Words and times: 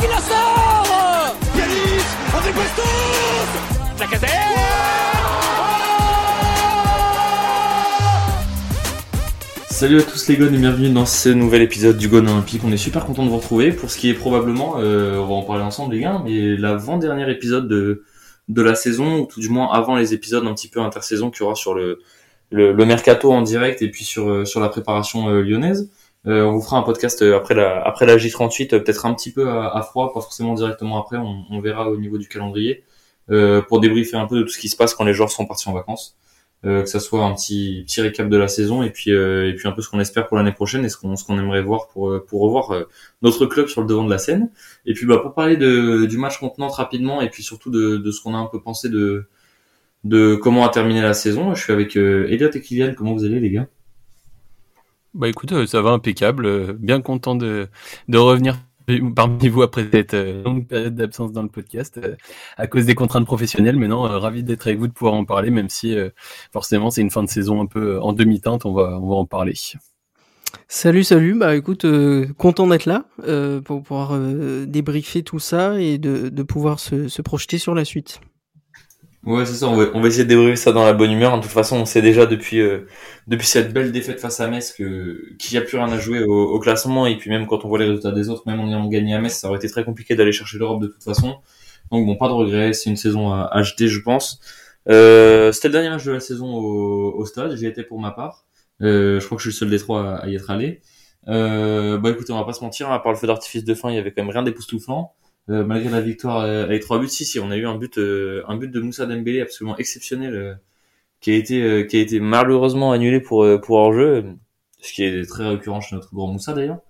qui 0.00 0.06
la 0.08 0.18
sort 0.18 1.36
Yanis 1.56 2.04
André 2.34 2.52
Bastos 2.52 3.20
Salut 9.68 10.00
à 10.00 10.02
tous 10.02 10.28
les 10.28 10.36
gones 10.36 10.54
et 10.54 10.58
bienvenue 10.58 10.90
dans 10.90 11.06
ce 11.06 11.30
nouvel 11.30 11.62
épisode 11.62 11.96
du 11.96 12.08
Gone 12.08 12.28
Olympique. 12.28 12.62
On 12.64 12.72
est 12.72 12.76
super 12.76 13.06
content 13.06 13.24
de 13.24 13.30
vous 13.30 13.38
retrouver 13.38 13.72
pour 13.72 13.90
ce 13.90 13.96
qui 13.98 14.10
est 14.10 14.14
probablement, 14.14 14.74
euh, 14.78 15.16
on 15.16 15.26
va 15.26 15.34
en 15.34 15.42
parler 15.42 15.62
ensemble 15.62 15.94
les 15.94 16.00
gars, 16.00 16.20
mais 16.24 16.56
l'avant-dernier 16.56 17.30
épisode 17.30 17.66
de, 17.66 18.04
de 18.48 18.62
la 18.62 18.74
saison, 18.74 19.20
ou 19.20 19.26
tout 19.26 19.40
du 19.40 19.48
moins 19.48 19.70
avant 19.72 19.96
les 19.96 20.12
épisodes 20.12 20.46
un 20.46 20.52
petit 20.52 20.68
peu 20.68 20.80
intersaison 20.80 21.30
qu'il 21.30 21.40
y 21.40 21.44
aura 21.44 21.54
sur 21.54 21.74
le, 21.74 22.00
le, 22.50 22.72
le 22.72 22.84
mercato 22.84 23.32
en 23.32 23.40
direct 23.40 23.80
et 23.80 23.90
puis 23.90 24.04
sur, 24.04 24.28
euh, 24.28 24.44
sur 24.44 24.60
la 24.60 24.68
préparation 24.68 25.28
euh, 25.30 25.42
lyonnaise. 25.42 25.90
Euh, 26.26 26.44
on 26.44 26.52
vous 26.52 26.60
fera 26.60 26.76
un 26.76 26.82
podcast 26.82 27.22
euh, 27.22 27.36
après 27.36 27.54
la, 27.54 27.82
après 27.82 28.04
la 28.06 28.16
J38, 28.16 28.74
euh, 28.74 28.80
peut-être 28.80 29.06
un 29.06 29.14
petit 29.14 29.32
peu 29.32 29.48
à, 29.48 29.74
à 29.74 29.82
froid, 29.82 30.12
pas 30.12 30.20
forcément 30.20 30.54
directement 30.54 31.00
après, 31.00 31.16
on, 31.16 31.44
on 31.50 31.60
verra 31.60 31.88
au 31.90 31.96
niveau 31.96 32.18
du 32.18 32.28
calendrier, 32.28 32.84
euh, 33.30 33.62
pour 33.62 33.80
débriefer 33.80 34.16
un 34.16 34.26
peu 34.26 34.36
de 34.38 34.42
tout 34.42 34.50
ce 34.50 34.58
qui 34.58 34.68
se 34.68 34.76
passe 34.76 34.94
quand 34.94 35.04
les 35.04 35.14
joueurs 35.14 35.30
sont 35.30 35.46
partis 35.46 35.68
en 35.68 35.72
vacances. 35.72 36.16
Euh, 36.66 36.82
que 36.82 36.90
ça 36.90 37.00
soit 37.00 37.24
un 37.24 37.34
petit 37.34 37.84
petit 37.86 38.02
récap 38.02 38.28
de 38.28 38.36
la 38.36 38.46
saison 38.46 38.82
et 38.82 38.90
puis 38.90 39.12
euh, 39.12 39.48
et 39.48 39.54
puis 39.54 39.66
un 39.66 39.72
peu 39.72 39.80
ce 39.80 39.88
qu'on 39.88 39.98
espère 39.98 40.28
pour 40.28 40.36
l'année 40.36 40.52
prochaine 40.52 40.84
et 40.84 40.90
ce 40.90 40.98
qu'on 40.98 41.16
ce 41.16 41.24
qu'on 41.24 41.38
aimerait 41.38 41.62
voir 41.62 41.88
pour 41.88 42.22
pour 42.26 42.42
revoir 42.42 42.84
notre 43.22 43.46
club 43.46 43.68
sur 43.68 43.80
le 43.80 43.86
devant 43.86 44.04
de 44.04 44.10
la 44.10 44.18
scène. 44.18 44.50
Et 44.84 44.92
puis 44.92 45.06
bah 45.06 45.16
pour 45.22 45.32
parler 45.32 45.56
de 45.56 46.04
du 46.04 46.18
match 46.18 46.38
contre 46.38 46.60
rapidement 46.60 47.22
et 47.22 47.30
puis 47.30 47.42
surtout 47.42 47.70
de 47.70 47.96
de 47.96 48.10
ce 48.10 48.20
qu'on 48.22 48.34
a 48.34 48.38
un 48.38 48.44
peu 48.44 48.60
pensé 48.60 48.90
de 48.90 49.24
de 50.04 50.34
comment 50.34 50.66
a 50.66 50.68
terminé 50.68 51.00
la 51.00 51.14
saison 51.14 51.54
je 51.54 51.62
suis 51.64 51.72
avec 51.72 51.96
Elliot 51.96 52.50
et 52.50 52.60
Kylian. 52.60 52.92
Comment 52.94 53.14
vous 53.14 53.24
allez 53.24 53.40
les 53.40 53.50
gars? 53.50 53.66
Bah 55.14 55.28
écoute, 55.28 55.52
euh, 55.52 55.66
ça 55.66 55.82
va 55.82 55.90
impeccable. 55.90 56.46
euh, 56.46 56.72
Bien 56.78 57.00
content 57.00 57.34
de, 57.34 57.68
de 58.08 58.18
revenir 58.18 58.58
parmi 59.14 59.48
vous 59.48 59.62
après 59.62 59.88
cette 59.90 60.14
euh, 60.14 60.42
longue 60.42 60.66
période 60.66 60.94
d'absence 60.94 61.32
dans 61.32 61.42
le 61.42 61.48
podcast 61.48 62.00
à 62.56 62.66
cause 62.66 62.86
des 62.86 62.94
contraintes 62.94 63.26
professionnelles. 63.26 63.80
Euh, 63.82 64.18
ravi 64.18 64.42
d'être 64.42 64.66
avec 64.68 64.78
vous, 64.78 64.86
de 64.88 64.92
pouvoir 64.92 65.14
en 65.14 65.24
parler, 65.24 65.50
même 65.50 65.68
si 65.68 65.96
forcément 66.52 66.90
c'est 66.90 67.00
une 67.00 67.10
fin 67.10 67.22
de 67.24 67.28
saison 67.28 67.60
un 67.60 67.66
peu 67.66 68.00
en 68.00 68.12
demi-teinte. 68.12 68.64
On 68.64 68.72
va, 68.72 68.98
on 69.00 69.08
va 69.08 69.14
en 69.16 69.26
parler. 69.26 69.54
Salut, 70.68 71.04
salut. 71.04 71.34
Bah 71.38 71.56
écoute, 71.56 71.84
content 72.36 72.66
d'être 72.68 72.86
là 72.86 73.04
pour 73.64 73.82
pouvoir 73.82 74.18
débriefer 74.66 75.22
tout 75.22 75.38
ça 75.38 75.80
et 75.80 75.98
de, 75.98 76.28
de 76.28 76.42
pouvoir 76.42 76.78
se, 76.80 77.08
se 77.08 77.22
projeter 77.22 77.58
sur 77.58 77.74
la 77.74 77.84
suite. 77.84 78.20
Ouais, 79.24 79.44
c'est 79.44 79.54
ça. 79.54 79.68
On 79.68 79.76
va, 79.76 80.08
essayer 80.08 80.24
de 80.24 80.28
débriefer 80.30 80.56
ça 80.56 80.72
dans 80.72 80.84
la 80.84 80.94
bonne 80.94 81.12
humeur. 81.12 81.36
De 81.36 81.42
toute 81.42 81.50
façon, 81.50 81.76
on 81.76 81.84
sait 81.84 82.00
déjà 82.00 82.24
depuis 82.24 82.60
euh, 82.60 82.86
depuis 83.26 83.46
cette 83.46 83.72
belle 83.72 83.92
défaite 83.92 84.18
face 84.18 84.40
à 84.40 84.48
Metz 84.48 84.72
que 84.72 85.36
qu'il 85.38 85.58
n'y 85.58 85.62
a 85.62 85.66
plus 85.66 85.76
rien 85.76 85.92
à 85.92 85.98
jouer 85.98 86.22
au, 86.22 86.58
classement. 86.58 87.06
Et 87.06 87.18
puis 87.18 87.28
même 87.30 87.46
quand 87.46 87.64
on 87.64 87.68
voit 87.68 87.78
les 87.78 87.84
résultats 87.84 88.12
des 88.12 88.30
autres, 88.30 88.44
même 88.46 88.60
en 88.60 88.68
ayant 88.68 88.88
gagné 88.88 89.14
à 89.14 89.20
Metz, 89.20 89.34
ça 89.34 89.48
aurait 89.48 89.58
été 89.58 89.68
très 89.68 89.84
compliqué 89.84 90.14
d'aller 90.16 90.32
chercher 90.32 90.58
l'Europe 90.58 90.80
de 90.80 90.86
toute 90.86 91.02
façon. 91.02 91.36
Donc 91.92 92.06
bon, 92.06 92.16
pas 92.16 92.28
de 92.28 92.32
regret. 92.32 92.72
C'est 92.72 92.88
une 92.88 92.96
saison 92.96 93.32
à, 93.32 93.62
jeter, 93.62 93.88
je 93.88 94.00
pense. 94.00 94.40
Euh, 94.88 95.52
C'était 95.52 95.68
le 95.68 95.72
dernier 95.72 95.90
match 95.90 96.04
de 96.04 96.12
la 96.12 96.20
saison 96.20 96.54
au, 96.54 97.24
stade. 97.26 97.54
J'y 97.56 97.66
étais 97.66 97.82
pour 97.84 98.00
ma 98.00 98.12
part. 98.12 98.46
Euh, 98.82 99.20
je 99.20 99.26
crois 99.26 99.36
que 99.36 99.42
je 99.44 99.50
suis 99.50 99.56
le 99.66 99.68
seul 99.68 99.70
des 99.70 99.78
trois 99.78 100.02
à, 100.02 100.16
à 100.24 100.28
y 100.28 100.34
être 100.34 100.50
allé. 100.50 100.80
Euh, 101.28 101.98
bah 101.98 102.10
écoutez, 102.10 102.32
on 102.32 102.38
va 102.38 102.44
pas 102.44 102.52
se 102.52 102.64
mentir. 102.64 102.90
À 102.90 103.02
part 103.02 103.12
le 103.12 103.18
feu 103.18 103.26
d'artifice 103.26 103.64
de 103.64 103.74
fin, 103.74 103.90
il 103.90 103.96
y 103.96 103.98
avait 103.98 104.12
quand 104.12 104.22
même 104.22 104.30
rien 104.30 104.42
d'époustouflant. 104.42 105.14
Euh, 105.48 105.64
malgré 105.64 105.90
la 105.90 106.00
victoire 106.00 106.40
euh, 106.42 106.64
avec 106.64 106.82
trois 106.82 106.98
buts, 107.00 107.08
si 107.08 107.24
si, 107.24 107.40
on 107.40 107.50
a 107.50 107.56
eu 107.56 107.66
un 107.66 107.76
but, 107.76 107.98
euh, 107.98 108.42
un 108.48 108.56
but 108.56 108.70
de 108.70 108.80
Moussa 108.80 109.06
Dembélé 109.06 109.40
absolument 109.40 109.76
exceptionnel, 109.78 110.34
euh, 110.34 110.54
qui 111.20 111.32
a 111.32 111.36
été, 111.36 111.62
euh, 111.62 111.84
qui 111.84 111.98
a 111.98 112.00
été 112.00 112.20
malheureusement 112.20 112.92
annulé 112.92 113.20
pour 113.20 113.44
euh, 113.44 113.58
pour 113.58 113.76
hors 113.78 113.92
jeu, 113.94 114.24
ce 114.80 114.92
qui 114.92 115.04
est 115.04 115.28
très 115.28 115.48
récurrent 115.48 115.80
chez 115.80 115.96
notre 115.96 116.14
grand 116.14 116.28
Moussa 116.28 116.54
d'ailleurs. 116.54 116.80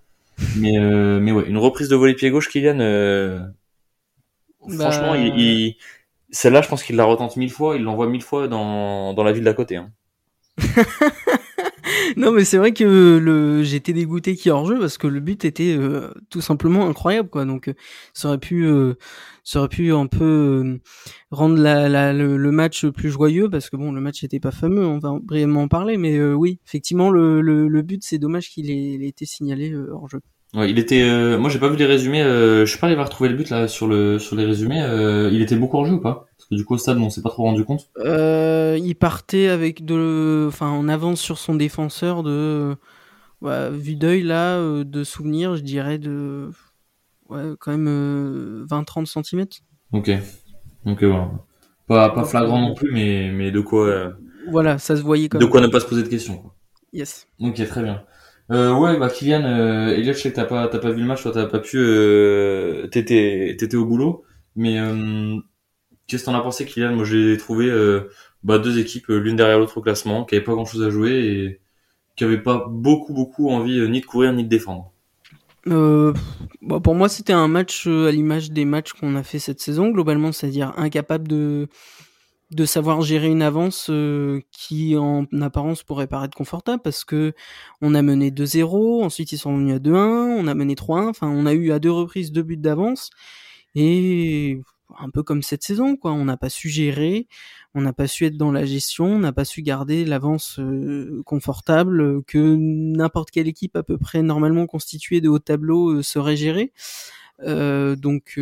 Mais 0.57 0.77
euh, 0.79 1.19
mais 1.21 1.31
ouais, 1.31 1.45
une 1.47 1.57
reprise 1.57 1.89
de 1.89 1.95
volley 1.95 2.15
pied 2.15 2.31
gauche, 2.31 2.49
Kylian. 2.49 2.79
euh, 2.81 3.39
Bah, 4.67 4.91
Franchement, 4.91 5.15
il, 5.15 5.37
il- 5.39 5.77
celle-là, 6.31 6.61
je 6.61 6.69
pense 6.69 6.83
qu'il 6.83 6.95
la 6.95 7.05
retente 7.05 7.37
mille 7.37 7.51
fois, 7.51 7.75
il 7.75 7.83
l'envoie 7.83 8.07
mille 8.07 8.23
fois 8.23 8.47
dans 8.47 9.13
dans 9.13 9.23
la 9.23 9.31
ville 9.33 9.43
d'à 9.43 9.53
côté. 9.53 9.77
Hein. 9.77 9.91
non 12.17 12.31
mais 12.31 12.45
c'est 12.45 12.57
vrai 12.57 12.73
que 12.73 13.17
le 13.17 13.63
j'étais 13.63 13.93
dégoûté 13.93 14.35
qu'il 14.35 14.47
y 14.47 14.49
ait 14.49 14.51
hors 14.51 14.65
jeu 14.65 14.79
parce 14.79 14.97
que 14.97 15.07
le 15.07 15.19
but 15.19 15.45
était 15.45 15.75
euh, 15.77 16.09
tout 16.29 16.41
simplement 16.41 16.87
incroyable 16.87 17.29
quoi. 17.29 17.45
Donc 17.45 17.67
euh, 17.67 17.73
ça 18.13 18.29
aurait 18.29 18.37
pu 18.37 18.65
euh, 18.65 18.95
ça 19.43 19.59
aurait 19.59 19.69
pu 19.69 19.91
un 19.93 20.07
peu 20.07 20.79
rendre 21.31 21.57
la, 21.57 22.13
le, 22.13 22.51
match 22.51 22.85
plus 22.87 23.09
joyeux 23.09 23.49
parce 23.49 23.69
que 23.69 23.77
bon 23.77 23.91
le 23.91 24.01
match 24.01 24.23
était 24.23 24.39
pas 24.39 24.51
fameux, 24.51 24.85
on 24.85 24.99
va 24.99 25.17
brièvement 25.21 25.63
en 25.63 25.67
parler 25.67 25.97
mais 25.97 26.21
oui, 26.33 26.59
effectivement 26.65 27.09
le, 27.09 27.41
le, 27.41 27.67
le 27.67 27.81
but 27.81 28.03
c'est 28.03 28.17
dommage 28.19 28.49
qu'il 28.49 28.69
ait, 28.69 28.93
ait 29.03 29.07
été 29.07 29.25
signalé 29.25 29.71
euh, 29.71 29.89
hors 29.93 30.09
jeu. 30.09 30.19
Ouais, 30.53 30.69
il 30.69 30.79
était. 30.79 31.37
moi, 31.37 31.49
j'ai 31.49 31.59
pas 31.59 31.69
vu 31.69 31.77
les 31.77 31.85
résumés. 31.85 32.23
Je 32.23 32.65
suis 32.65 32.77
pas 32.77 32.87
allé 32.87 33.01
retrouver 33.01 33.29
le 33.29 33.37
but 33.37 33.49
là 33.49 33.69
sur 33.69 33.87
le 33.87 34.19
sur 34.19 34.35
les 34.35 34.43
résumés. 34.43 34.85
Il 35.31 35.41
était 35.41 35.55
beaucoup 35.55 35.77
en 35.77 35.85
jeu 35.85 35.93
ou 35.93 36.01
pas? 36.01 36.27
Du 36.51 36.65
coup 36.65 36.73
au 36.73 36.77
stade, 36.77 36.97
on 36.97 37.09
s'est 37.09 37.21
pas 37.21 37.29
trop 37.29 37.43
rendu 37.43 37.63
compte. 37.63 37.89
Euh, 37.99 38.77
il 38.81 38.95
partait 38.95 39.47
avec 39.47 39.85
de, 39.85 40.45
enfin, 40.49 40.67
en 40.69 40.89
avance 40.89 41.19
sur 41.21 41.37
son 41.37 41.55
défenseur 41.55 42.23
de, 42.23 42.75
ouais, 43.41 43.69
vu 43.71 43.95
d'œil 43.95 44.23
là, 44.23 44.57
euh, 44.57 44.83
de 44.83 45.03
souvenir, 45.05 45.55
je 45.55 45.61
dirais 45.61 45.97
de, 45.97 46.49
ouais, 47.29 47.53
quand 47.59 47.71
même 47.71 47.87
euh, 47.87 48.65
20-30 48.69 49.05
cm. 49.05 49.45
Ok. 49.93 50.09
Euh, 50.09 50.17
voilà. 50.85 51.31
Pas 51.87 52.09
pas 52.09 52.23
flagrant 52.23 52.59
non 52.61 52.73
plus, 52.73 52.91
mais 52.91 53.31
mais 53.33 53.51
de 53.51 53.59
quoi 53.59 53.87
euh, 53.87 54.11
Voilà, 54.49 54.77
ça 54.77 54.95
se 54.95 55.01
voyait 55.01 55.29
quand 55.29 55.37
de 55.39 55.43
même. 55.43 55.51
quoi 55.51 55.61
ne 55.61 55.67
pas 55.67 55.79
se 55.79 55.85
poser 55.85 56.03
de 56.03 56.07
questions. 56.07 56.37
Quoi. 56.37 56.55
Yes. 56.93 57.27
Ok, 57.39 57.55
très 57.67 57.83
bien. 57.83 58.03
Euh, 58.51 58.73
ouais, 58.77 58.97
bah 58.99 59.09
Kylian, 59.09 59.43
euh, 59.43 59.95
Elliot, 59.95 60.13
je 60.13 60.19
sais 60.19 60.31
que 60.31 60.35
t'as 60.35 60.45
pas 60.45 60.67
t'as 60.67 60.79
pas 60.79 60.91
vu 60.91 60.99
le 61.01 61.07
match, 61.07 61.21
toi 61.21 61.31
t'as 61.33 61.45
pas 61.45 61.59
pu, 61.59 61.77
euh, 61.77 62.87
t'étais 62.87 63.55
t'étais 63.57 63.77
au 63.77 63.85
boulot, 63.85 64.23
mais 64.57 64.77
euh, 64.79 65.37
qu'est-ce 66.07 66.23
que 66.23 66.25
t'en 66.25 66.35
as 66.35 66.41
pensé, 66.41 66.65
Kylian? 66.65 66.95
Moi, 66.95 67.05
j'ai 67.05 67.37
trouvé 67.37 67.69
euh, 67.69 68.09
bah 68.43 68.59
deux 68.59 68.79
équipes 68.79 69.09
euh, 69.09 69.19
l'une 69.19 69.35
derrière 69.35 69.59
l'autre 69.59 69.77
au 69.77 69.81
classement, 69.81 70.25
qui 70.25 70.35
avaient 70.35 70.43
pas 70.43 70.53
grand 70.53 70.65
chose 70.65 70.83
à 70.83 70.89
jouer 70.89 71.11
et 71.11 71.61
qui 72.15 72.23
avaient 72.23 72.41
pas 72.41 72.65
beaucoup 72.69 73.13
beaucoup 73.13 73.49
envie 73.49 73.79
euh, 73.79 73.87
ni 73.87 74.01
de 74.01 74.05
courir 74.05 74.33
ni 74.33 74.43
de 74.43 74.49
défendre. 74.49 74.91
Bah, 75.65 76.79
pour 76.79 76.95
moi, 76.95 77.07
c'était 77.07 77.33
un 77.33 77.47
match 77.47 77.85
à 77.87 78.11
l'image 78.11 78.51
des 78.51 78.65
matchs 78.65 78.93
qu'on 78.93 79.15
a 79.15 79.23
fait 79.23 79.39
cette 79.39 79.59
saison, 79.59 79.89
globalement, 79.89 80.31
c'est-à-dire 80.31 80.73
incapable 80.77 81.27
de 81.27 81.67
de 82.49 82.65
savoir 82.65 83.01
gérer 83.01 83.29
une 83.29 83.41
avance 83.41 83.89
qui, 84.51 84.97
en 84.97 85.25
apparence, 85.41 85.83
pourrait 85.83 86.07
paraître 86.07 86.35
confortable 86.35 86.81
parce 86.83 87.05
que 87.05 87.33
on 87.79 87.95
a 87.95 88.01
mené 88.01 88.29
2-0, 88.29 89.03
ensuite 89.03 89.31
ils 89.31 89.37
sont 89.37 89.55
venus 89.55 89.75
à 89.75 89.79
2-1, 89.79 89.95
on 90.37 90.47
a 90.47 90.53
mené 90.53 90.75
3-1, 90.75 91.07
enfin, 91.07 91.29
on 91.29 91.45
a 91.45 91.53
eu 91.53 91.71
à 91.71 91.79
deux 91.79 91.91
reprises 91.91 92.33
deux 92.33 92.43
buts 92.43 92.57
d'avance 92.57 93.09
et 93.75 94.61
un 94.99 95.09
peu 95.09 95.23
comme 95.23 95.41
cette 95.43 95.63
saison, 95.63 95.95
quoi. 95.95 96.11
On 96.11 96.25
n'a 96.25 96.37
pas 96.37 96.49
su 96.49 96.69
gérer, 96.69 97.27
on 97.73 97.81
n'a 97.81 97.93
pas 97.93 98.07
su 98.07 98.25
être 98.25 98.37
dans 98.37 98.51
la 98.51 98.65
gestion, 98.65 99.05
on 99.05 99.19
n'a 99.19 99.31
pas 99.31 99.45
su 99.45 99.61
garder 99.61 100.05
l'avance 100.05 100.59
euh, 100.59 101.21
confortable 101.25 102.23
que 102.23 102.55
n'importe 102.57 103.31
quelle 103.31 103.47
équipe 103.47 103.75
à 103.75 103.83
peu 103.83 103.97
près 103.97 104.21
normalement 104.21 104.67
constituée 104.67 105.21
de 105.21 105.29
haut 105.29 105.39
tableau 105.39 105.89
euh, 105.89 106.03
saurait 106.03 106.35
gérer. 106.35 106.73
Euh, 107.43 107.95
donc 107.95 108.39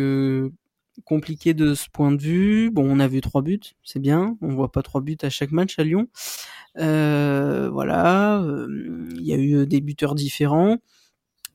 compliqué 1.04 1.54
de 1.54 1.74
ce 1.74 1.88
point 1.90 2.12
de 2.12 2.20
vue. 2.20 2.70
Bon, 2.70 2.84
on 2.88 3.00
a 3.00 3.08
vu 3.08 3.20
trois 3.20 3.42
buts, 3.42 3.60
c'est 3.84 4.00
bien. 4.00 4.36
On 4.42 4.54
voit 4.54 4.72
pas 4.72 4.82
trois 4.82 5.00
buts 5.00 5.16
à 5.22 5.30
chaque 5.30 5.52
match 5.52 5.78
à 5.78 5.84
Lyon. 5.84 6.08
Voilà, 6.76 8.44
il 9.16 9.24
y 9.24 9.32
a 9.32 9.36
eu 9.38 9.66
des 9.66 9.80
buteurs 9.80 10.14
différents. 10.14 10.78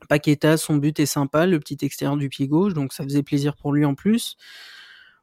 Paqueta, 0.08 0.58
son 0.58 0.78
but 0.78 1.00
est 1.00 1.06
sympa, 1.06 1.46
le 1.46 1.60
petit 1.60 1.78
extérieur 1.82 2.18
du 2.18 2.30
pied 2.30 2.48
gauche, 2.48 2.74
donc 2.74 2.94
ça 2.94 3.04
faisait 3.04 3.24
plaisir 3.24 3.56
pour 3.56 3.74
lui 3.74 3.86
en 3.86 3.96
plus. 3.96 4.38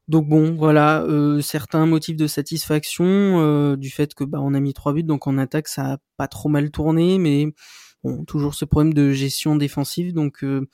Donc 0.08 0.28
bon, 0.28 0.54
voilà, 0.54 1.02
euh, 1.02 1.40
certains 1.40 1.86
motifs 1.86 2.16
de 2.16 2.26
satisfaction 2.26 3.04
euh, 3.06 3.76
du 3.76 3.88
fait 3.88 4.14
que 4.14 4.24
bah 4.24 4.40
on 4.42 4.52
a 4.52 4.60
mis 4.60 4.74
trois 4.74 4.92
buts, 4.92 5.04
donc 5.04 5.26
en 5.26 5.38
attaque 5.38 5.68
ça 5.68 5.92
a 5.92 5.98
pas 6.16 6.26
trop 6.26 6.48
mal 6.48 6.70
tourné, 6.70 7.18
mais 7.18 7.46
bon, 8.02 8.24
toujours 8.24 8.54
ce 8.54 8.64
problème 8.64 8.94
de 8.94 9.12
gestion 9.12 9.54
défensive, 9.54 10.12
donc 10.12 10.42
euh, 10.42 10.68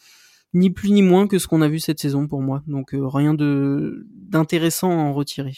ni 0.55 0.71
plus 0.71 0.91
ni 0.91 1.03
moins 1.03 1.27
que 1.27 1.39
ce 1.39 1.47
qu'on 1.47 1.61
a 1.61 1.69
vu 1.69 1.79
cette 1.79 2.01
saison 2.01 2.27
pour 2.27 2.41
moi, 2.41 2.63
donc 2.67 2.95
euh, 2.95 3.07
rien 3.07 3.35
de 3.35 4.07
d'intéressant 4.15 4.91
à 4.91 5.03
en 5.03 5.13
retirer. 5.13 5.55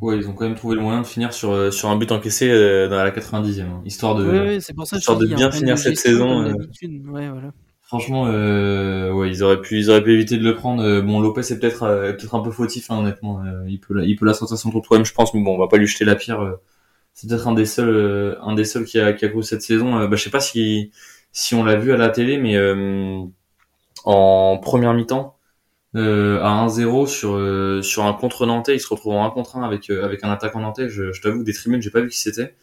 Ouais, 0.00 0.18
ils 0.18 0.28
ont 0.28 0.34
quand 0.34 0.44
même 0.44 0.54
trouvé 0.54 0.76
le 0.76 0.82
moyen 0.82 1.00
de 1.00 1.06
finir 1.06 1.32
sur 1.32 1.72
sur 1.72 1.88
un 1.88 1.96
but 1.96 2.12
encaissé 2.12 2.48
euh, 2.50 2.88
dans 2.88 2.96
la 2.96 3.10
90e, 3.10 3.62
hein, 3.62 3.82
histoire 3.84 4.14
de. 4.14 4.24
Ouais, 4.24 4.40
ouais, 4.40 4.60
c'est 4.60 4.74
pour 4.74 4.86
ça 4.86 4.96
que 4.96 5.00
je 5.00 5.02
histoire 5.02 5.18
de 5.18 5.26
bien 5.26 5.50
finir 5.50 5.76
cette 5.76 5.98
saison. 5.98 6.52
Ouais, 6.52 7.28
voilà. 7.30 7.52
Franchement, 7.86 8.26
euh, 8.26 9.12
ouais, 9.12 9.30
ils 9.30 9.44
auraient 9.44 9.60
pu, 9.60 9.78
ils 9.78 9.90
auraient 9.90 10.02
pu 10.02 10.12
éviter 10.14 10.38
de 10.38 10.42
le 10.44 10.56
prendre. 10.56 10.82
Euh, 10.82 11.02
Bon, 11.02 11.20
Lopez 11.20 11.42
est 11.52 11.58
peut-être, 11.60 11.84
euh, 11.84 12.12
peut-être 12.12 12.34
un 12.34 12.42
peu 12.42 12.50
fautif, 12.50 12.90
hein, 12.90 12.98
honnêtement. 12.98 13.44
Euh, 13.44 13.64
il 13.68 13.78
peut, 13.80 13.94
la- 13.94 14.04
il 14.04 14.16
peut 14.16 14.26
la 14.26 14.34
sortir 14.34 14.58
son 14.58 14.70
tour 14.70 14.82
de 14.98 15.04
je 15.04 15.12
pense, 15.14 15.32
mais 15.34 15.40
bon, 15.42 15.54
on 15.54 15.58
va 15.58 15.68
pas 15.68 15.76
lui 15.76 15.86
jeter 15.86 16.04
la 16.04 16.16
pierre. 16.16 16.40
euh. 16.42 16.56
C'est 17.14 17.28
peut-être 17.28 17.48
un 17.48 17.54
des 17.54 17.66
seuls, 17.66 17.88
euh, 17.90 18.36
un 18.42 18.54
des 18.54 18.64
seuls 18.64 18.84
qui 18.86 19.00
a, 19.00 19.12
qui 19.14 19.24
a 19.26 19.28
couru 19.30 19.44
cette 19.44 19.62
saison. 19.62 19.98
Euh, 19.98 20.08
bah, 20.08 20.16
je 20.16 20.24
sais 20.24 20.30
pas 20.30 20.40
si, 20.40 20.92
si 21.32 21.54
on 21.56 21.64
l'a 21.64 21.76
vu 21.76 21.92
à 21.92 21.96
la 21.98 22.08
télé, 22.10 22.38
mais 22.38 22.56
euh, 22.56 23.20
en 24.04 24.58
première 24.58 24.94
mi-temps, 24.94 25.36
euh, 25.96 26.40
à 26.42 26.50
1-0 26.50 27.06
sur, 27.06 27.34
euh, 27.36 27.82
sur 27.82 28.04
un 28.06 28.14
contre 28.14 28.46
nantais, 28.46 28.76
il 28.76 28.80
se 28.80 28.88
retrouve 28.88 29.14
en 29.14 29.24
1 29.26 29.30
contre 29.30 29.56
1 29.58 29.62
avec, 29.64 29.90
euh, 29.90 30.04
avec 30.04 30.24
un 30.24 30.30
attaquant 30.32 30.60
nantais. 30.60 30.88
Je, 30.90 31.12
je 31.12 31.22
t'avoue, 31.22 31.40
que 31.40 31.44
des 31.44 31.54
tribunes, 31.54 31.82
j'ai 31.82 31.90
pas 31.90 32.00
vu 32.02 32.08
qui 32.10 32.18
c'était. 32.20 32.54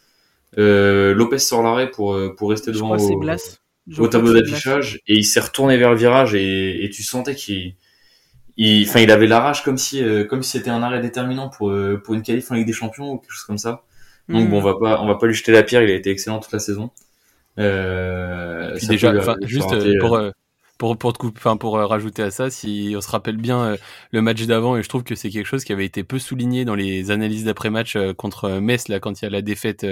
Euh, 0.60 1.14
Lopez 1.16 1.40
sort 1.40 1.64
l'arrêt 1.64 1.92
pour, 1.92 2.18
pour 2.38 2.50
rester 2.52 2.72
Je 2.72 2.78
devant. 2.78 2.88
crois 2.88 2.98
que 2.98 3.04
c'est 3.04 3.16
au- 3.16 3.20
Blas. 3.20 3.60
Au 3.98 4.08
tableau 4.08 4.34
d'affichage 4.34 5.02
et 5.08 5.16
il 5.16 5.26
s'est 5.26 5.40
retourné 5.40 5.78
vers 5.78 5.92
le 5.92 5.98
virage 5.98 6.36
et, 6.36 6.86
et 6.86 6.90
tu 6.90 7.04
sentais 7.04 7.36
qu'il 7.36 7.76
il, 8.58 8.88
enfin, 8.88 9.00
il 9.00 9.12
avait 9.12 9.28
la 9.28 9.40
rage 9.40 9.64
comme 9.64 9.78
si, 9.78 10.04
euh, 10.04 10.26
comme 10.26 10.44
si 10.44 10.52
c'était 10.52 10.70
un 10.70 10.84
arrêt 10.84 11.02
déterminant 11.02 11.50
pour 11.50 11.70
euh, 11.70 12.02
pour 12.04 12.14
une 12.14 12.22
qualif 12.22 12.52
en 12.52 12.56
Ligue 12.56 12.68
des 12.68 12.74
Champions 12.74 13.12
ou 13.12 13.18
quelque 13.18 13.32
chose 13.32 13.46
comme 13.46 13.58
ça. 13.58 13.84
Donc 14.30 14.50
bon, 14.50 14.60
on 14.60 14.62
va 14.62 14.76
pas, 14.80 15.02
on 15.02 15.08
va 15.08 15.16
pas 15.16 15.28
lui 15.28 15.34
jeter 15.34 15.52
la 15.52 15.64
pierre. 15.64 15.82
Il 15.82 15.92
a 15.92 15.96
été 15.96 16.10
excellent 16.10 16.40
toute 16.40 16.54
la 16.54 16.60
saison. 16.60 16.92
Euh, 17.60 18.74
puis 18.78 18.88
déjà, 18.88 19.14
juste 19.42 20.00
pour 20.00 20.20
euh, 20.82 20.96
pour 20.96 20.98
pour 20.98 21.14
enfin 21.38 21.58
pour 21.58 21.78
euh, 21.78 21.86
rajouter 21.86 22.24
à 22.24 22.32
ça, 22.32 22.50
si 22.50 22.94
on 22.96 23.02
se 23.02 23.10
rappelle 23.10 23.38
bien 23.38 23.64
euh, 23.64 23.78
le 24.12 24.22
match 24.22 24.44
d'avant, 24.46 24.76
et 24.78 24.84
je 24.84 24.90
trouve 24.90 25.04
que 25.04 25.16
c'est 25.16 25.30
quelque 25.30 25.46
chose 25.46 25.64
qui 25.64 25.72
avait 25.72 25.86
été 25.86 26.04
peu 26.04 26.20
souligné 26.20 26.66
dans 26.66 26.76
les 26.76 27.12
analyses 27.12 27.46
d'après 27.46 27.70
match 27.70 27.96
euh, 27.96 28.14
contre 28.14 28.50
Metz 28.60 28.88
là 28.88 29.00
quand 29.00 29.22
il 29.22 29.26
y 29.26 29.28
a 29.28 29.32
la 29.32 29.42
défaite 29.42 29.86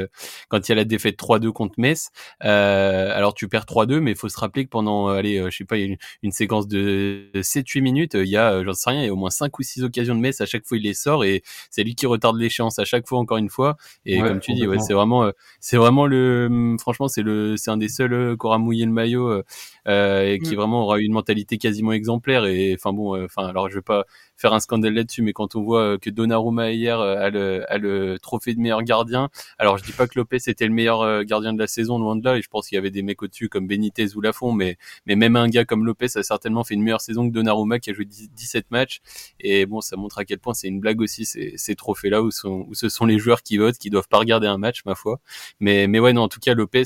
quand 0.50 0.68
il 0.68 0.72
y 0.72 0.74
a 0.74 0.76
la 0.76 0.86
défaite 0.86 1.18
3-2 1.18 1.52
contre 1.52 1.76
Metz. 1.78 2.10
alors 2.40 3.34
tu 3.34 3.48
perds 3.48 3.66
3-2, 3.66 4.00
mais 4.00 4.12
il 4.12 4.18
faut 4.18 4.30
se 4.30 4.40
rappeler 4.40 4.66
que 4.66 4.70
pendant 4.70 5.08
allez 5.10 5.42
je 5.50 5.56
sais 5.56 5.66
pas 5.66 5.78
une, 5.78 5.98
une 6.24 6.32
séquence 6.32 6.68
de 6.68 7.30
7-8 7.36 7.82
minutes, 7.82 8.14
il 8.16 8.28
y 8.28 8.38
a 8.38 8.64
j'en 8.64 8.74
sais 8.74 8.90
rien, 8.90 9.02
il 9.02 9.06
y 9.06 9.10
a 9.10 9.14
au 9.14 9.18
moins 9.18 9.30
5 9.30 9.58
ou 9.60 9.64
6 9.64 9.84
occasions 9.84 10.16
de 10.16 10.20
Metz 10.20 10.42
à 10.42 10.46
chaque 10.46 10.66
fois 10.66 10.78
il 10.78 10.84
les 10.84 10.94
sort 10.94 11.24
et 11.24 11.44
c'est 11.70 11.84
lui 11.84 11.96
qui 11.96 12.06
retarde 12.06 12.38
l'échéance 12.38 12.80
à 12.80 12.86
chaque 12.86 13.08
fois 13.08 13.20
encore 13.20 13.38
une 13.38 13.50
fois. 13.50 13.78
Et 14.06 14.20
comme 14.20 14.40
tu 14.40 14.54
dis, 14.54 14.68
ouais, 14.68 14.80
c'est 14.80 14.94
vraiment 14.94 15.32
c'est 15.60 15.78
vraiment 15.78 16.06
le 16.06 16.76
franchement 16.80 17.08
c'est 17.08 17.24
le 17.24 17.56
c'est 17.58 17.72
un 17.72 17.78
des 17.78 17.90
seuls 17.90 18.36
qui 18.38 18.46
aura 18.46 18.58
mouillé 18.58 18.86
le 18.86 18.92
maillot 18.92 19.44
euh, 19.88 20.32
et 20.32 20.40
qui 20.40 20.54
mm. 20.54 20.58
vraiment 20.58 20.71
aura 20.78 21.00
une 21.00 21.12
mentalité 21.14 21.58
quasiment 21.58 21.92
exemplaire. 21.94 22.46
Et 22.46 22.74
enfin 22.76 22.94
bon, 22.94 23.16
euh, 23.16 23.26
enfin 23.26 23.48
alors 23.48 23.70
je 23.70 23.76
vais 23.76 23.82
pas 23.82 24.06
faire 24.42 24.54
un 24.54 24.60
scandale 24.60 24.96
là-dessus, 24.96 25.22
mais 25.22 25.34
quand 25.34 25.56
on 25.56 25.62
voit 25.62 25.82
euh, 25.82 25.98
que 25.98 26.10
Donnarumma 26.10 26.72
hier 26.72 27.00
euh, 27.00 27.16
a 27.16 27.30
le, 27.30 27.72
a 27.72 27.78
le 27.78 28.18
trophée 28.20 28.56
de 28.56 28.60
meilleur 28.60 28.82
gardien, 28.82 29.30
alors 29.60 29.78
je 29.78 29.84
dis 29.84 29.92
pas 29.92 30.08
que 30.08 30.18
Lopez 30.18 30.38
était 30.48 30.66
le 30.66 30.74
meilleur 30.74 31.02
euh, 31.02 31.24
gardien 31.24 31.54
de 31.54 31.60
la 31.60 31.68
saison, 31.68 32.00
loin 32.00 32.16
de 32.16 32.26
là, 32.26 32.38
et 32.38 32.42
je 32.42 32.50
pense 32.50 32.68
qu'il 32.68 32.76
y 32.76 32.80
avait 32.80 32.90
des 32.90 33.04
mecs 33.04 33.22
au-dessus 33.22 33.50
comme 33.50 33.68
Benitez 33.68 34.16
ou 34.16 34.22
Lafont, 34.22 34.52
mais, 34.52 34.78
mais 35.06 35.16
même 35.16 35.36
un 35.36 35.48
gars 35.48 35.64
comme 35.64 35.86
Lopez 35.86 36.08
a 36.16 36.24
certainement 36.24 36.64
fait 36.64 36.74
une 36.74 36.82
meilleure 36.82 37.02
saison 37.02 37.30
que 37.30 37.34
Donnarumma 37.34 37.80
qui 37.80 37.92
a 37.92 37.94
joué 37.94 38.06
17 38.06 38.72
matchs, 38.72 39.02
et 39.40 39.68
bon, 39.68 39.80
ça 39.80 39.96
montre 39.96 40.18
à 40.18 40.26
quel 40.26 40.40
point 40.40 40.56
c'est 40.56 40.68
une 40.68 40.80
blague 40.80 41.02
aussi 41.02 41.26
ces, 41.26 41.54
ces 41.56 41.76
trophées-là 41.76 42.24
où, 42.24 42.32
sont, 42.32 42.66
où 42.68 42.74
ce 42.74 42.90
sont 42.90 43.06
les 43.06 43.20
joueurs 43.20 43.44
qui 43.44 43.58
votent, 43.58 43.78
qui 43.78 43.92
doivent 43.92 44.10
pas 44.10 44.18
regarder 44.18 44.48
un 44.48 44.58
match, 44.58 44.84
ma 44.86 44.96
foi. 44.96 45.20
Mais, 45.60 45.88
mais 45.88 46.00
ouais, 46.00 46.14
non, 46.14 46.24
en 46.24 46.28
tout 46.28 46.40
cas, 46.40 46.56
Lopez, 46.56 46.84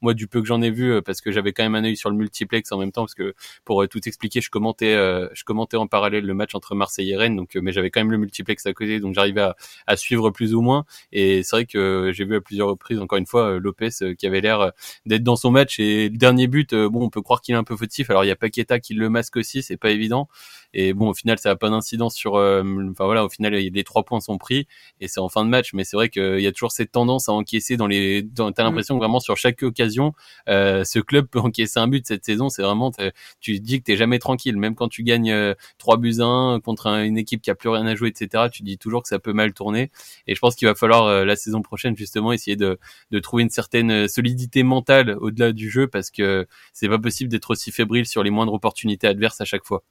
moi 0.00 0.14
du 0.14 0.28
peu 0.28 0.40
que 0.40 0.46
j'en 0.46 0.62
ai 0.62 0.70
vu, 0.70 1.02
parce 1.02 1.20
que 1.20 1.30
j'avais 1.30 1.52
quand 1.52 1.62
même 1.62 1.74
un 1.74 1.84
œil 1.84 1.96
sur 1.96 2.08
le 2.08 2.16
multiplex 2.16 2.72
en 2.72 2.78
même 2.78 2.92
temps, 2.92 3.02
parce 3.02 3.14
que 3.14 3.34
pour 3.66 3.86
tout 3.88 4.08
expliquer, 4.08 4.40
je 4.40 4.48
commentais, 4.48 4.94
je 4.94 5.44
commentais 5.44 5.76
en 5.76 5.86
parallèle 5.86 6.24
le 6.24 6.34
match 6.34 6.53
entre 6.54 6.74
Marseille 6.74 7.10
et 7.10 7.16
Rennes 7.16 7.34
donc 7.36 7.56
euh, 7.56 7.60
mais 7.62 7.72
j'avais 7.72 7.90
quand 7.90 8.00
même 8.00 8.10
le 8.10 8.18
multiplex 8.18 8.66
à 8.66 8.72
côté, 8.72 9.00
donc 9.00 9.14
j'arrivais 9.14 9.50
à, 9.86 9.96
suivre 9.96 10.30
plus 10.30 10.54
ou 10.54 10.60
moins. 10.60 10.84
Et 11.12 11.42
c'est 11.42 11.56
vrai 11.56 11.66
que 11.66 12.10
j'ai 12.14 12.24
vu 12.24 12.36
à 12.36 12.40
plusieurs 12.40 12.68
reprises, 12.68 12.98
encore 13.00 13.18
une 13.18 13.26
fois, 13.26 13.54
euh, 13.54 13.60
Lopez 13.60 13.90
euh, 14.02 14.14
qui 14.14 14.26
avait 14.26 14.40
l'air 14.40 14.72
d'être 15.06 15.22
dans 15.22 15.36
son 15.36 15.50
match. 15.50 15.78
Et 15.78 16.08
le 16.08 16.16
dernier 16.16 16.46
but, 16.46 16.74
bon, 16.74 17.04
on 17.04 17.10
peut 17.10 17.22
croire 17.22 17.40
qu'il 17.40 17.54
est 17.54 17.58
un 17.58 17.64
peu 17.64 17.76
fautif. 17.76 18.10
Alors 18.10 18.24
il 18.24 18.28
y 18.28 18.30
a 18.30 18.36
Paqueta 18.36 18.80
qui 18.80 18.94
le 18.94 19.08
masque 19.08 19.36
aussi, 19.36 19.62
c'est 19.62 19.76
pas 19.76 19.90
évident. 19.90 20.28
Et 20.74 20.92
bon, 20.92 21.08
au 21.08 21.14
final, 21.14 21.38
ça 21.38 21.50
a 21.50 21.56
pas 21.56 21.70
d'incidence 21.70 22.14
sur. 22.14 22.34
enfin 22.34 23.04
voilà, 23.04 23.24
au 23.24 23.28
final, 23.28 23.54
les 23.54 23.84
trois 23.84 24.02
points 24.02 24.20
sont 24.20 24.38
pris 24.38 24.66
et 25.00 25.08
c'est 25.08 25.20
en 25.20 25.28
fin 25.28 25.44
de 25.44 25.50
match. 25.50 25.72
Mais 25.72 25.84
c'est 25.84 25.96
vrai 25.96 26.08
qu'il 26.08 26.40
y 26.40 26.46
a 26.46 26.52
toujours 26.52 26.72
cette 26.72 26.92
tendance 26.92 27.28
à 27.28 27.32
encaisser 27.32 27.76
dans 27.76 27.86
les. 27.86 28.22
Dans, 28.22 28.52
t'as 28.52 28.62
mm. 28.62 28.66
l'impression 28.66 28.94
que 28.96 29.00
vraiment 29.00 29.20
sur 29.20 29.36
chaque 29.36 29.62
occasion, 29.62 30.12
ce 30.46 31.00
club 31.00 31.26
peut 31.30 31.40
encaisser 31.40 31.78
un 31.78 31.88
but 31.88 32.06
cette 32.06 32.24
saison. 32.24 32.48
C'est 32.48 32.62
vraiment, 32.62 32.92
tu 33.40 33.60
dis 33.60 33.78
que 33.78 33.84
t'es 33.84 33.96
jamais 33.96 34.18
tranquille, 34.18 34.56
même 34.56 34.74
quand 34.74 34.88
tu 34.88 35.02
gagnes 35.02 35.54
3 35.78 35.96
buts 35.96 36.16
à 36.20 36.24
1 36.24 36.60
contre 36.60 36.86
une 36.86 37.18
équipe 37.18 37.42
qui 37.42 37.50
a 37.50 37.54
plus 37.54 37.68
rien 37.68 37.86
à 37.86 37.94
jouer, 37.94 38.08
etc. 38.08 38.44
Tu 38.52 38.62
dis 38.62 38.78
toujours 38.78 39.02
que 39.02 39.08
ça 39.08 39.18
peut 39.18 39.32
mal 39.32 39.52
tourner. 39.52 39.90
Et 40.26 40.34
je 40.34 40.40
pense 40.40 40.54
qu'il 40.54 40.68
va 40.68 40.74
falloir 40.74 41.06
euh, 41.06 41.24
la 41.24 41.36
saison 41.36 41.62
prochaine 41.62 41.96
justement 41.96 42.32
essayer 42.32 42.56
de, 42.56 42.78
de 43.10 43.18
trouver 43.18 43.42
une 43.42 43.50
certaine 43.50 43.90
euh, 43.90 44.08
solidité 44.08 44.62
mentale 44.62 45.16
au-delà 45.20 45.52
du 45.52 45.70
jeu 45.70 45.88
parce 45.88 46.10
que 46.10 46.46
c'est 46.72 46.88
pas 46.88 46.98
possible 46.98 47.30
d'être 47.30 47.50
aussi 47.50 47.72
fébrile 47.72 48.06
sur 48.06 48.22
les 48.22 48.30
moindres 48.30 48.52
opportunités 48.52 49.06
adverses 49.06 49.40
à 49.40 49.44
chaque 49.44 49.64
fois. 49.64 49.82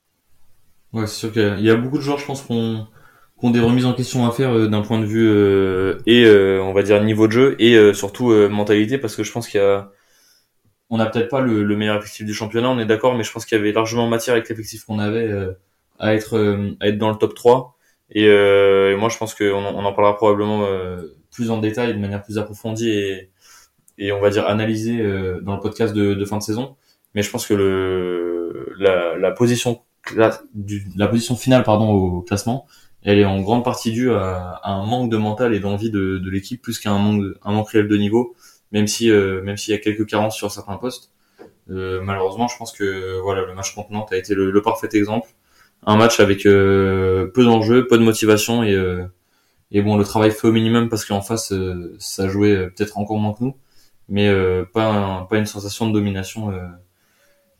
Ouais, 0.93 1.07
c'est 1.07 1.15
sûr 1.15 1.31
qu'il 1.31 1.59
y 1.59 1.69
a 1.69 1.75
beaucoup 1.75 1.97
de 1.97 2.03
joueurs, 2.03 2.19
je 2.19 2.25
pense, 2.25 2.41
qu'on 2.43 2.87
ont 3.41 3.49
des 3.49 3.59
remises 3.59 3.85
en 3.85 3.93
question 3.93 4.25
à 4.25 4.31
faire 4.31 4.51
euh, 4.55 4.67
d'un 4.67 4.81
point 4.81 4.99
de 4.99 5.05
vue 5.05 5.27
et 6.05 6.25
on 6.61 6.73
va 6.73 6.83
dire 6.83 7.03
niveau 7.03 7.27
de 7.27 7.33
jeu 7.33 7.55
et 7.59 7.93
surtout 7.93 8.31
mentalité 8.49 8.97
parce 8.97 9.15
que 9.15 9.23
je 9.23 9.31
pense 9.31 9.47
qu'il 9.47 9.59
y 9.59 9.63
a 9.63 9.91
on 10.89 10.97
n'a 10.97 11.07
peut-être 11.07 11.29
pas 11.29 11.41
le, 11.41 11.63
le, 11.63 11.75
meilleur 11.75 11.97
effectif 11.97 12.25
du 12.25 12.33
championnat, 12.35 12.69
on 12.69 12.77
est 12.77 12.85
d'accord, 12.85 13.15
mais 13.15 13.23
je 13.23 13.31
pense 13.31 13.45
qu'il 13.45 13.57
y 13.57 13.61
avait 13.61 13.71
largement 13.71 14.07
matière 14.07 14.35
avec 14.35 14.47
l'effectif 14.47 14.85
qu'on 14.85 14.99
avait 14.99 15.55
à 15.99 16.13
être 16.13 16.37
euh, 16.37 16.75
à 16.79 16.87
être 16.87 16.97
dans 16.97 17.09
le 17.09 17.15
top 17.17 17.35
3 17.35 17.77
et, 18.11 18.27
euh, 18.27 18.93
et 18.93 18.95
moi 18.95 19.09
je 19.09 19.17
pense 19.17 19.33
qu'on 19.33 19.45
on 19.45 19.85
en 19.85 19.93
parlera 19.93 20.15
probablement 20.15 20.65
euh, 20.65 21.15
plus 21.31 21.51
en 21.51 21.57
détail 21.57 21.93
de 21.93 21.99
manière 21.99 22.21
plus 22.23 22.37
approfondie 22.37 22.89
et 22.89 23.29
et 23.99 24.11
on 24.11 24.19
va 24.19 24.31
dire 24.31 24.47
analysé 24.47 24.97
dans 25.43 25.53
le 25.53 25.59
podcast 25.59 25.93
de, 25.93 26.15
de, 26.15 26.25
fin 26.25 26.39
de 26.39 26.41
saison. 26.41 26.75
Mais 27.13 27.21
je 27.21 27.29
pense 27.29 27.45
que 27.45 27.53
le 27.53 28.73
la, 28.79 29.15
la 29.17 29.31
position 29.31 29.83
du, 30.53 30.85
la 30.95 31.07
position 31.07 31.35
finale 31.35 31.63
pardon 31.63 31.89
au 31.91 32.21
classement 32.21 32.67
elle 33.03 33.19
est 33.19 33.25
en 33.25 33.41
grande 33.41 33.63
partie 33.63 33.91
due 33.91 34.11
à, 34.11 34.59
à 34.63 34.71
un 34.71 34.85
manque 34.85 35.09
de 35.09 35.17
mental 35.17 35.53
et 35.53 35.59
d'envie 35.59 35.91
de, 35.91 36.17
de 36.17 36.29
l'équipe 36.29 36.61
plus 36.61 36.79
qu'à 36.79 36.91
un 36.91 36.99
manque 36.99 37.23
un 37.43 37.51
manque 37.51 37.69
réel 37.69 37.87
de 37.87 37.97
niveau 37.97 38.35
même 38.71 38.87
si 38.87 39.09
même 39.11 39.57
s'il 39.57 39.73
y 39.73 39.77
a 39.77 39.79
quelques 39.79 40.05
carences 40.07 40.35
sur 40.35 40.51
certains 40.51 40.77
postes. 40.77 41.11
Euh, 41.69 42.01
malheureusement 42.01 42.47
je 42.47 42.57
pense 42.57 42.71
que 42.73 43.19
voilà 43.21 43.45
le 43.45 43.53
match 43.53 43.73
contre 43.75 43.91
Nantes 43.91 44.11
a 44.11 44.17
été 44.17 44.35
le, 44.35 44.51
le 44.51 44.61
parfait 44.61 44.89
exemple. 44.93 45.29
Un 45.85 45.97
match 45.97 46.19
avec 46.19 46.45
euh, 46.45 47.27
peu 47.33 47.43
d'enjeux, 47.43 47.87
peu 47.87 47.97
de 47.97 48.03
motivation 48.03 48.63
et 48.63 48.73
euh, 48.73 49.05
et 49.71 49.81
bon 49.81 49.97
le 49.97 50.03
travail 50.05 50.31
fait 50.31 50.47
au 50.47 50.51
minimum 50.51 50.89
parce 50.89 51.05
qu'en 51.05 51.21
face 51.21 51.51
euh, 51.53 51.95
ça 51.99 52.29
jouait 52.29 52.69
peut-être 52.69 52.97
encore 52.97 53.17
moins 53.19 53.33
que 53.33 53.43
nous, 53.43 53.55
mais 54.09 54.29
pas 54.73 55.27
pas 55.29 55.37
une 55.37 55.45
sensation 55.45 55.87
de 55.87 55.93
domination 55.93 56.53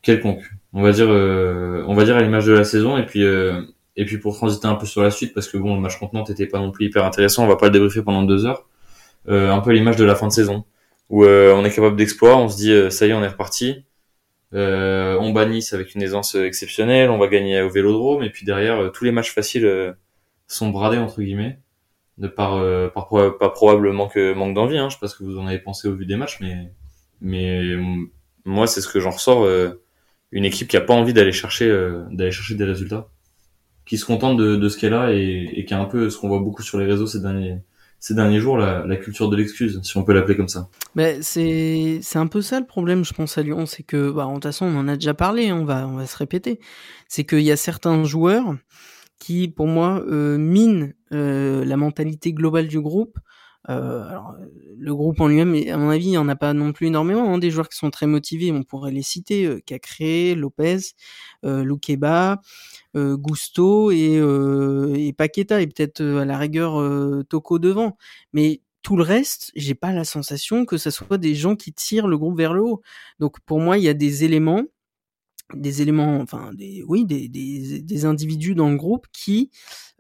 quelconque. 0.01 0.43
On 0.73 0.81
va 0.81 0.91
dire 0.91 1.09
on 1.09 1.93
va 1.93 2.03
dire 2.03 2.15
à 2.15 2.21
l'image 2.21 2.45
de 2.45 2.53
la 2.53 2.63
saison 2.63 2.97
et 2.97 3.05
puis 3.05 3.23
et 3.23 4.05
puis 4.05 4.17
pour 4.17 4.35
transiter 4.35 4.67
un 4.67 4.75
peu 4.75 4.85
sur 4.85 5.03
la 5.03 5.11
suite 5.11 5.33
parce 5.33 5.47
que 5.47 5.57
bon 5.57 5.75
le 5.75 5.81
match 5.81 5.99
contre 5.99 6.15
Nantes 6.15 6.31
était 6.31 6.47
pas 6.47 6.59
non 6.59 6.71
plus 6.71 6.87
hyper 6.87 7.05
intéressant, 7.05 7.43
on 7.43 7.47
va 7.47 7.57
pas 7.57 7.67
le 7.67 7.71
débriefer 7.71 8.01
pendant 8.01 8.23
deux 8.23 8.45
heures. 8.45 8.67
un 9.27 9.59
peu 9.59 9.69
à 9.69 9.73
l'image 9.73 9.97
de 9.97 10.05
la 10.05 10.15
fin 10.15 10.27
de 10.27 10.31
saison 10.31 10.65
où 11.09 11.25
on 11.25 11.63
est 11.63 11.71
capable 11.73 11.95
d'exploit, 11.95 12.37
on 12.37 12.49
se 12.49 12.57
dit 12.57 12.91
ça 12.91 13.05
y 13.05 13.11
est 13.11 13.13
on 13.13 13.23
est 13.23 13.27
reparti 13.27 13.83
euh, 14.53 15.17
on 15.19 15.31
bat 15.31 15.45
Nice 15.45 15.73
avec 15.73 15.95
une 15.95 16.03
aisance 16.03 16.35
exceptionnelle, 16.35 17.09
on 17.09 17.17
va 17.17 17.27
gagner 17.27 17.61
au 17.61 17.69
Vélodrome, 17.69 18.23
et 18.23 18.29
puis 18.29 18.45
derrière, 18.45 18.79
euh, 18.79 18.89
tous 18.89 19.03
les 19.03 19.11
matchs 19.11 19.33
faciles 19.33 19.65
euh, 19.65 19.93
sont 20.47 20.69
bradés 20.69 20.97
entre 20.97 21.21
guillemets, 21.21 21.59
de 22.19 22.27
par, 22.27 22.61
par 22.93 23.53
probablement 23.53 24.07
que 24.07 24.33
manque 24.33 24.53
d'envie. 24.53 24.77
Hein, 24.77 24.89
je 24.89 24.95
sais 24.95 24.99
pas 24.99 25.07
ce 25.07 25.15
que 25.17 25.23
vous 25.23 25.39
en 25.39 25.47
avez 25.47 25.59
pensé 25.59 25.87
au 25.87 25.95
vu 25.95 26.05
des 26.05 26.15
matchs, 26.15 26.39
mais 26.41 26.71
mais 27.21 27.75
moi 28.45 28.67
c'est 28.67 28.81
ce 28.81 28.87
que 28.87 28.99
j'en 28.99 29.09
ressors. 29.09 29.47
Une 30.33 30.45
équipe 30.45 30.67
qui 30.67 30.75
a 30.77 30.81
pas 30.81 30.93
envie 30.93 31.13
d'aller 31.13 31.31
chercher 31.31 31.69
d'aller 32.11 32.31
chercher 32.31 32.55
des 32.55 32.65
résultats, 32.65 33.07
qui 33.85 33.97
se 33.97 34.05
contente 34.05 34.37
de, 34.37 34.55
de 34.57 34.69
ce 34.69 34.77
qu'elle 34.77 34.93
a 34.93 35.13
et, 35.13 35.49
et 35.53 35.65
qui 35.65 35.73
a 35.73 35.79
un 35.79 35.85
peu 35.85 36.09
ce 36.09 36.17
qu'on 36.17 36.27
voit 36.27 36.39
beaucoup 36.39 36.63
sur 36.63 36.77
les 36.79 36.85
réseaux 36.85 37.07
ces 37.07 37.21
derniers 37.21 37.59
ces 37.99 38.15
derniers 38.15 38.41
jours 38.41 38.57
la, 38.57 38.85
la 38.85 38.97
culture 38.97 39.29
de 39.29 39.37
l'excuse, 39.37 39.79
si 39.81 39.95
on 39.95 40.03
peut 40.03 40.11
l'appeler 40.11 40.35
comme 40.35 40.49
ça. 40.49 40.67
Mais 40.93 41.21
c'est 41.21 41.99
c'est 42.01 42.19
un 42.19 42.27
peu 42.27 42.41
ça 42.41 42.59
le 42.59 42.65
problème, 42.65 43.05
je 43.05 43.13
pense 43.13 43.37
à 43.37 43.43
Lyon, 43.43 43.65
c'est 43.65 43.83
que 43.83 44.11
bah 44.11 44.27
de 44.27 44.33
toute 44.33 44.43
façon 44.43 44.65
on 44.65 44.77
en 44.77 44.89
a 44.89 44.95
déjà 44.95 45.13
parlé, 45.13 45.53
on 45.53 45.63
va 45.63 45.87
on 45.87 45.95
va 45.95 46.05
se 46.05 46.17
répéter, 46.17 46.59
c'est 47.07 47.23
qu'il 47.23 47.41
y 47.41 47.51
a 47.51 47.55
certains 47.55 48.03
joueurs 48.03 48.55
qui 49.19 49.47
pour 49.47 49.67
moi 49.67 50.03
euh, 50.09 50.37
minent 50.37 50.93
euh, 51.13 51.63
la 51.63 51.77
mentalité 51.77 52.33
globale 52.33 52.67
du 52.67 52.81
groupe. 52.81 53.17
Euh, 53.69 54.03
alors, 54.09 54.35
le 54.77 54.95
groupe 54.95 55.21
en 55.21 55.27
lui-même, 55.27 55.55
à 55.69 55.77
mon 55.77 55.89
avis, 55.89 56.07
il 56.07 56.11
n'y 56.11 56.17
en 56.17 56.27
a 56.29 56.35
pas 56.35 56.53
non 56.53 56.73
plus 56.73 56.87
énormément. 56.87 57.33
Hein, 57.33 57.37
des 57.37 57.51
joueurs 57.51 57.69
qui 57.69 57.77
sont 57.77 57.89
très 57.91 58.07
motivés, 58.07 58.51
on 58.51 58.63
pourrait 58.63 58.91
les 58.91 59.03
citer 59.03 59.45
euh, 59.45 59.61
Cacré, 59.65 60.35
Lopez, 60.35 60.79
euh, 61.45 61.63
Loukeba, 61.63 62.41
euh, 62.95 63.17
Gusto 63.17 63.91
et, 63.91 64.17
euh, 64.17 64.93
et 64.95 65.13
Paqueta 65.13 65.61
et 65.61 65.67
peut-être 65.67 66.01
euh, 66.01 66.19
à 66.19 66.25
la 66.25 66.37
rigueur 66.37 66.73
Toko 67.29 67.59
devant. 67.59 67.97
Mais 68.33 68.61
tout 68.81 68.97
le 68.97 69.03
reste, 69.03 69.51
j'ai 69.55 69.75
pas 69.75 69.93
la 69.93 70.03
sensation 70.03 70.65
que 70.65 70.77
ce 70.77 70.91
soit 70.91 71.17
des 71.17 71.35
gens 71.35 71.55
qui 71.55 71.73
tirent 71.73 72.07
le 72.07 72.17
groupe 72.17 72.37
vers 72.37 72.53
le 72.53 72.61
haut. 72.63 72.81
Donc 73.19 73.39
pour 73.45 73.59
moi, 73.59 73.77
il 73.77 73.83
y 73.85 73.89
a 73.89 73.93
des 73.93 74.25
éléments, 74.25 74.63
des 75.53 75.81
éléments, 75.81 76.19
enfin 76.19 76.51
des, 76.53 76.83
oui, 76.87 77.05
des, 77.05 77.29
des, 77.29 77.81
des 77.81 78.05
individus 78.05 78.55
dans 78.55 78.69
le 78.69 78.75
groupe 78.75 79.07
qui 79.13 79.51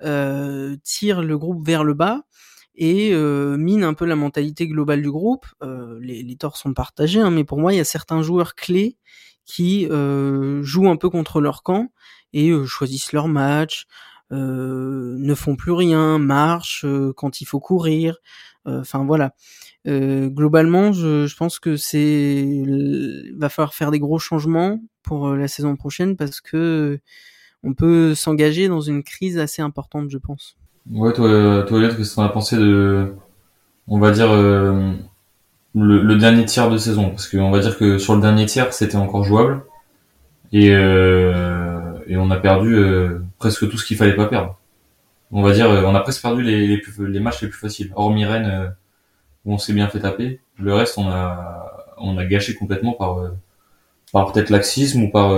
euh, 0.03 0.75
tirent 0.83 1.21
le 1.21 1.37
groupe 1.37 1.65
vers 1.65 1.83
le 1.83 1.93
bas 1.93 2.23
et 2.75 3.11
euh, 3.13 3.57
minent 3.57 3.83
un 3.83 3.93
peu 3.93 4.05
la 4.05 4.15
mentalité 4.15 4.67
globale 4.67 5.01
du 5.01 5.11
groupe. 5.11 5.45
Euh, 5.61 5.99
les, 6.01 6.23
les 6.23 6.35
torts 6.35 6.57
sont 6.57 6.73
partagés, 6.73 7.19
hein, 7.19 7.31
mais 7.31 7.43
pour 7.43 7.59
moi, 7.59 7.73
il 7.73 7.77
y 7.77 7.81
a 7.81 7.85
certains 7.85 8.21
joueurs 8.21 8.55
clés 8.55 8.97
qui 9.45 9.87
euh, 9.89 10.63
jouent 10.63 10.89
un 10.89 10.95
peu 10.95 11.09
contre 11.09 11.41
leur 11.41 11.63
camp 11.63 11.89
et 12.33 12.49
euh, 12.49 12.65
choisissent 12.65 13.13
leur 13.13 13.27
match, 13.27 13.85
euh, 14.31 15.15
ne 15.17 15.35
font 15.35 15.55
plus 15.55 15.71
rien, 15.71 16.17
marchent 16.17 16.85
euh, 16.85 17.13
quand 17.15 17.41
il 17.41 17.45
faut 17.45 17.59
courir. 17.59 18.17
Enfin 18.65 19.03
voilà. 19.03 19.33
globalement, 19.85 20.93
je, 20.93 21.27
je, 21.27 21.35
pense 21.35 21.59
que 21.59 21.75
c'est 21.75 22.63
va 23.35 23.49
falloir 23.49 23.73
faire 23.73 23.91
des 23.91 23.99
gros 23.99 24.19
changements 24.19 24.81
pour 25.01 25.35
la 25.35 25.49
saison 25.49 25.75
prochaine 25.75 26.15
parce 26.15 26.39
que 26.39 26.97
on 27.63 27.73
peut 27.73 28.15
s'engager 28.15 28.69
dans 28.69 28.79
une 28.79 29.03
crise 29.03 29.37
assez 29.37 29.61
importante, 29.61 30.09
je 30.09 30.17
pense. 30.17 30.57
Ouais, 30.91 31.13
toi, 31.13 31.63
toi, 31.67 31.79
qu'est-ce 31.81 31.95
que 31.95 32.15
t'en 32.15 32.23
as 32.23 32.29
pensé 32.29 32.57
de, 32.57 33.13
on 33.87 33.99
va 33.99 34.11
dire, 34.11 34.31
le, 35.75 36.15
dernier 36.15 36.45
tiers 36.45 36.69
de 36.69 36.77
saison, 36.77 37.09
parce 37.09 37.27
qu'on 37.27 37.51
va 37.51 37.59
dire 37.59 37.77
que 37.77 37.97
sur 37.97 38.15
le 38.15 38.21
dernier 38.21 38.45
tiers, 38.45 38.73
c'était 38.73 38.97
encore 38.97 39.23
jouable, 39.23 39.63
et, 40.51 40.69
euh, 40.71 41.93
et 42.07 42.17
on 42.17 42.29
a 42.31 42.37
perdu 42.37 42.75
euh, 42.75 43.19
presque 43.39 43.69
tout 43.69 43.77
ce 43.77 43.85
qu'il 43.85 43.97
fallait 43.97 44.15
pas 44.15 44.27
perdre. 44.27 44.57
On 45.31 45.41
va 45.41 45.51
dire, 45.53 45.67
on 45.69 45.95
a 45.95 45.99
presque 46.01 46.21
perdu 46.21 46.43
les, 46.43 46.67
les, 46.67 46.81
les 46.99 47.19
matchs 47.19 47.41
les 47.41 47.49
plus 47.49 47.59
faciles, 47.59 47.91
hormis 47.95 48.25
Rennes 48.25 48.75
où 49.45 49.53
on 49.53 49.57
s'est 49.57 49.73
bien 49.73 49.87
fait 49.89 49.99
taper. 49.99 50.39
Le 50.59 50.73
reste, 50.73 50.97
on 50.97 51.09
a, 51.09 51.87
on 51.97 52.17
a 52.17 52.25
gâché 52.25 52.55
complètement 52.55 52.93
par, 52.93 53.17
par 54.11 54.31
peut-être 54.31 54.51
laxisme 54.51 55.03
ou 55.03 55.11
par 55.11 55.31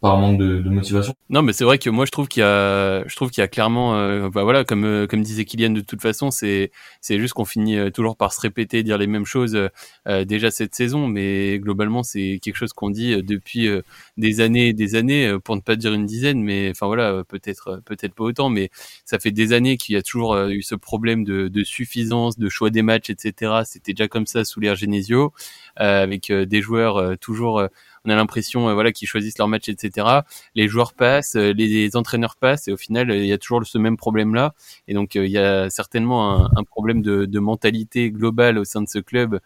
par 0.00 0.18
manque 0.18 0.38
de, 0.38 0.60
de, 0.60 0.68
motivation. 0.68 1.14
Non, 1.30 1.40
mais 1.40 1.54
c'est 1.54 1.64
vrai 1.64 1.78
que 1.78 1.88
moi 1.88 2.04
je 2.04 2.10
trouve 2.10 2.28
qu'il 2.28 2.42
y 2.42 2.44
a, 2.44 3.06
je 3.06 3.16
trouve 3.16 3.30
qu'il 3.30 3.40
y 3.40 3.44
a 3.44 3.48
clairement, 3.48 3.96
euh, 3.96 4.28
bah 4.28 4.42
voilà, 4.42 4.62
comme 4.64 4.84
euh, 4.84 5.06
comme 5.06 5.22
disait 5.22 5.46
Kylian, 5.46 5.70
de 5.70 5.80
toute 5.80 6.02
façon, 6.02 6.30
c'est 6.30 6.70
c'est 7.00 7.18
juste 7.18 7.32
qu'on 7.32 7.46
finit 7.46 7.78
euh, 7.78 7.90
toujours 7.90 8.16
par 8.16 8.34
se 8.34 8.40
répéter, 8.40 8.82
dire 8.82 8.98
les 8.98 9.06
mêmes 9.06 9.24
choses 9.24 9.58
déjà 10.06 10.50
cette 10.50 10.74
saison, 10.74 11.08
mais 11.08 11.58
globalement 11.58 12.02
c'est 12.02 12.38
quelque 12.42 12.56
chose 12.56 12.72
qu'on 12.72 12.90
dit 12.90 13.22
depuis 13.22 13.68
des 14.16 14.40
années, 14.40 14.68
et 14.68 14.72
des 14.72 14.94
années, 14.94 15.36
pour 15.42 15.56
ne 15.56 15.60
pas 15.60 15.76
dire 15.76 15.94
une 15.94 16.06
dizaine, 16.06 16.42
mais 16.42 16.70
enfin 16.70 16.86
voilà, 16.86 17.24
peut-être 17.28 17.80
peut-être 17.84 18.14
pas 18.14 18.24
autant, 18.24 18.48
mais 18.50 18.70
ça 19.04 19.18
fait 19.18 19.30
des 19.30 19.52
années 19.52 19.76
qu'il 19.76 19.94
y 19.94 19.98
a 19.98 20.02
toujours 20.02 20.36
eu 20.48 20.62
ce 20.62 20.74
problème 20.74 21.24
de, 21.24 21.48
de 21.48 21.64
suffisance, 21.64 22.38
de 22.38 22.48
choix 22.48 22.70
des 22.70 22.82
matchs, 22.82 23.10
etc. 23.10 23.62
C'était 23.64 23.92
déjà 23.94 24.08
comme 24.08 24.26
ça 24.26 24.44
sous 24.44 24.60
l'ère 24.60 24.76
Genesio, 24.76 25.32
avec 25.76 26.30
des 26.32 26.62
joueurs 26.62 27.18
toujours 27.18 27.66
on 28.06 28.10
a 28.10 28.14
l'impression 28.14 28.68
euh, 28.68 28.74
voilà 28.74 28.92
qu'ils 28.92 29.08
choisissent 29.08 29.38
leur 29.38 29.48
match, 29.48 29.68
etc. 29.68 30.06
Les 30.54 30.68
joueurs 30.68 30.94
passent, 30.94 31.36
euh, 31.36 31.52
les, 31.52 31.96
entraîneurs 31.96 32.36
passent, 32.36 32.68
et 32.68 32.72
au 32.72 32.76
final, 32.76 33.10
il 33.10 33.26
y 33.26 33.32
a 33.32 33.38
toujours 33.38 33.64
ce 33.66 33.78
même 33.78 33.96
problème-là. 33.96 34.54
Et 34.88 34.94
donc, 34.94 35.16
euh, 35.16 35.26
il 35.26 35.32
y 35.32 35.38
a 35.38 35.68
certainement 35.70 36.46
un, 36.56 36.64
problème 36.64 37.02
de, 37.02 37.38
mentalité 37.38 38.10
globale 38.10 38.58
au 38.58 38.64
sein 38.64 38.82
de 38.82 38.88
ce 38.88 38.98
club 38.98 39.40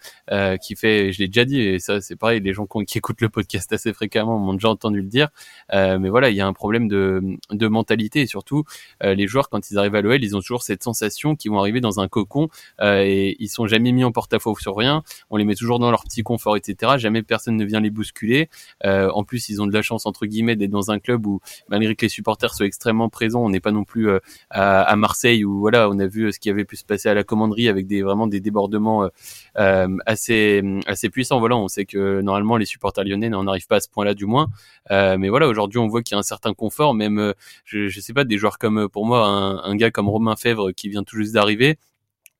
qui 0.62 0.76
fait, 0.76 1.12
je 1.12 1.18
l'ai 1.18 1.26
déjà 1.26 1.44
dit, 1.44 1.60
et 1.60 1.78
ça 1.78 2.00
c'est 2.00 2.16
pareil, 2.16 2.40
les 2.40 2.52
gens 2.52 2.66
qui 2.66 2.98
écoutent 2.98 3.20
le 3.20 3.28
podcast 3.28 3.72
assez 3.72 3.92
fréquemment 3.92 4.38
m'ont 4.38 4.54
déjà 4.54 4.68
entendu 4.68 5.00
le 5.00 5.08
dire. 5.08 5.28
mais 5.72 6.08
voilà, 6.08 6.30
il 6.30 6.36
y 6.36 6.40
a 6.40 6.46
un 6.46 6.52
problème 6.52 6.88
de, 6.88 7.20
de 7.50 7.68
mentalité 7.68 8.22
et 8.22 8.26
surtout, 8.26 8.64
les 9.02 9.26
joueurs 9.26 9.48
quand 9.48 9.70
ils 9.70 9.78
arrivent 9.78 9.94
à 9.94 10.02
l'OL, 10.02 10.22
ils 10.22 10.36
ont 10.36 10.40
toujours 10.40 10.62
cette 10.62 10.82
sensation 10.82 11.36
qu'ils 11.36 11.50
vont 11.50 11.58
arriver 11.58 11.80
dans 11.80 12.00
un 12.00 12.08
cocon 12.08 12.48
et 12.80 13.36
ils 13.38 13.48
sont 13.48 13.66
jamais 13.66 13.92
mis 13.92 14.04
en 14.04 14.12
porte-à-faux 14.12 14.56
sur 14.58 14.76
rien. 14.76 15.02
On 15.30 15.36
les 15.36 15.44
met 15.44 15.54
toujours 15.54 15.78
dans 15.78 15.90
leur 15.90 16.04
petit 16.04 16.22
confort, 16.22 16.56
etc. 16.56 16.94
Jamais 16.96 17.22
personne 17.22 17.56
ne 17.56 17.64
vient 17.64 17.80
les 17.80 17.90
bousculer. 17.90 18.49
Euh, 18.84 19.10
en 19.10 19.24
plus, 19.24 19.48
ils 19.48 19.60
ont 19.62 19.66
de 19.66 19.72
la 19.72 19.82
chance 19.82 20.06
entre 20.06 20.26
guillemets 20.26 20.56
d'être 20.56 20.70
dans 20.70 20.90
un 20.90 20.98
club 20.98 21.26
où, 21.26 21.40
malgré 21.68 21.94
que 21.94 22.04
les 22.04 22.08
supporters 22.08 22.54
soient 22.54 22.66
extrêmement 22.66 23.08
présents, 23.08 23.44
on 23.44 23.50
n'est 23.50 23.60
pas 23.60 23.72
non 23.72 23.84
plus 23.84 24.08
euh, 24.08 24.18
à, 24.50 24.96
Marseille 24.96 25.44
où 25.44 25.60
voilà, 25.60 25.88
on 25.88 25.98
a 25.98 26.06
vu 26.06 26.32
ce 26.32 26.38
qui 26.38 26.50
avait 26.50 26.64
pu 26.64 26.76
se 26.76 26.84
passer 26.84 27.08
à 27.08 27.14
la 27.14 27.24
commanderie 27.24 27.68
avec 27.68 27.86
des 27.86 28.02
vraiment 28.02 28.26
des 28.26 28.40
débordements 28.40 29.08
euh, 29.58 29.96
assez 30.06 30.62
assez 30.86 31.10
puissants. 31.10 31.40
Voilà, 31.40 31.56
on 31.56 31.68
sait 31.68 31.84
que 31.84 32.20
normalement 32.20 32.56
les 32.56 32.66
supporters 32.66 33.04
lyonnais 33.04 33.28
n'en 33.28 33.46
arrivent 33.46 33.66
pas 33.66 33.76
à 33.76 33.80
ce 33.80 33.88
point-là 33.88 34.14
du 34.14 34.26
moins. 34.26 34.48
mais 34.90 35.28
voilà, 35.28 35.48
aujourd'hui, 35.48 35.78
on 35.78 35.88
voit 35.88 36.02
qu'il 36.02 36.14
y 36.14 36.16
a 36.16 36.20
un 36.20 36.22
certain 36.22 36.54
confort. 36.54 36.94
Même, 36.94 37.34
je, 37.64 37.88
je 37.88 38.00
sais 38.00 38.12
pas, 38.12 38.24
des 38.24 38.38
joueurs 38.38 38.58
comme 38.58 38.88
pour 38.88 39.06
moi, 39.06 39.26
un, 39.26 39.62
un 39.62 39.76
gars 39.76 39.90
comme 39.90 40.08
Romain 40.08 40.36
Fèvre 40.36 40.72
qui 40.72 40.88
vient 40.88 41.04
tout 41.04 41.16
juste 41.16 41.34
d'arriver 41.34 41.78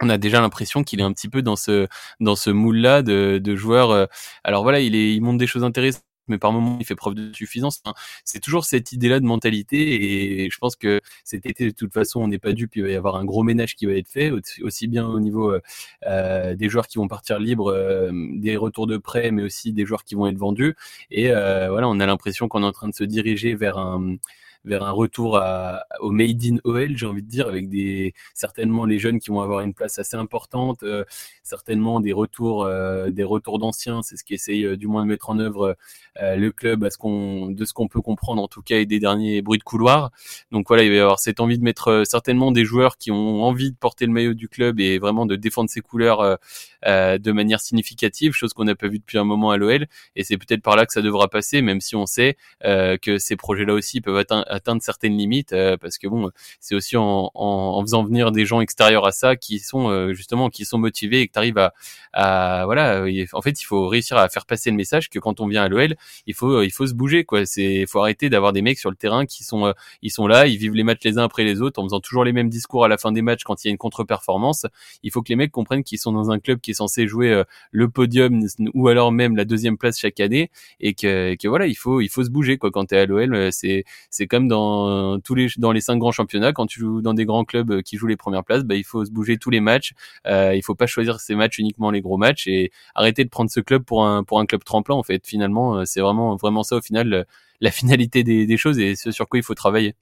on 0.00 0.08
a 0.08 0.18
déjà 0.18 0.40
l'impression 0.40 0.82
qu'il 0.82 1.00
est 1.00 1.04
un 1.04 1.12
petit 1.12 1.28
peu 1.28 1.42
dans 1.42 1.56
ce 1.56 1.86
dans 2.20 2.36
ce 2.36 2.50
moule 2.50 2.78
là 2.78 3.02
de, 3.02 3.38
de 3.42 3.56
joueurs. 3.56 4.08
alors 4.44 4.62
voilà, 4.62 4.80
il 4.80 4.94
est 4.94 5.14
il 5.14 5.20
montre 5.22 5.38
des 5.38 5.46
choses 5.46 5.64
intéressantes 5.64 6.04
mais 6.30 6.38
par 6.38 6.52
moments 6.52 6.78
il 6.80 6.86
fait 6.86 6.94
preuve 6.94 7.14
de 7.14 7.32
suffisance. 7.34 7.82
c'est 8.24 8.40
toujours 8.40 8.64
cette 8.64 8.92
idée-là 8.92 9.20
de 9.20 9.26
mentalité 9.26 10.44
et 10.44 10.50
je 10.50 10.58
pense 10.58 10.76
que 10.76 11.00
cet 11.24 11.44
été 11.44 11.66
de 11.66 11.74
toute 11.74 11.92
façon 11.92 12.20
on 12.22 12.28
n'est 12.28 12.38
pas 12.38 12.52
dupe, 12.52 12.76
il 12.76 12.82
va 12.82 12.88
y 12.88 12.94
avoir 12.94 13.16
un 13.16 13.24
gros 13.24 13.42
ménage 13.42 13.76
qui 13.76 13.86
va 13.86 13.92
être 13.92 14.08
fait 14.08 14.32
aussi 14.62 14.88
bien 14.88 15.06
au 15.06 15.20
niveau 15.20 15.50
euh, 15.52 15.60
euh, 16.06 16.54
des 16.54 16.68
joueurs 16.68 16.86
qui 16.86 16.98
vont 16.98 17.08
partir 17.08 17.38
libres, 17.38 17.72
euh, 17.72 18.10
des 18.36 18.56
retours 18.56 18.86
de 18.86 18.96
prêt, 18.96 19.30
mais 19.32 19.42
aussi 19.42 19.72
des 19.72 19.84
joueurs 19.84 20.04
qui 20.04 20.14
vont 20.14 20.26
être 20.28 20.38
vendus. 20.38 20.76
Et 21.10 21.28
voilà, 21.30 21.88
on 21.88 21.98
a 22.00 22.06
l'impression 22.06 22.48
qu'on 22.48 22.62
est 22.62 22.66
en 22.66 22.72
train 22.72 22.88
de 22.88 22.94
se 22.94 23.04
diriger 23.04 23.54
vers 23.54 23.78
un 23.78 24.16
vers 24.64 24.82
un 24.82 24.90
retour 24.90 25.38
à, 25.38 25.84
au 26.00 26.10
made 26.10 26.42
in 26.44 26.56
OL, 26.64 26.96
j'ai 26.96 27.06
envie 27.06 27.22
de 27.22 27.28
dire, 27.28 27.48
avec 27.48 27.68
des 27.68 28.14
certainement 28.34 28.84
les 28.84 28.98
jeunes 28.98 29.18
qui 29.18 29.30
vont 29.30 29.40
avoir 29.40 29.60
une 29.60 29.74
place 29.74 29.98
assez 29.98 30.16
importante, 30.16 30.82
euh, 30.82 31.04
certainement 31.42 32.00
des 32.00 32.12
retours, 32.12 32.64
euh, 32.64 33.10
des 33.10 33.24
retours 33.24 33.58
d'anciens, 33.58 34.02
c'est 34.02 34.16
ce 34.16 34.24
qui 34.24 34.34
essaye 34.34 34.64
euh, 34.64 34.76
du 34.76 34.86
moins 34.86 35.02
de 35.02 35.08
mettre 35.08 35.30
en 35.30 35.38
œuvre 35.38 35.76
le 36.20 36.50
club 36.50 36.84
à 36.84 36.90
ce 36.90 36.98
qu'on, 36.98 37.50
de 37.50 37.64
ce 37.64 37.72
qu'on 37.72 37.88
peut 37.88 38.02
comprendre 38.02 38.42
en 38.42 38.48
tout 38.48 38.60
cas 38.60 38.78
et 38.78 38.84
des 38.84 38.98
derniers 38.98 39.40
bruits 39.40 39.58
de 39.58 39.64
couloir. 39.64 40.10
Donc 40.50 40.68
voilà, 40.68 40.82
il 40.82 40.90
va 40.90 40.96
y 40.96 40.98
avoir 40.98 41.18
cette 41.18 41.40
envie 41.40 41.56
de 41.56 41.64
mettre 41.64 42.02
certainement 42.04 42.52
des 42.52 42.64
joueurs 42.64 42.98
qui 42.98 43.10
ont 43.10 43.42
envie 43.42 43.70
de 43.70 43.76
porter 43.76 44.04
le 44.04 44.12
maillot 44.12 44.34
du 44.34 44.48
club 44.48 44.80
et 44.80 44.98
vraiment 44.98 45.24
de 45.24 45.36
défendre 45.36 45.70
ses 45.70 45.80
couleurs 45.80 46.38
de 46.84 47.32
manière 47.32 47.60
significative, 47.60 48.32
chose 48.32 48.52
qu'on 48.52 48.64
n'a 48.64 48.74
pas 48.74 48.88
vu 48.88 48.98
depuis 48.98 49.16
un 49.16 49.24
moment 49.24 49.50
à 49.50 49.56
l'OL. 49.56 49.86
Et 50.14 50.24
c'est 50.24 50.36
peut-être 50.36 50.62
par 50.62 50.76
là 50.76 50.84
que 50.84 50.92
ça 50.92 51.00
devra 51.00 51.28
passer, 51.28 51.62
même 51.62 51.80
si 51.80 51.96
on 51.96 52.04
sait 52.04 52.36
que 52.62 53.18
ces 53.18 53.36
projets-là 53.36 53.72
aussi 53.72 54.02
peuvent 54.02 54.18
atteindre 54.18 54.44
atteindre 54.50 54.82
certaines 54.82 55.16
limites 55.16 55.52
euh, 55.52 55.76
parce 55.76 55.98
que 55.98 56.08
bon, 56.08 56.30
c'est 56.60 56.74
aussi 56.74 56.96
en, 56.96 57.30
en, 57.34 57.80
faisant 57.82 58.04
venir 58.04 58.32
des 58.32 58.44
gens 58.44 58.60
extérieurs 58.60 59.06
à 59.06 59.12
ça 59.12 59.36
qui 59.36 59.58
sont 59.58 59.88
euh, 59.88 60.12
justement 60.12 60.50
qui 60.50 60.64
sont 60.64 60.78
motivés 60.78 61.20
et 61.20 61.28
que 61.28 61.32
tu 61.32 61.38
arrives 61.38 61.58
à, 61.58 61.72
à 62.12 62.64
voilà, 62.64 63.04
en 63.32 63.42
fait, 63.42 63.60
il 63.60 63.64
faut 63.64 63.88
réussir 63.88 64.16
à 64.16 64.28
faire 64.28 64.46
passer 64.46 64.70
le 64.70 64.76
message 64.76 65.08
que 65.08 65.18
quand 65.18 65.40
on 65.40 65.46
vient 65.46 65.62
à 65.62 65.68
l'OL, 65.68 65.94
il 66.26 66.34
faut 66.34 66.62
il 66.62 66.70
faut 66.70 66.86
se 66.86 66.94
bouger 66.94 67.24
quoi. 67.24 67.46
C'est 67.46 67.86
faut 67.86 68.00
arrêter 68.00 68.28
d'avoir 68.28 68.52
des 68.52 68.62
mecs 68.62 68.78
sur 68.78 68.90
le 68.90 68.96
terrain 68.96 69.26
qui 69.26 69.44
sont 69.44 69.66
euh, 69.66 69.72
ils 70.02 70.10
sont 70.10 70.26
là, 70.26 70.46
ils 70.46 70.56
vivent 70.58 70.74
les 70.74 70.84
matchs 70.84 71.04
les 71.04 71.18
uns 71.18 71.24
après 71.24 71.44
les 71.44 71.60
autres 71.62 71.80
en 71.80 71.84
faisant 71.84 72.00
toujours 72.00 72.24
les 72.24 72.32
mêmes 72.32 72.48
discours 72.50 72.84
à 72.84 72.88
la 72.88 72.98
fin 72.98 73.12
des 73.12 73.22
matchs 73.22 73.44
quand 73.44 73.64
il 73.64 73.68
y 73.68 73.70
a 73.70 73.72
une 73.72 73.78
contre-performance. 73.78 74.66
Il 75.02 75.10
faut 75.12 75.22
que 75.22 75.28
les 75.28 75.36
mecs 75.36 75.52
comprennent 75.52 75.84
qu'ils 75.84 75.98
sont 75.98 76.12
dans 76.12 76.30
un 76.30 76.38
club 76.38 76.60
qui 76.60 76.72
est 76.72 76.74
censé 76.74 77.06
jouer 77.06 77.42
le 77.70 77.88
podium 77.88 78.46
ou 78.74 78.88
alors 78.88 79.12
même 79.12 79.36
la 79.36 79.44
deuxième 79.44 79.78
place 79.78 79.98
chaque 79.98 80.20
année 80.20 80.50
et 80.80 80.94
que, 80.94 81.34
que 81.36 81.48
voilà, 81.48 81.66
il 81.66 81.76
faut 81.76 82.00
il 82.00 82.08
faut 82.08 82.24
se 82.24 82.30
bouger 82.30 82.58
quoi 82.58 82.70
quand 82.70 82.86
tu 82.86 82.94
es 82.94 82.98
à 82.98 83.06
l'OL, 83.06 83.52
c'est 83.52 83.84
c'est 84.10 84.26
comme 84.26 84.39
dans 84.48 85.18
tous 85.20 85.34
les 85.34 85.48
dans 85.58 85.72
les 85.72 85.80
cinq 85.80 85.96
grands 85.98 86.12
championnats. 86.12 86.52
Quand 86.52 86.66
tu 86.66 86.80
joues 86.80 87.02
dans 87.02 87.14
des 87.14 87.24
grands 87.24 87.44
clubs 87.44 87.70
euh, 87.70 87.82
qui 87.82 87.96
jouent 87.96 88.06
les 88.06 88.16
premières 88.16 88.44
places, 88.44 88.64
bah, 88.64 88.74
il 88.74 88.84
faut 88.84 89.04
se 89.04 89.10
bouger 89.10 89.38
tous 89.38 89.50
les 89.50 89.60
matchs. 89.60 89.92
Euh, 90.26 90.54
il 90.54 90.62
faut 90.62 90.74
pas 90.74 90.86
choisir 90.86 91.20
ces 91.20 91.34
matchs 91.34 91.58
uniquement 91.58 91.90
les 91.90 92.00
gros 92.00 92.16
matchs 92.16 92.46
et 92.46 92.70
arrêter 92.94 93.24
de 93.24 93.30
prendre 93.30 93.50
ce 93.50 93.60
club 93.60 93.84
pour 93.84 94.04
un 94.04 94.24
pour 94.24 94.40
un 94.40 94.46
club 94.46 94.64
tremplin. 94.64 94.94
En 94.94 95.02
fait, 95.02 95.26
finalement, 95.26 95.76
euh, 95.76 95.84
c'est 95.84 96.00
vraiment 96.00 96.36
vraiment 96.36 96.62
ça 96.62 96.76
au 96.76 96.80
final 96.82 97.26
la 97.60 97.70
finalité 97.70 98.24
des, 98.24 98.56
choses 98.56 98.78
et 98.78 98.96
ce 98.96 99.10
sur 99.10 99.28
quoi 99.28 99.38
il 99.38 99.42
faut 99.42 99.54
travailler. 99.54 99.94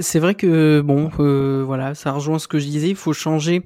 C'est 0.00 0.18
vrai 0.18 0.34
que 0.34 0.80
bon, 0.80 1.10
euh, 1.20 1.62
voilà, 1.64 1.94
ça 1.94 2.12
rejoint 2.12 2.38
ce 2.38 2.48
que 2.48 2.58
je 2.58 2.66
disais. 2.66 2.88
Il 2.88 2.96
faut 2.96 3.12
changer 3.12 3.62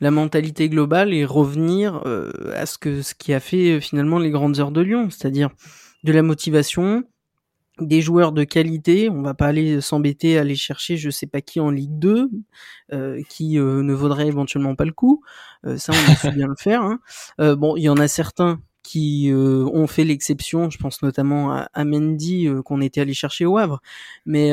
la 0.00 0.10
mentalité 0.10 0.68
globale 0.68 1.12
et 1.12 1.24
revenir 1.24 2.02
euh, 2.06 2.30
à 2.54 2.66
ce 2.66 2.78
que 2.78 3.02
ce 3.02 3.14
qui 3.14 3.34
a 3.34 3.40
fait 3.40 3.80
finalement 3.80 4.18
les 4.18 4.30
grandes 4.30 4.60
heures 4.60 4.70
de 4.70 4.80
Lyon, 4.80 5.08
c'est-à-dire 5.10 5.50
de 6.04 6.12
la 6.12 6.22
motivation, 6.22 7.04
des 7.80 8.02
joueurs 8.02 8.32
de 8.32 8.44
qualité. 8.44 9.08
On 9.10 9.22
va 9.22 9.34
pas 9.34 9.46
aller 9.46 9.80
s'embêter 9.80 10.38
à 10.38 10.42
aller 10.42 10.54
chercher 10.54 10.96
je 10.96 11.10
sais 11.10 11.26
pas 11.26 11.40
qui 11.40 11.60
en 11.60 11.70
Ligue 11.70 11.98
2 11.98 12.30
euh, 12.92 13.22
qui 13.28 13.58
euh, 13.58 13.82
ne 13.82 13.94
vaudrait 13.94 14.26
éventuellement 14.26 14.74
pas 14.74 14.84
le 14.84 14.92
coup. 14.92 15.22
Euh, 15.66 15.76
ça, 15.76 15.92
on 15.92 16.14
su 16.14 16.30
bien 16.32 16.46
le 16.46 16.56
faire. 16.58 16.82
Hein. 16.82 17.00
bon, 17.56 17.76
il 17.76 17.82
y 17.82 17.88
en 17.88 17.96
a 17.96 18.08
certains 18.08 18.60
qui 18.82 19.30
ont 19.32 19.86
fait 19.86 20.04
l'exception. 20.04 20.68
Je 20.68 20.78
pense 20.78 21.02
notamment 21.02 21.52
à, 21.52 21.68
à 21.72 21.84
Mendy 21.84 22.48
qu'on 22.64 22.80
était 22.80 23.00
allé 23.00 23.14
chercher 23.14 23.46
au 23.46 23.56
Havre. 23.56 23.80
Mais 24.26 24.50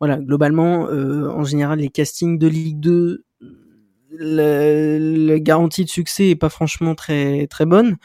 voilà, 0.00 0.18
globalement, 0.18 0.82
en 0.82 1.44
général, 1.44 1.78
les 1.78 1.88
castings 1.88 2.38
de 2.38 2.48
Ligue 2.48 2.80
2 2.80 3.24
la, 4.10 5.38
garantie 5.38 5.84
de 5.84 5.90
succès 5.90 6.30
est 6.30 6.36
pas 6.36 6.48
franchement 6.48 6.94
très 6.94 7.46
très 7.48 7.66
bonne, 7.66 7.96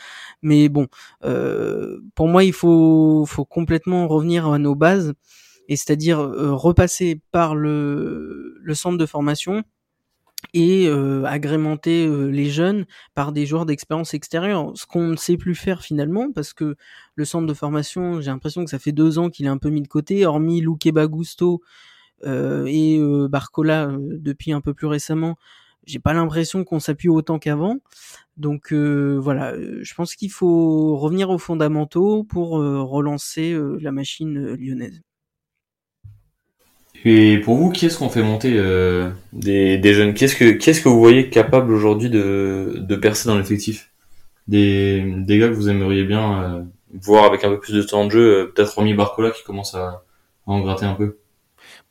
mais 0.42 0.70
bon, 0.70 0.88
euh, 1.24 2.00
pour 2.16 2.28
moi 2.28 2.44
il 2.44 2.54
faut 2.54 3.26
faut 3.28 3.46
complètement 3.46 4.08
revenir 4.08 4.48
à 4.48 4.58
nos 4.60 4.76
bases. 4.76 5.14
Et 5.70 5.78
c'est-à-dire 5.78 6.20
euh, 6.20 6.54
repasser 6.54 7.22
par 7.32 7.56
le 7.56 8.56
le 8.62 8.74
centre 8.76 8.98
de 8.98 9.06
formation 9.06 9.64
et 10.54 10.88
euh, 10.88 11.24
agrémenter 11.26 12.08
les 12.30 12.50
jeunes 12.50 12.86
par 13.16 13.32
des 13.32 13.46
joueurs 13.46 13.66
d'expérience 13.66 14.14
extérieure, 14.14 14.74
ce 14.76 14.86
qu'on 14.86 15.08
ne 15.08 15.16
sait 15.16 15.38
plus 15.38 15.56
faire 15.56 15.82
finalement 15.84 16.32
parce 16.34 16.54
que 16.54 16.76
le 17.16 17.26
centre 17.26 17.48
de 17.48 17.54
formation, 17.54 18.20
j'ai 18.22 18.30
l'impression 18.30 18.66
que 18.66 18.70
ça 18.70 18.80
fait 18.80 18.92
deux 18.92 19.20
ans 19.20 19.30
qu'il 19.30 19.46
est 19.46 19.50
un 19.50 19.58
peu 19.58 19.70
mis 19.70 19.82
de 19.82 19.88
côté, 19.88 20.26
hormis 20.26 20.62
Luque 20.62 20.90
Bagusto 20.94 21.62
et 22.26 23.00
Barcola 23.30 23.90
depuis 24.00 24.54
un 24.54 24.62
peu 24.62 24.74
plus 24.74 24.88
récemment 24.88 25.38
j'ai 25.86 26.00
pas 26.00 26.14
l'impression 26.14 26.64
qu'on 26.64 26.80
s'appuie 26.80 27.10
autant 27.10 27.40
qu'avant. 27.40 27.78
Donc 28.38 28.74
euh, 28.74 29.18
voilà, 29.22 29.52
euh, 29.52 29.80
je 29.82 29.94
pense 29.94 30.16
qu'il 30.16 30.32
faut 30.32 30.98
revenir 30.98 31.30
aux 31.30 31.38
fondamentaux 31.38 32.24
pour 32.24 32.60
euh, 32.60 32.82
relancer 32.82 33.56
la 33.80 33.92
machine 33.92 34.56
lyonnaise. 34.56 35.02
Et 37.06 37.40
pour 37.40 37.58
vous, 37.58 37.70
qui 37.70 37.86
est-ce 37.86 37.98
qu'on 37.98 38.10
fait 38.10 38.24
monter 38.24 38.52
des, 39.34 39.78
des, 39.78 39.94
jeunes? 39.94 40.14
Qu'est-ce 40.14 40.38
que 40.38 40.54
que 40.54 40.90
vous 40.90 41.00
voyez 41.00 41.30
capable 41.30 41.74
aujourd'hui 41.74 42.10
de, 42.10 42.76
de 42.78 42.96
percer 42.96 43.28
dans 43.28 43.38
l'effectif? 43.38 43.92
Des, 44.48 45.04
des 45.18 45.38
gars 45.38 45.50
que 45.50 45.54
vous 45.54 45.70
aimeriez 45.70 46.06
bien 46.06 46.66
voir 46.94 47.26
avec 47.26 47.44
un 47.44 47.50
peu 47.50 47.60
plus 47.60 47.74
de 47.74 47.82
temps 47.82 48.06
de 48.06 48.12
jeu, 48.12 48.54
peut-être 48.56 48.76
Romy 48.76 48.94
Barcola 48.94 49.32
qui 49.32 49.44
commence 49.44 49.76
à, 49.76 50.06
à 50.48 50.52
en 50.52 50.62
gratter 50.62 50.86
un 50.86 50.94
peu 50.94 51.18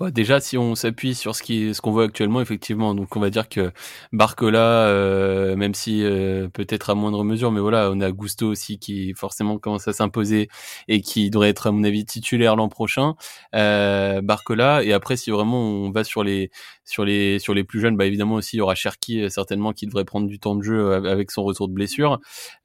Bah, 0.02 0.10
déjà, 0.10 0.40
si 0.40 0.58
on 0.58 0.74
s'appuie 0.74 1.14
sur 1.14 1.36
ce 1.36 1.44
qui, 1.44 1.72
ce 1.74 1.80
qu'on 1.80 1.92
voit 1.92 2.02
actuellement, 2.06 2.40
effectivement, 2.40 2.92
donc 2.92 3.14
on 3.14 3.20
va 3.20 3.30
dire 3.30 3.48
que 3.48 3.70
Barcola, 4.12 4.58
euh, 4.88 5.54
même 5.54 5.74
si 5.74 6.02
euh, 6.02 6.48
peut-être 6.48 6.90
à 6.90 6.96
moindre 6.96 7.22
mesure, 7.22 7.52
mais 7.52 7.60
voilà, 7.60 7.88
on 7.92 8.00
a 8.00 8.10
Gusto 8.10 8.48
aussi 8.48 8.80
qui 8.80 9.14
forcément 9.14 9.58
commence 9.58 9.86
à 9.86 9.92
s'imposer 9.92 10.48
et 10.88 11.02
qui 11.02 11.30
devrait 11.30 11.50
être 11.50 11.68
à 11.68 11.70
mon 11.70 11.84
avis 11.84 12.04
titulaire 12.04 12.56
l'an 12.56 12.68
prochain. 12.68 13.14
Euh, 13.54 14.20
Barcola 14.22 14.82
et 14.82 14.92
après, 14.92 15.16
si 15.16 15.30
vraiment 15.30 15.60
on 15.62 15.92
va 15.92 16.02
sur 16.02 16.24
les 16.24 16.50
sur 16.84 17.04
les 17.04 17.38
sur 17.38 17.54
les 17.54 17.62
plus 17.62 17.78
jeunes, 17.80 17.96
bah 17.96 18.04
évidemment 18.06 18.34
aussi 18.34 18.56
il 18.56 18.58
y 18.58 18.62
aura 18.62 18.74
Cherki 18.74 19.30
certainement 19.30 19.72
qui 19.72 19.86
devrait 19.86 20.04
prendre 20.04 20.26
du 20.26 20.40
temps 20.40 20.56
de 20.56 20.62
jeu 20.62 20.94
avec 20.94 21.30
son 21.30 21.44
retour 21.44 21.68
de 21.68 21.74
blessure. 21.74 22.18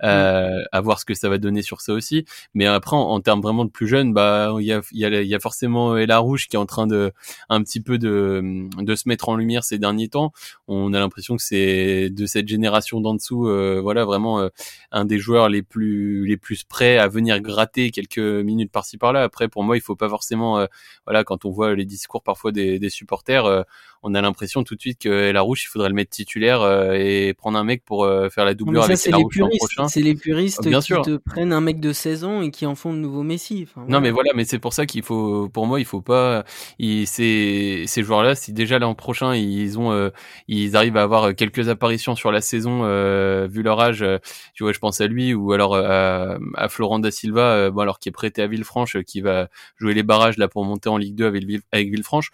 Euh, 0.03 0.49
À 0.71 0.81
voir 0.81 0.99
ce 0.99 1.05
que 1.05 1.13
ça 1.13 1.29
va 1.29 1.37
donner 1.37 1.61
sur 1.61 1.81
ça 1.81 1.93
aussi. 1.93 2.25
Mais 2.55 2.65
après, 2.65 2.95
en, 2.95 3.01
en 3.01 3.21
termes 3.21 3.41
vraiment 3.41 3.63
de 3.65 3.69
plus 3.69 3.87
jeunes, 3.87 4.11
bah 4.13 4.55
il 4.59 4.65
y 4.65 4.73
a 4.73 4.81
il 4.91 4.99
y 4.99 5.05
a, 5.05 5.21
y 5.21 5.35
a 5.35 5.39
forcément 5.39 5.95
Ella 5.97 6.17
Rouge 6.17 6.47
qui 6.47 6.55
est 6.55 6.59
en 6.59 6.65
train 6.65 6.87
de 6.87 7.11
un 7.49 7.63
petit 7.63 7.81
peu 7.81 7.97
de, 7.97 8.67
de 8.77 8.95
se 8.95 9.07
mettre 9.07 9.29
en 9.29 9.35
lumière 9.35 9.63
ces 9.63 9.77
derniers 9.77 10.09
temps. 10.09 10.31
On 10.67 10.93
a 10.93 10.99
l'impression 10.99 11.35
que 11.35 11.43
c'est 11.43 12.09
de 12.09 12.25
cette 12.25 12.47
génération 12.47 13.01
d'en 13.01 13.13
dessous, 13.13 13.47
euh, 13.47 13.79
voilà, 13.81 14.05
vraiment 14.05 14.39
euh, 14.39 14.49
un 14.91 15.05
des 15.05 15.19
joueurs 15.19 15.49
les 15.49 15.61
plus 15.61 16.25
les 16.25 16.37
plus 16.37 16.63
prêts 16.63 16.97
à 16.97 17.07
venir 17.07 17.39
gratter 17.41 17.91
quelques 17.91 18.19
minutes 18.19 18.71
par-ci 18.71 18.97
par-là. 18.97 19.23
Après, 19.23 19.47
pour 19.47 19.63
moi, 19.63 19.77
il 19.77 19.81
faut 19.81 19.95
pas 19.95 20.09
forcément, 20.09 20.59
euh, 20.59 20.65
voilà, 21.05 21.23
quand 21.23 21.45
on 21.45 21.51
voit 21.51 21.75
les 21.75 21.85
discours 21.85 22.23
parfois 22.23 22.51
des, 22.51 22.79
des 22.79 22.89
supporters, 22.89 23.65
on 24.07 24.13
a 24.13 24.21
l'impression 24.21 24.63
tout 24.63 24.75
de 24.75 24.81
suite 24.81 24.99
que 24.99 25.31
la 25.31 25.41
rouge, 25.41 25.63
il 25.63 25.67
faudrait 25.67 25.89
le 25.89 25.95
mettre 25.95 26.11
titulaire 26.11 26.63
et 26.93 27.33
prendre 27.33 27.57
un 27.57 27.63
mec 27.63 27.83
pour 27.83 28.07
faire 28.31 28.45
la 28.45 28.53
doublure 28.53 28.83
avec 28.83 29.05
la 29.05 29.17
rouge 29.17 29.37
l'an 29.37 29.49
prochain. 29.57 29.87
C'est 29.87 30.01
les 30.01 30.15
puristes 30.15 30.67
Bien 30.67 30.79
qui 30.79 30.85
sûr. 30.85 31.01
te 31.01 31.17
prennent 31.17 31.53
un 31.53 31.61
mec 31.61 31.79
de 31.79 31.91
16 31.93 32.23
ans 32.23 32.41
et 32.41 32.51
qui 32.51 32.65
en 32.65 32.75
font 32.75 32.91
le 32.93 32.99
nouveau 32.99 33.23
Messi. 33.23 33.67
Enfin, 33.67 33.85
non, 33.87 33.99
mais 33.99 34.11
voilà, 34.11 34.31
mais 34.35 34.45
c'est 34.45 34.59
pour 34.59 34.73
ça 34.73 34.85
qu'il 34.85 35.03
faut, 35.03 35.49
pour 35.49 35.67
moi, 35.67 35.79
il 35.79 35.85
faut 35.85 36.01
pas, 36.01 36.43
il, 36.79 37.07
c'est, 37.07 37.83
ces 37.87 38.03
joueurs-là, 38.03 38.35
si 38.35 38.53
déjà 38.53 38.79
l'an 38.79 38.95
prochain 38.95 39.35
ils 39.35 39.79
ont, 39.79 39.91
euh, 39.91 40.09
ils 40.47 40.75
arrivent 40.75 40.97
à 40.97 41.03
avoir 41.03 41.35
quelques 41.35 41.69
apparitions 41.69 42.15
sur 42.15 42.31
la 42.31 42.41
saison, 42.41 42.81
euh, 42.83 43.47
vu 43.49 43.63
leur 43.63 43.79
âge, 43.79 44.01
euh, 44.01 44.17
tu 44.53 44.63
vois, 44.63 44.73
je 44.73 44.79
pense 44.79 45.01
à 45.01 45.07
lui 45.07 45.33
ou 45.33 45.51
alors 45.51 45.75
à, 45.75 46.37
à 46.55 46.69
Florent 46.69 46.99
da 46.99 47.11
Silva, 47.11 47.69
bon 47.71 47.81
alors 47.81 47.99
qui 47.99 48.09
est 48.09 48.11
prêté 48.11 48.41
à 48.41 48.47
Villefranche, 48.47 48.97
qui 49.03 49.21
va 49.21 49.49
jouer 49.77 49.93
les 49.93 50.03
barrages 50.03 50.37
là 50.37 50.47
pour 50.47 50.63
monter 50.65 50.89
en 50.89 50.97
Ligue 50.97 51.15
2 51.15 51.25
avec, 51.25 51.43
avec 51.71 51.89
Villefranche. 51.89 52.31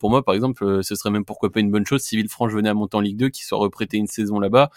pour 0.00 0.10
moi, 0.10 0.24
par 0.24 0.34
exemple, 0.34 0.82
ce 0.82 0.94
serait 0.94 1.10
même 1.14 1.24
pourquoi 1.24 1.50
pas 1.50 1.60
une 1.60 1.70
bonne 1.70 1.86
chose 1.86 2.02
si 2.02 2.16
Villefranche 2.16 2.52
venait 2.52 2.68
à 2.68 2.74
monter 2.74 2.96
en 2.96 3.00
Ligue 3.00 3.16
2, 3.16 3.28
qui 3.28 3.44
soit 3.44 3.58
reprêté 3.58 3.96
une 3.96 4.06
saison 4.06 4.38
là-bas, 4.38 4.70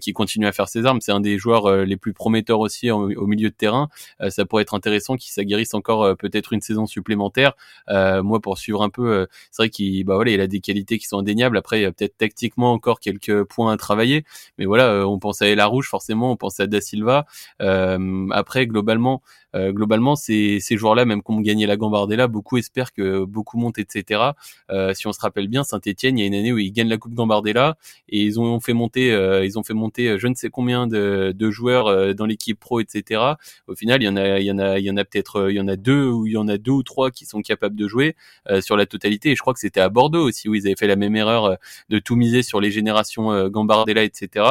qui 0.00 0.12
continue 0.12 0.46
à 0.46 0.52
faire 0.52 0.68
ses 0.68 0.84
armes. 0.86 1.00
C'est 1.00 1.12
un 1.12 1.20
des 1.20 1.38
joueurs 1.38 1.84
les 1.84 1.96
plus 1.96 2.12
prometteurs 2.12 2.60
aussi 2.60 2.90
au, 2.90 3.26
milieu 3.26 3.50
de 3.50 3.54
terrain. 3.54 3.88
ça 4.28 4.44
pourrait 4.44 4.62
être 4.62 4.74
intéressant 4.74 5.16
qu'il 5.16 5.32
s'aguerrisse 5.32 5.74
encore 5.74 6.16
peut-être 6.16 6.52
une 6.52 6.60
saison 6.60 6.86
supplémentaire. 6.86 7.54
moi, 7.88 8.40
pour 8.40 8.58
suivre 8.58 8.82
un 8.82 8.90
peu, 8.90 9.26
c'est 9.50 9.62
vrai 9.62 9.70
qu'il 9.70 10.04
bah 10.04 10.14
voilà, 10.16 10.30
il 10.32 10.40
a 10.40 10.46
des 10.46 10.60
qualités 10.60 10.98
qui 10.98 11.06
sont 11.06 11.18
indéniables. 11.18 11.56
Après, 11.56 11.80
il 11.80 11.82
y 11.82 11.86
a 11.86 11.92
peut-être 11.92 12.16
tactiquement 12.16 12.72
encore 12.72 13.00
quelques 13.00 13.44
points 13.44 13.72
à 13.72 13.76
travailler, 13.76 14.24
mais 14.58 14.64
voilà, 14.66 14.88
euh, 14.88 15.04
on 15.04 15.18
pense 15.18 15.42
à 15.42 15.48
Ella 15.48 15.66
Rouge 15.66 15.88
forcément, 15.88 16.32
on 16.32 16.36
pense 16.36 16.60
à 16.60 16.66
Da 16.66 16.80
Silva. 16.80 17.26
Euh, 17.62 18.26
après, 18.30 18.66
globalement, 18.66 19.22
euh, 19.54 19.72
globalement, 19.72 20.16
ces, 20.16 20.58
ces 20.60 20.76
joueurs-là, 20.76 21.04
même 21.04 21.22
qu'on 21.22 21.40
gagné 21.40 21.66
la 21.66 21.76
Gambardella, 21.76 22.26
beaucoup 22.26 22.56
espèrent 22.56 22.92
que 22.92 23.24
beaucoup 23.24 23.58
montent, 23.58 23.78
etc. 23.78 24.20
Euh, 24.70 24.94
si 24.94 25.06
on 25.06 25.12
se 25.12 25.20
rappelle 25.20 25.48
bien, 25.48 25.64
Saint-Etienne, 25.64 26.18
il 26.18 26.22
y 26.22 26.24
a 26.24 26.26
une 26.26 26.34
année 26.34 26.52
où 26.52 26.58
ils 26.58 26.72
gagnent 26.72 26.88
la 26.88 26.98
Coupe 26.98 27.14
Gambardella 27.14 27.76
et 28.08 28.22
ils 28.22 28.40
ont 28.40 28.60
fait 28.60 28.72
monter, 28.72 29.12
euh, 29.12 29.44
ils 29.44 29.58
ont 29.58 29.62
fait 29.62 29.74
monter 29.74 30.18
je 30.18 30.26
ne 30.26 30.34
sais 30.34 30.50
combien 30.50 30.86
de, 30.86 31.32
de 31.36 31.50
joueurs 31.50 32.14
dans 32.14 32.26
l'équipe 32.26 32.58
pro, 32.58 32.80
etc. 32.80 33.20
Au 33.66 33.74
final, 33.74 34.02
il 34.02 34.06
y 34.06 34.08
en 34.08 34.16
a, 34.16 34.40
il 34.40 34.46
y 34.46 34.50
en 34.50 34.58
a, 34.58 34.78
il 34.78 34.84
y 34.84 34.90
en 34.90 34.96
a 34.96 35.04
peut-être, 35.04 35.50
il 35.50 35.56
y 35.56 35.60
en 35.60 35.68
a 35.68 35.76
deux 35.76 36.08
ou 36.08 36.26
il 36.26 36.32
y 36.32 36.36
en 36.36 36.48
a 36.48 36.58
deux 36.58 36.72
ou 36.72 36.82
trois 36.82 37.10
qui 37.10 37.26
sont 37.26 37.42
capables 37.42 37.76
de 37.76 37.86
jouer 37.88 38.16
sur 38.60 38.76
la 38.76 38.86
totalité. 38.86 39.30
Et 39.30 39.36
je 39.36 39.40
crois 39.40 39.54
que 39.54 39.60
c'était 39.60 39.80
à 39.80 39.88
Bordeaux 39.88 40.26
aussi 40.26 40.48
où 40.48 40.54
ils 40.54 40.66
avaient 40.66 40.76
fait 40.76 40.86
la 40.86 40.96
même 40.96 41.16
erreur 41.16 41.56
de 41.88 41.98
tout 41.98 42.16
miser 42.16 42.42
sur 42.42 42.60
les 42.60 42.70
générations 42.70 43.48
Gambardella, 43.48 44.02
etc. 44.02 44.46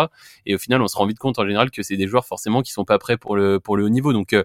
Et 0.45 0.55
au 0.55 0.57
final, 0.57 0.81
on 0.81 0.87
se 0.87 0.97
rend 0.97 1.05
vite 1.05 1.19
compte 1.19 1.39
en 1.39 1.45
général 1.45 1.71
que 1.71 1.83
c'est 1.83 1.97
des 1.97 2.07
joueurs 2.07 2.25
forcément 2.25 2.61
qui 2.61 2.71
sont 2.71 2.85
pas 2.85 2.99
prêts 2.99 3.17
pour 3.17 3.35
le 3.35 3.59
pour 3.59 3.77
le 3.77 3.83
haut 3.83 3.89
niveau. 3.89 4.13
Donc 4.13 4.35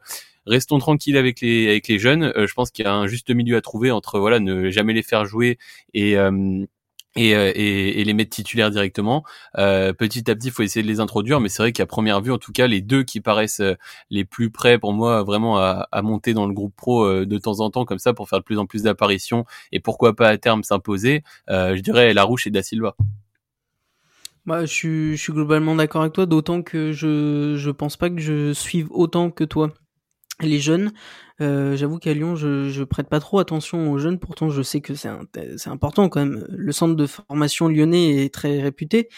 restons 0.48 0.78
tranquilles 0.78 1.16
avec 1.16 1.40
les 1.40 1.68
avec 1.68 1.88
les 1.88 1.98
jeunes. 1.98 2.32
Euh, 2.36 2.46
je 2.46 2.54
pense 2.54 2.70
qu'il 2.70 2.84
y 2.84 2.88
a 2.88 2.94
un 2.94 3.06
juste 3.06 3.30
milieu 3.30 3.56
à 3.56 3.60
trouver 3.60 3.90
entre 3.90 4.18
voilà 4.18 4.40
ne 4.40 4.70
jamais 4.70 4.94
les 4.94 5.02
faire 5.02 5.24
jouer 5.24 5.58
et 5.94 6.16
euh, 6.18 6.64
et, 7.16 7.34
euh, 7.34 7.50
et, 7.54 8.00
et, 8.00 8.04
les 8.04 8.14
mettre 8.14 8.30
titulaires 8.30 8.70
directement. 8.70 9.24
Euh, 9.56 9.92
petit 9.92 10.30
à 10.30 10.36
petit, 10.36 10.48
il 10.48 10.52
faut 10.52 10.62
essayer 10.62 10.82
de 10.82 10.88
les 10.88 11.00
introduire, 11.00 11.40
mais 11.40 11.48
c'est 11.48 11.62
vrai 11.62 11.72
qu'à 11.72 11.86
première 11.86 12.20
vue, 12.20 12.30
en 12.30 12.38
tout 12.38 12.52
cas, 12.52 12.68
les 12.68 12.80
deux 12.80 13.02
qui 13.02 13.20
paraissent 13.20 13.62
les 14.10 14.24
plus 14.24 14.50
prêts 14.50 14.78
pour 14.78 14.92
moi 14.92 15.24
vraiment 15.24 15.58
à, 15.58 15.88
à 15.90 16.02
monter 16.02 16.32
dans 16.32 16.46
le 16.46 16.52
groupe 16.52 16.76
pro 16.76 17.24
de 17.24 17.38
temps 17.38 17.60
en 17.60 17.70
temps 17.70 17.84
comme 17.84 17.98
ça 17.98 18.12
pour 18.14 18.28
faire 18.28 18.38
de 18.38 18.44
plus 18.44 18.58
en 18.58 18.66
plus 18.66 18.82
d'apparitions 18.82 19.44
et 19.72 19.80
pourquoi 19.80 20.14
pas 20.14 20.28
à 20.28 20.38
terme 20.38 20.62
s'imposer, 20.62 21.22
euh, 21.50 21.76
je 21.76 21.80
dirais 21.80 22.14
Larouche 22.14 22.46
et 22.46 22.50
Da 22.50 22.62
Silva. 22.62 22.96
Bah, 24.46 24.64
je, 24.64 24.72
suis, 24.72 25.16
je 25.16 25.22
suis 25.22 25.32
globalement 25.32 25.74
d'accord 25.74 26.02
avec 26.02 26.14
toi, 26.14 26.24
d'autant 26.24 26.62
que 26.62 26.92
je 26.92 27.56
je 27.58 27.70
pense 27.70 27.96
pas 27.96 28.08
que 28.08 28.20
je 28.20 28.52
suive 28.54 28.88
autant 28.90 29.30
que 29.30 29.44
toi 29.44 29.74
les 30.40 30.60
jeunes, 30.60 30.92
euh, 31.40 31.76
j'avoue 31.76 31.98
qu'à 31.98 32.14
Lyon, 32.14 32.36
je, 32.36 32.68
je 32.68 32.84
prête 32.84 33.08
pas 33.08 33.20
trop 33.20 33.38
attention 33.38 33.90
aux 33.90 33.98
jeunes. 33.98 34.18
Pourtant, 34.18 34.50
je 34.50 34.62
sais 34.62 34.80
que 34.80 34.94
c'est 34.94 35.08
important 35.68 36.08
quand 36.08 36.20
même. 36.20 36.44
Le 36.48 36.72
centre 36.72 36.94
de 36.94 37.06
formation 37.06 37.68
lyonnais 37.68 38.24
est 38.24 38.34
très 38.34 38.60
réputé, 38.60 39.08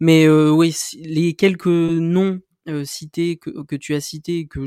mais 0.00 0.26
euh, 0.26 0.50
oui, 0.50 0.74
les 1.00 1.34
quelques 1.34 1.66
noms 1.66 2.40
euh, 2.68 2.84
cités 2.84 3.36
que, 3.36 3.76
tu 3.76 3.94
as 3.94 4.00
cités, 4.00 4.46
que 4.46 4.66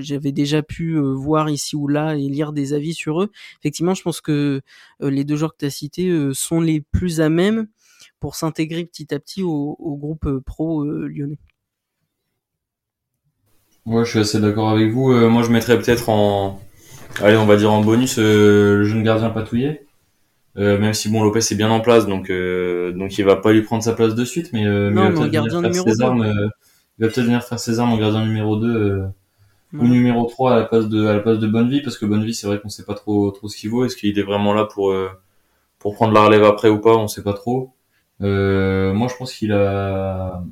j'avais 0.00 0.32
déjà 0.32 0.62
pu 0.62 0.98
voir 0.98 1.50
ici 1.50 1.76
ou 1.76 1.88
là 1.88 2.16
et 2.16 2.28
lire 2.28 2.52
des 2.52 2.72
avis 2.72 2.94
sur 2.94 3.22
eux. 3.22 3.30
Effectivement, 3.60 3.94
je 3.94 4.02
pense 4.02 4.20
que 4.20 4.62
les 5.00 5.24
deux 5.24 5.36
joueurs 5.36 5.52
que 5.52 5.58
tu 5.58 5.66
as 5.66 5.70
cités 5.70 6.30
sont 6.32 6.60
les 6.60 6.80
plus 6.80 7.20
à 7.20 7.28
même 7.28 7.68
pour 8.20 8.36
s'intégrer 8.36 8.84
petit 8.84 9.12
à 9.14 9.18
petit 9.18 9.42
au, 9.42 9.76
au 9.78 9.96
groupe 9.96 10.40
pro 10.46 10.84
lyonnais. 10.84 11.38
Ouais, 13.84 14.04
je 14.04 14.10
suis 14.10 14.18
assez 14.20 14.40
d'accord 14.40 14.68
avec 14.70 14.92
vous. 14.92 15.10
Euh, 15.10 15.28
moi, 15.28 15.42
je 15.42 15.50
mettrais 15.50 15.78
peut-être 15.78 16.08
en, 16.08 16.60
allez, 17.20 17.36
on 17.36 17.46
va 17.46 17.56
dire 17.56 17.72
en 17.72 17.80
bonus 17.80 18.18
euh, 18.18 18.78
le 18.78 18.84
jeune 18.84 19.02
gardien 19.02 19.30
patouillé. 19.30 19.86
Euh, 20.58 20.78
même 20.78 20.92
si 20.92 21.08
bon 21.08 21.22
Lopez 21.22 21.38
est 21.38 21.54
bien 21.54 21.70
en 21.70 21.80
place, 21.80 22.06
donc 22.06 22.30
donc 22.30 23.18
il 23.18 23.24
va 23.24 23.36
pas 23.36 23.52
lui 23.52 23.62
prendre 23.62 23.82
sa 23.82 23.94
place 23.94 24.14
de 24.14 24.24
suite, 24.24 24.50
mais, 24.52 24.62
il 24.62 24.92
va 24.92 25.10
peut-être 25.10 25.32
venir 25.32 25.72
faire 25.72 25.74
ses 25.74 26.02
armes. 26.02 26.24
il 26.98 27.04
va 27.04 27.10
peut-être 27.10 27.24
venir 27.24 27.42
faire 27.42 27.58
ses 27.58 27.80
armes 27.80 27.92
en 27.92 27.96
gardien 27.96 28.24
numéro 28.24 28.56
2 28.56 29.04
ou 29.72 29.84
numéro 29.84 30.26
3 30.26 30.52
à 30.52 30.56
la 30.56 30.64
place 30.64 30.88
de 30.88 31.06
à 31.06 31.14
la 31.14 31.20
place 31.20 31.38
de 31.38 31.46
Bonnevie, 31.46 31.80
parce 31.80 31.96
que 31.96 32.04
Bonnevie 32.04 32.34
c'est 32.34 32.46
vrai 32.46 32.60
qu'on 32.60 32.68
sait 32.68 32.84
pas 32.84 32.94
trop 32.94 33.30
trop 33.30 33.48
ce 33.48 33.56
qu'il 33.56 33.70
vaut. 33.70 33.86
Est-ce 33.86 33.96
qu'il 33.96 34.16
est 34.18 34.22
vraiment 34.22 34.52
là 34.52 34.66
pour 34.66 34.94
pour 35.78 35.94
prendre 35.94 36.12
la 36.12 36.22
relève 36.22 36.44
après 36.44 36.68
ou 36.68 36.78
pas? 36.80 36.96
On 36.96 37.08
sait 37.08 37.22
pas 37.22 37.32
trop. 37.32 37.72
moi, 38.20 39.08
je 39.08 39.16
pense 39.16 39.32
qu'il 39.32 39.52
a 39.52 40.44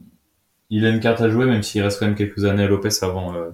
il 0.70 0.86
a 0.86 0.88
une 0.88 1.00
carte 1.00 1.20
à 1.20 1.28
jouer, 1.28 1.46
même 1.46 1.62
s'il 1.62 1.82
reste 1.82 1.98
quand 1.98 2.06
même 2.06 2.14
quelques 2.14 2.44
années 2.44 2.62
à 2.62 2.68
Lopez 2.68 2.90
avant, 3.02 3.34
euh, 3.34 3.50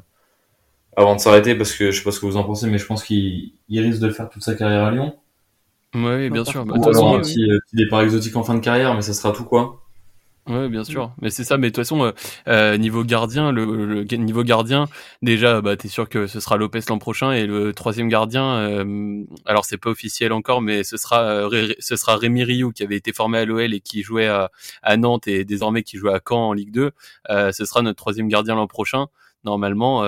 avant 0.97 1.17
de 1.17 1.21
s'arrêter, 1.21 1.55
parce 1.55 1.73
que 1.73 1.91
je 1.91 1.99
sais 1.99 2.05
pas 2.05 2.13
ce 2.13 2.21
que 2.21 2.27
vous 2.27 2.37
en 2.37 2.45
pensez, 2.45 2.69
mais 2.69 2.79
je 2.79 2.87
pense 2.87 3.03
qu'il 3.03 3.53
risque 3.69 4.01
de 4.01 4.11
faire 4.11 4.29
toute 4.29 4.43
sa 4.43 4.55
carrière 4.55 4.85
à 4.85 4.91
Lyon. 4.91 5.17
Oui, 5.95 6.29
bien 6.31 6.45
sûr. 6.45 6.65
Bah, 6.65 6.75
Ou 6.77 6.89
alors 6.89 7.15
un 7.17 7.21
petit, 7.21 7.43
euh, 7.51 7.59
petit, 7.67 7.77
départ 7.77 8.03
exotique 8.03 8.37
en 8.37 8.43
fin 8.45 8.55
de 8.55 8.61
carrière, 8.61 8.95
mais 8.95 9.03
ça 9.03 9.15
sera 9.15 9.33
tout 9.33 9.45
quoi. 9.45 9.86
Ouais, 10.49 10.69
bien 10.69 10.85
sûr. 10.85 11.13
Mais 11.21 11.31
c'est 11.31 11.43
ça. 11.43 11.59
Mais 11.59 11.69
de 11.69 11.75
toute 11.75 11.85
façon, 11.85 12.05
euh, 12.05 12.13
euh 12.47 12.77
niveau 12.77 13.03
gardien, 13.03 13.51
le, 13.51 14.05
niveau 14.17 14.45
gardien, 14.45 14.87
déjà, 15.21 15.61
bah, 15.61 15.77
t'es 15.77 15.89
sûr 15.89 16.09
que 16.09 16.29
ce 16.29 16.39
sera 16.39 16.57
Lopez 16.57 16.81
l'an 16.89 16.99
prochain 16.99 17.33
et 17.33 17.47
le 17.47 17.73
troisième 17.73 18.09
gardien. 18.09 18.55
Euh, 18.57 19.25
alors 19.45 19.65
c'est 19.65 19.79
pas 19.79 19.91
officiel 19.91 20.33
encore, 20.33 20.63
mais 20.63 20.85
ce 20.85 20.97
sera 20.97 21.23
euh, 21.23 21.75
ce 21.81 21.97
sera 21.97 22.17
Rémi 22.17 22.45
Rioux 22.45 22.71
qui 22.71 22.85
avait 22.85 22.97
été 22.97 23.13
formé 23.13 23.39
à 23.39 23.45
l'OL 23.45 23.75
et 23.75 23.81
qui 23.81 24.03
jouait 24.03 24.29
à, 24.29 24.51
à, 24.83 24.97
Nantes 24.97 25.27
et 25.27 25.45
désormais 25.45 25.83
qui 25.83 25.97
joue 25.97 26.09
à 26.09 26.21
Caen 26.27 26.49
en 26.51 26.53
Ligue 26.53 26.71
2. 26.71 26.93
ce 27.29 27.65
sera 27.65 27.83
notre 27.83 27.99
troisième 27.99 28.29
gardien 28.29 28.55
l'an 28.55 28.69
prochain 28.69 29.07
normalement, 29.45 30.01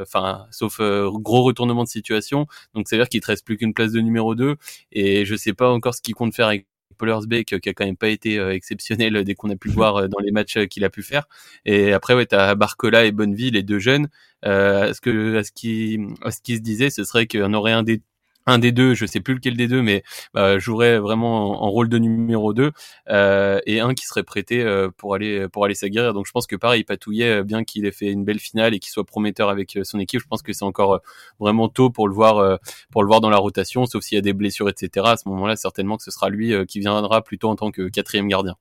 enfin, 0.00 0.46
sauf 0.50 0.80
gros 0.80 1.42
retournement 1.42 1.84
de 1.84 1.88
situation. 1.88 2.46
Donc, 2.74 2.86
c'est 2.88 2.96
à 2.96 2.98
dire 2.98 3.08
qu'il 3.10 3.20
te 3.20 3.26
reste 3.26 3.44
plus 3.44 3.58
qu'une 3.58 3.74
place 3.74 3.92
de 3.92 4.00
numéro 4.00 4.34
2 4.34 4.56
et 4.92 5.26
je 5.26 5.36
sais 5.36 5.52
pas 5.52 5.70
encore 5.70 5.94
ce 5.94 6.00
qu'il 6.00 6.14
compte 6.14 6.34
faire 6.34 6.46
avec 6.46 6.66
Pollersbeck 6.96 7.60
qui 7.60 7.68
a 7.68 7.74
quand 7.74 7.84
même 7.84 7.96
pas 7.96 8.08
été 8.08 8.38
euh, 8.38 8.52
exceptionnel 8.52 9.24
dès 9.24 9.34
qu'on 9.34 9.50
a 9.50 9.56
pu 9.56 9.68
le 9.68 9.74
voir 9.74 9.96
euh, 9.96 10.08
dans 10.08 10.18
les 10.18 10.32
matchs 10.32 10.56
euh, 10.56 10.66
qu'il 10.66 10.84
a 10.84 10.90
pu 10.90 11.02
faire. 11.02 11.28
Et 11.64 11.92
après, 11.92 12.14
ouais, 12.14 12.26
t'as 12.26 12.54
Barcola 12.54 13.04
et 13.04 13.12
Bonneville, 13.12 13.54
les 13.54 13.62
deux 13.62 13.78
jeunes. 13.78 14.08
Euh, 14.44 14.92
ce 14.92 15.00
que, 15.00 15.36
à 15.38 15.44
ce 15.44 15.52
qui, 15.52 15.98
ce 16.30 16.40
qui 16.42 16.56
se 16.56 16.60
disait, 16.60 16.90
ce 16.90 17.04
serait 17.04 17.26
qu'on 17.26 17.52
aurait 17.54 17.72
un 17.72 17.82
des 17.82 18.02
un 18.46 18.58
des 18.58 18.72
deux, 18.72 18.94
je 18.94 19.06
sais 19.06 19.20
plus 19.20 19.34
lequel 19.34 19.56
des 19.56 19.66
deux, 19.66 19.82
mais 19.82 20.04
bah, 20.32 20.58
jouerait 20.58 20.98
vraiment 20.98 21.62
en, 21.64 21.70
rôle 21.70 21.88
de 21.88 21.98
numéro 21.98 22.54
2 22.54 22.70
euh, 23.08 23.60
et 23.66 23.80
un 23.80 23.92
qui 23.94 24.06
serait 24.06 24.22
prêté 24.22 24.62
euh, 24.62 24.88
pour 24.96 25.14
aller 25.14 25.48
pour 25.48 25.64
aller 25.64 25.74
s'aguerrir. 25.74 26.14
Donc 26.14 26.26
je 26.26 26.32
pense 26.32 26.46
que 26.46 26.54
pareil, 26.56 26.84
Patouillet, 26.84 27.40
euh, 27.40 27.42
bien 27.42 27.64
qu'il 27.64 27.86
ait 27.86 27.90
fait 27.90 28.10
une 28.10 28.24
belle 28.24 28.38
finale 28.38 28.74
et 28.74 28.78
qu'il 28.78 28.90
soit 28.90 29.04
prometteur 29.04 29.48
avec 29.48 29.78
son 29.82 29.98
équipe, 29.98 30.20
je 30.20 30.26
pense 30.26 30.42
que 30.42 30.52
c'est 30.52 30.64
encore 30.64 31.00
vraiment 31.40 31.68
tôt 31.68 31.90
pour 31.90 32.08
le 32.08 32.14
voir 32.14 32.58
pour 32.90 33.02
le 33.02 33.08
voir 33.08 33.20
dans 33.20 33.30
la 33.30 33.38
rotation, 33.38 33.84
sauf 33.86 34.02
s'il 34.02 34.16
y 34.16 34.18
a 34.18 34.22
des 34.22 34.32
blessures, 34.32 34.68
etc. 34.68 35.06
À 35.10 35.16
ce 35.16 35.28
moment-là, 35.28 35.56
certainement 35.56 35.96
que 35.96 36.04
ce 36.04 36.10
sera 36.10 36.30
lui 36.30 36.54
qui 36.66 36.78
viendra 36.80 37.22
plutôt 37.22 37.48
en 37.48 37.56
tant 37.56 37.70
que 37.70 37.88
quatrième 37.88 38.28
gardien. 38.28 38.54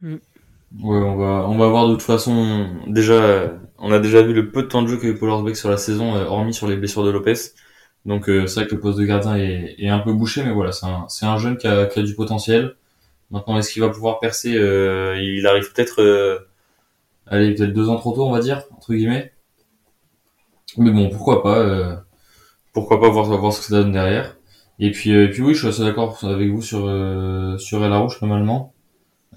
Mm. 0.00 0.14
Ouais, 0.82 0.98
on 0.98 1.16
va 1.16 1.46
on 1.48 1.56
va 1.56 1.68
voir 1.68 1.88
de 1.88 1.96
toute. 1.96 2.92
Déjà, 2.92 3.52
on 3.78 3.92
a 3.92 3.98
déjà 3.98 4.22
vu 4.22 4.32
le 4.32 4.50
peu 4.50 4.62
de 4.62 4.68
temps 4.68 4.82
de 4.82 4.88
jeu 4.88 4.96
que 4.96 5.12
Paul 5.12 5.30
Orsbeck 5.30 5.56
sur 5.56 5.70
la 5.70 5.76
saison, 5.76 6.14
hormis 6.14 6.54
sur 6.54 6.68
les 6.68 6.76
blessures 6.76 7.04
de 7.04 7.10
Lopez. 7.10 7.34
Donc 8.06 8.24
c'est 8.26 8.54
vrai 8.54 8.66
que 8.66 8.74
le 8.74 8.80
poste 8.80 8.98
de 8.98 9.04
gardien 9.04 9.36
est, 9.36 9.88
un 9.88 9.98
peu 10.00 10.12
bouché, 10.12 10.44
mais 10.44 10.52
voilà, 10.52 10.72
c'est 10.72 10.86
un, 10.86 11.06
un 11.22 11.38
jeune 11.38 11.56
qui 11.56 11.66
a, 11.66 11.86
qui 11.86 12.00
a 12.00 12.02
du 12.02 12.14
potentiel. 12.14 12.76
Maintenant, 13.30 13.58
est-ce 13.58 13.72
qu'il 13.72 13.82
va 13.82 13.88
pouvoir 13.88 14.20
percer 14.20 14.50
Il 14.50 15.46
arrive 15.46 15.72
peut-être, 15.72 16.46
allez, 17.26 17.54
peut-être 17.54 17.72
deux 17.72 17.88
ans 17.88 17.96
trop 17.96 18.12
tôt, 18.14 18.26
on 18.26 18.32
va 18.32 18.40
dire, 18.40 18.64
entre 18.76 18.92
guillemets. 18.94 19.32
Mais 20.76 20.90
bon, 20.90 21.08
pourquoi 21.08 21.42
pas 21.42 22.04
Pourquoi 22.72 23.00
pas 23.00 23.08
voir, 23.08 23.26
voir 23.26 23.52
ce 23.52 23.60
que 23.60 23.66
ça 23.66 23.82
donne 23.82 23.92
derrière. 23.92 24.36
Et 24.78 24.90
puis, 24.90 25.10
et 25.10 25.28
puis 25.30 25.42
oui, 25.42 25.54
je 25.54 25.60
suis 25.60 25.68
assez 25.68 25.84
d'accord 25.84 26.18
avec 26.24 26.50
vous 26.50 26.62
sur 26.62 26.80
sur 27.60 27.84
El 27.84 27.92
Rouge 27.92 28.20
normalement, 28.20 28.74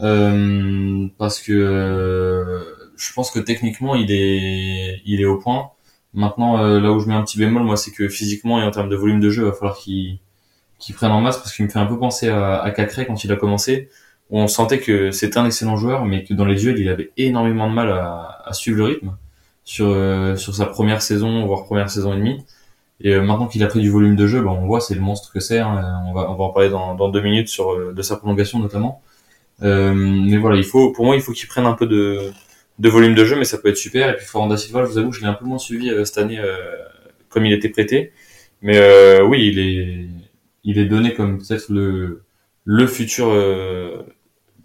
euh, 0.02 1.08
parce 1.18 1.40
que 1.42 2.64
je 2.98 3.14
pense 3.14 3.32
que 3.32 3.40
techniquement 3.40 3.96
il 3.96 4.12
est 4.12 5.02
il 5.06 5.22
est 5.22 5.26
au 5.26 5.38
point. 5.40 5.72
Maintenant, 6.18 6.58
euh, 6.64 6.80
là 6.80 6.92
où 6.92 7.00
je 7.00 7.08
mets 7.08 7.14
un 7.14 7.22
petit 7.24 7.38
bémol, 7.38 7.62
moi, 7.62 7.78
c'est 7.78 7.92
que 7.92 8.10
physiquement 8.10 8.60
et 8.60 8.64
en 8.64 8.72
termes 8.72 8.90
de 8.90 8.96
volume 8.96 9.20
de 9.20 9.30
jeu, 9.30 9.44
il 9.44 9.46
va 9.46 9.54
falloir 9.54 9.78
qu'il 9.78 10.18
qu'il 10.80 10.96
prenne 10.96 11.12
en 11.12 11.22
masse 11.22 11.38
parce 11.38 11.56
qu'il 11.56 11.66
me 11.66 11.70
fait 11.70 11.80
un 11.80 11.86
peu 11.86 11.98
penser 12.00 12.28
à, 12.30 12.60
à 12.60 12.72
Cacré 12.72 13.06
quand 13.06 13.24
il 13.24 13.32
a 13.32 13.36
commencé, 13.36 13.90
où 14.32 14.40
on 14.40 14.48
sentait 14.48 14.80
que 14.80 15.12
c'était 15.12 15.38
un 15.38 15.46
excellent 15.46 15.78
joueur, 15.78 16.06
mais 16.06 16.24
que 16.24 16.34
dans 16.34 16.46
les 16.46 16.56
duels, 16.56 16.80
il 16.80 16.90
avait 16.90 17.12
énormément 17.18 17.70
de 17.70 17.76
mal 17.76 17.92
à, 17.92 18.42
à 18.46 18.54
suivre 18.54 18.78
le 18.80 18.84
rythme 18.86 19.16
sur 19.64 19.88
euh, 19.90 20.36
sur 20.36 20.56
sa 20.56 20.66
première 20.66 21.04
saison, 21.04 21.46
voire 21.46 21.66
première 21.66 21.90
saison 21.92 22.14
et 22.14 22.18
demie. 22.18 22.44
Et 23.02 23.14
euh, 23.14 23.22
maintenant 23.22 23.48
qu'il 23.48 23.64
a 23.64 23.68
pris 23.68 23.82
du 23.82 23.92
volume 23.92 24.16
de 24.16 24.26
jeu, 24.26 24.42
bah, 24.42 24.52
on 24.52 24.66
voit 24.66 24.82
c'est 24.82 24.96
le 24.96 25.02
monstre 25.02 25.32
que 25.32 25.40
c'est. 25.40 25.60
Hein. 25.60 26.02
On 26.08 26.14
va 26.14 26.32
on 26.32 26.36
va 26.36 26.46
en 26.46 26.50
parler 26.50 26.70
dans, 26.72 26.96
dans 26.96 27.10
deux 27.10 27.22
minutes 27.22 27.50
sur 27.50 27.94
de 27.94 28.02
sa 28.02 28.18
prolongation 28.18 28.60
notamment. 28.60 29.02
mais 29.62 30.38
voilà, 30.38 30.58
il 30.58 30.66
faut 30.66 30.92
pour 30.94 31.06
moi 31.06 31.16
il 31.16 31.22
faut 31.22 31.34
qu'il 31.34 31.48
prenne 31.48 31.68
un 31.68 31.74
peu 31.74 31.86
de 31.86 32.32
de 32.80 32.90
volume 32.90 33.16
de 33.16 33.26
jeu, 33.26 33.36
mais 33.38 33.46
ça 33.46 33.58
peut 33.58 33.70
être 33.70 33.78
super. 33.78 34.10
Et 34.10 34.16
puis 34.16 34.26
Florent 34.26 34.56
je 34.56 34.68
vous 34.72 34.98
avoue, 34.98 35.12
je 35.12 35.22
l'ai 35.22 35.28
un 35.28 35.34
peu 35.34 35.46
moins 35.46 35.58
suivi 35.58 35.90
euh, 35.90 36.06
cette 36.06 36.18
année 36.18 36.40
euh, 36.40 36.58
comme 37.30 37.46
il 37.46 37.54
était 37.54 37.70
prêté. 37.70 38.12
Mais 38.62 38.78
euh, 38.78 39.24
oui, 39.24 39.48
il 39.48 39.60
est, 39.60 40.08
il 40.64 40.80
est 40.80 40.86
donné 40.86 41.14
comme 41.14 41.40
peut-être 41.40 41.70
le, 41.70 42.24
le 42.66 42.88
futur, 42.88 43.28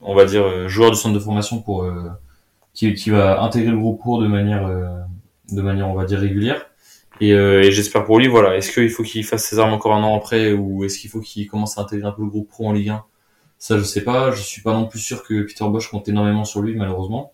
on 0.00 0.14
va 0.14 0.24
dire, 0.24 0.68
joueur 0.68 0.90
du 0.90 0.96
centre 0.96 1.14
de 1.14 1.20
formation 1.20 1.60
pour 1.62 1.86
qui, 2.74 2.94
qui 2.94 3.10
va 3.10 3.42
intégrer 3.42 3.70
le 3.70 3.78
groupe 3.78 4.02
pour 4.02 4.20
de 4.20 4.26
manière, 4.26 4.68
de 5.50 5.62
manière, 5.62 5.88
on 5.88 5.94
va 5.94 6.04
dire, 6.04 6.18
régulière. 6.20 6.66
Et, 7.20 7.30
et 7.30 7.70
j'espère 7.70 8.04
pour 8.04 8.18
lui, 8.18 8.28
voilà. 8.28 8.56
Est-ce 8.56 8.72
qu'il 8.72 8.90
faut 8.90 9.02
qu'il 9.02 9.24
fasse 9.24 9.44
ses 9.44 9.58
armes 9.58 9.74
encore 9.74 9.94
un 9.94 10.02
an 10.02 10.16
après, 10.16 10.52
ou 10.52 10.84
est-ce 10.84 10.98
qu'il 10.98 11.10
faut 11.10 11.20
qu'il 11.20 11.46
commence 11.46 11.78
à 11.78 11.82
intégrer 11.82 12.08
un 12.08 12.12
peu 12.12 12.22
le 12.22 12.28
groupe 12.28 12.48
pro 12.48 12.66
en 12.68 12.72
Ligue 12.72 12.88
1 12.90 13.04
Ça, 13.58 13.78
je 13.78 13.84
sais 13.84 14.02
pas. 14.02 14.32
Je 14.32 14.42
suis 14.42 14.62
pas 14.62 14.72
non 14.72 14.86
plus 14.86 15.00
sûr 15.00 15.22
que 15.22 15.42
Peter 15.42 15.64
Bosch 15.68 15.88
compte 15.88 16.08
énormément 16.08 16.44
sur 16.44 16.62
lui, 16.62 16.74
malheureusement. 16.74 17.31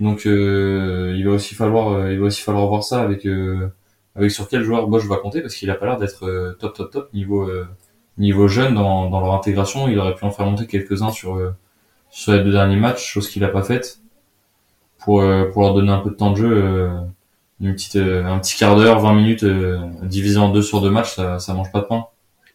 Donc 0.00 0.26
euh, 0.26 1.14
il 1.16 1.26
va 1.26 1.32
aussi 1.32 1.54
falloir 1.54 1.88
euh, 1.92 2.12
il 2.12 2.20
va 2.20 2.26
aussi 2.26 2.42
falloir 2.42 2.66
voir 2.66 2.84
ça 2.84 3.02
avec 3.02 3.26
euh, 3.26 3.68
avec 4.14 4.30
sur 4.30 4.48
quel 4.48 4.62
joueur 4.62 4.86
Bosch 4.86 5.04
va 5.06 5.16
compter 5.16 5.40
parce 5.40 5.54
qu'il 5.54 5.70
a 5.70 5.74
pas 5.74 5.86
l'air 5.86 5.96
d'être 5.98 6.56
top 6.60 6.74
top 6.74 6.90
top 6.90 7.14
niveau 7.14 7.50
niveau 8.18 8.48
jeune 8.48 8.74
dans, 8.74 9.10
dans 9.10 9.20
leur 9.20 9.34
intégration. 9.34 9.88
Il 9.88 9.98
aurait 9.98 10.14
pu 10.14 10.24
en 10.24 10.30
faire 10.30 10.46
monter 10.46 10.66
quelques-uns 10.66 11.10
sur 11.10 11.40
sur 12.10 12.32
les 12.32 12.42
deux 12.44 12.52
derniers 12.52 12.76
matchs, 12.76 13.04
chose 13.04 13.28
qu'il 13.28 13.44
a 13.44 13.48
pas 13.48 13.62
faite 13.62 14.00
pour 14.98 15.22
pour 15.52 15.62
leur 15.62 15.74
donner 15.74 15.92
un 15.92 16.00
peu 16.00 16.10
de 16.10 16.16
temps 16.16 16.30
de 16.32 16.36
jeu. 16.36 16.90
une 17.60 17.74
petite 17.74 17.96
un 17.96 18.38
petit 18.40 18.56
quart 18.56 18.76
d'heure, 18.76 19.00
20 19.00 19.14
minutes 19.14 19.44
divisé 20.02 20.38
en 20.38 20.50
deux 20.50 20.62
sur 20.62 20.80
deux 20.80 20.90
matchs, 20.90 21.14
ça 21.16 21.38
ça 21.38 21.54
mange 21.54 21.72
pas 21.72 21.80
de 21.80 21.86
pain. 21.86 22.06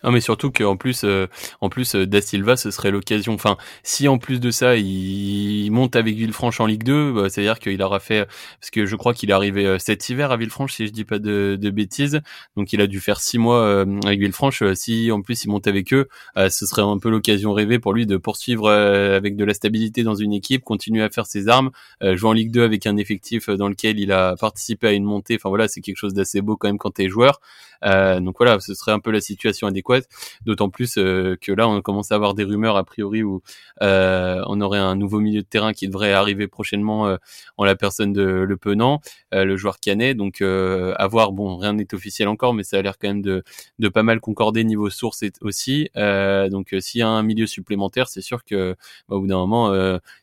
Non, 0.03 0.11
mais 0.11 0.19
surtout 0.19 0.51
qu'en 0.51 0.75
plus, 0.75 1.03
euh, 1.05 1.27
en 1.61 1.69
plus, 1.69 1.95
euh, 1.95 2.05
Da 2.05 2.19
Silva, 2.19 2.57
ce 2.57 2.71
serait 2.71 2.91
l'occasion. 2.91 3.33
Enfin, 3.33 3.57
si 3.83 4.09
en 4.09 4.17
plus 4.17 4.41
de 4.41 4.51
ça, 4.51 4.75
il 4.75 5.69
monte 5.71 5.95
avec 5.95 6.15
Villefranche 6.15 6.59
en 6.59 6.65
Ligue 6.65 6.83
2, 6.83 7.13
bah, 7.13 7.29
c'est-à-dire 7.29 7.57
qu'il 7.57 7.81
aura 7.81 8.01
fait, 8.01 8.27
parce 8.59 8.69
que 8.69 8.85
je 8.85 8.95
crois 8.97 9.13
qu'il 9.13 9.29
est 9.29 9.33
arrivé 9.33 9.65
euh, 9.65 9.79
cet 9.79 10.09
hiver 10.09 10.31
à 10.31 10.37
Villefranche, 10.37 10.73
si 10.73 10.87
je 10.87 10.91
dis 10.91 11.05
pas 11.05 11.19
de, 11.19 11.57
de 11.59 11.69
bêtises. 11.69 12.19
Donc, 12.57 12.73
il 12.73 12.81
a 12.81 12.87
dû 12.87 12.99
faire 12.99 13.21
six 13.21 13.37
mois 13.37 13.61
euh, 13.61 13.99
avec 14.05 14.19
Villefranche. 14.19 14.61
Si 14.73 15.09
en 15.11 15.21
plus 15.21 15.45
il 15.45 15.49
monte 15.49 15.67
avec 15.67 15.93
eux, 15.93 16.07
ce 16.35 16.65
serait 16.65 16.81
un 16.81 16.97
peu 16.97 17.09
l'occasion 17.09 17.53
rêvée 17.53 17.79
pour 17.79 17.93
lui 17.93 18.05
de 18.05 18.17
poursuivre 18.17 18.69
avec 18.69 19.35
de 19.35 19.45
la 19.45 19.53
stabilité 19.53 20.03
dans 20.03 20.15
une 20.15 20.33
équipe, 20.33 20.63
continuer 20.63 21.03
à 21.03 21.09
faire 21.09 21.25
ses 21.25 21.47
armes, 21.47 21.71
jouer 22.01 22.29
en 22.29 22.33
Ligue 22.33 22.51
2 22.51 22.63
avec 22.63 22.85
un 22.87 22.97
effectif 22.97 23.49
dans 23.49 23.69
lequel 23.69 23.99
il 23.99 24.11
a 24.11 24.35
participé 24.35 24.87
à 24.87 24.91
une 24.91 25.03
montée. 25.03 25.35
Enfin 25.35 25.49
voilà, 25.49 25.67
c'est 25.67 25.81
quelque 25.81 25.97
chose 25.97 26.13
d'assez 26.13 26.41
beau 26.41 26.57
quand 26.57 26.67
même 26.67 26.77
quand 26.77 26.91
t'es 26.91 27.09
joueur. 27.09 27.39
donc 27.83 28.35
voilà, 28.37 28.59
ce 28.59 28.73
serait 28.73 28.91
un 28.91 28.99
peu 28.99 29.11
la 29.11 29.21
situation 29.21 29.67
adéquate 29.67 29.92
D'autant 30.45 30.69
plus 30.69 30.97
euh, 30.97 31.37
que 31.39 31.51
là, 31.51 31.67
on 31.67 31.81
commence 31.81 32.11
à 32.11 32.15
avoir 32.15 32.33
des 32.33 32.43
rumeurs 32.43 32.77
a 32.77 32.83
priori 32.83 33.23
où 33.23 33.41
euh, 33.81 34.41
on 34.47 34.61
aurait 34.61 34.79
un 34.79 34.95
nouveau 34.95 35.19
milieu 35.19 35.41
de 35.41 35.47
terrain 35.47 35.73
qui 35.73 35.87
devrait 35.87 36.13
arriver 36.13 36.47
prochainement 36.47 37.07
euh, 37.07 37.17
en 37.57 37.65
la 37.65 37.75
personne 37.75 38.13
de 38.13 38.23
Le 38.23 38.57
Penant, 38.57 39.01
le 39.31 39.55
joueur 39.55 39.79
canet. 39.79 40.15
Donc 40.15 40.41
à 40.41 41.07
voir. 41.07 41.31
Bon, 41.31 41.57
rien 41.57 41.73
n'est 41.73 41.93
officiel 41.93 42.27
encore, 42.27 42.53
mais 42.53 42.63
ça 42.63 42.77
a 42.77 42.81
l'air 42.81 42.97
quand 42.97 43.07
même 43.07 43.21
de, 43.21 43.43
pas 43.89 44.03
mal 44.03 44.19
concorder 44.19 44.63
niveau 44.63 44.89
source 44.89 45.23
aussi. 45.41 45.89
donc 45.95 46.75
s'il 46.79 46.99
y 46.99 47.01
a 47.01 47.07
un 47.07 47.23
milieu 47.23 47.47
supplémentaire, 47.47 48.07
c'est 48.07 48.21
sûr 48.21 48.43
que 48.43 48.75
bah, 49.07 49.15
au 49.15 49.21
bout 49.21 49.27
d'un 49.27 49.37
moment, 49.37 49.73